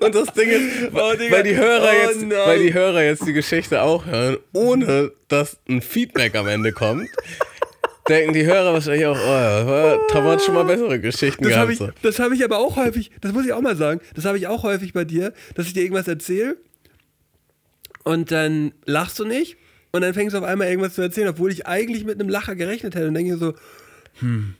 [0.00, 1.36] Und das Ding ist, Oh, Digga.
[1.36, 2.30] weil, die Hörer Oh, jetzt, nein.
[2.46, 7.08] weil die Hörer jetzt die Geschichte auch hören, ohne dass ein Feedback am Ende kommt,
[8.08, 11.92] denken die Hörer wahrscheinlich auch, oh, Tom hat schon mal bessere Geschichten Das habe gehabt.
[11.94, 12.08] ich, so.
[12.08, 14.46] das hab ich aber auch häufig, das muss ich auch mal sagen, das habe ich
[14.46, 16.56] auch häufig bei dir, dass ich dir irgendwas erzähle
[18.04, 19.56] und dann lachst du nicht
[19.92, 22.54] und dann fängst du auf einmal irgendwas zu erzählen, obwohl ich eigentlich mit einem Lacher
[22.56, 23.54] gerechnet hätte und denke so,
[24.20, 24.54] hm,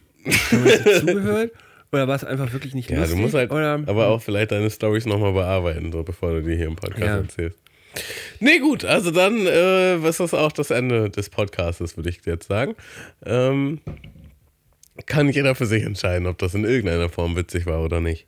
[0.50, 1.52] haben wir jetzt zugehört?
[1.90, 3.16] Oder war es einfach wirklich nicht Ja, lustig?
[3.16, 6.54] du musst halt oder, aber auch vielleicht deine Stories nochmal bearbeiten, so bevor du die
[6.56, 7.16] hier im Podcast Ja.
[7.16, 7.58] erzählst.
[8.40, 12.48] Nee, gut, also dann äh, ist das auch das Ende des Podcasts, würde ich jetzt
[12.48, 12.76] sagen.
[13.24, 13.80] Ähm,
[15.06, 18.26] kann jeder für sich entscheiden, ob das in irgendeiner Form witzig war oder nicht.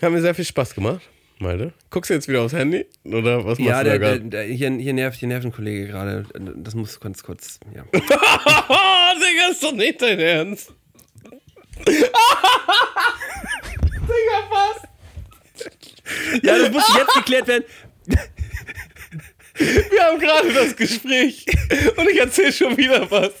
[0.00, 1.00] Hat mir sehr viel Spaß gemacht,
[1.38, 1.72] Malte.
[1.90, 2.86] Guckst du jetzt wieder aufs Handy?
[3.04, 4.42] Oder was machst ja, du da gerade?
[4.42, 6.24] hier, hier, nervt, hier nervt ein Kollege gerade.
[6.56, 7.58] Das muss ganz kurz.
[7.74, 7.82] Ja.
[7.92, 10.72] Digga, ist doch nicht dein Ernst.
[11.86, 12.04] Digga,
[14.50, 14.77] was?
[16.42, 17.64] Ja, das muss jetzt geklärt werden.
[19.90, 21.44] Wir haben gerade das Gespräch
[21.96, 23.32] und ich erzähle schon wieder was.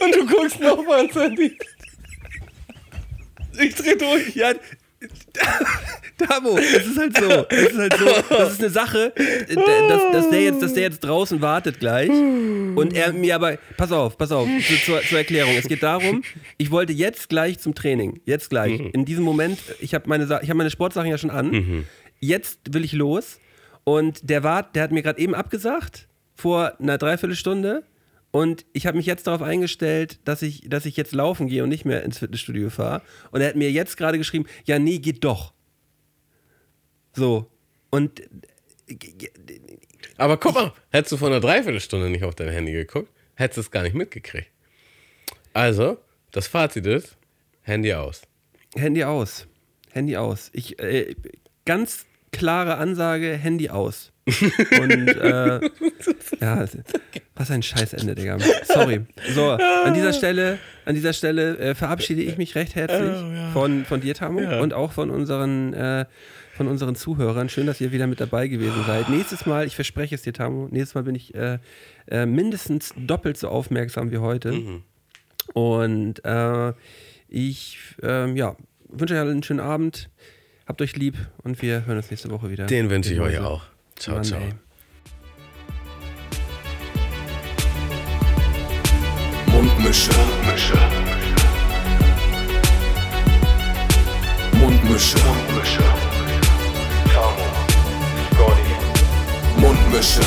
[0.00, 1.56] Und du guckst nochmal ans Handy.
[3.60, 4.34] Ich dreh durch.
[4.34, 4.54] Ja,
[6.18, 7.46] Damo, es ist halt so.
[7.48, 8.06] Es ist halt so.
[8.28, 9.12] Das ist eine Sache,
[9.48, 12.10] dass, dass, der jetzt, dass der jetzt draußen wartet gleich.
[12.10, 13.58] Und er mir aber.
[13.76, 15.54] Pass auf, pass auf, zu, zur, zur Erklärung.
[15.56, 16.24] Es geht darum,
[16.56, 18.20] ich wollte jetzt gleich zum Training.
[18.24, 18.80] Jetzt gleich.
[18.92, 21.86] In diesem Moment, ich habe meine, ich hab meine Sportsachen ja schon an.
[22.20, 23.38] Jetzt will ich los.
[23.84, 27.84] Und der Wart, der hat mir gerade eben abgesagt, vor einer Dreiviertelstunde.
[28.30, 31.70] Und ich habe mich jetzt darauf eingestellt, dass ich, dass ich jetzt laufen gehe und
[31.70, 33.02] nicht mehr ins Fitnessstudio fahre.
[33.30, 35.52] Und er hat mir jetzt gerade geschrieben, ja, nee, geht doch.
[37.14, 37.50] So.
[37.90, 38.22] Und
[40.18, 43.60] Aber guck mal, hättest du vor einer Dreiviertelstunde nicht auf dein Handy geguckt, hättest du
[43.62, 44.50] es gar nicht mitgekriegt.
[45.54, 45.98] Also,
[46.32, 47.16] das Fazit ist,
[47.62, 48.22] Handy aus.
[48.74, 49.46] Handy aus.
[49.92, 50.50] Handy aus.
[50.52, 51.14] Ich, äh,
[51.64, 54.12] ganz klare Ansage, Handy aus.
[54.26, 55.60] Und äh,
[56.40, 56.64] ja,
[57.34, 58.38] was ein Scheißende, Digga.
[58.64, 59.00] Sorry.
[59.34, 63.16] So, an dieser Stelle, an dieser Stelle äh, verabschiede ich mich recht herzlich
[63.52, 66.04] von, von dir, Tamo, und auch von unseren, äh,
[66.54, 67.48] von unseren Zuhörern.
[67.48, 69.08] Schön, dass ihr wieder mit dabei gewesen seid.
[69.08, 71.58] Nächstes Mal, ich verspreche es dir, Tamo, nächstes Mal bin ich äh,
[72.08, 74.82] äh, mindestens doppelt so aufmerksam wie heute.
[75.54, 76.72] Und äh,
[77.28, 78.56] ich ähm, ja,
[78.88, 80.10] wünsche euch einen schönen Abend.
[80.68, 82.66] Habt euch lieb und wir hören uns nächste Woche wieder.
[82.66, 83.62] Den wünsche ich euch auch.
[83.96, 84.38] Ciao, Mann, ciao.
[84.38, 84.52] ey.
[89.46, 90.10] Mundmische.
[90.12, 90.78] Mundmische.
[94.52, 95.18] Mundmische.
[97.14, 97.46] Tamo,
[98.30, 100.20] Scotty, Mundmische.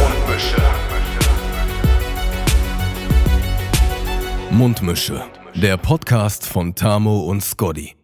[4.50, 5.24] Mundmische.
[5.54, 8.01] Der Podcast von Tamo und Scotty.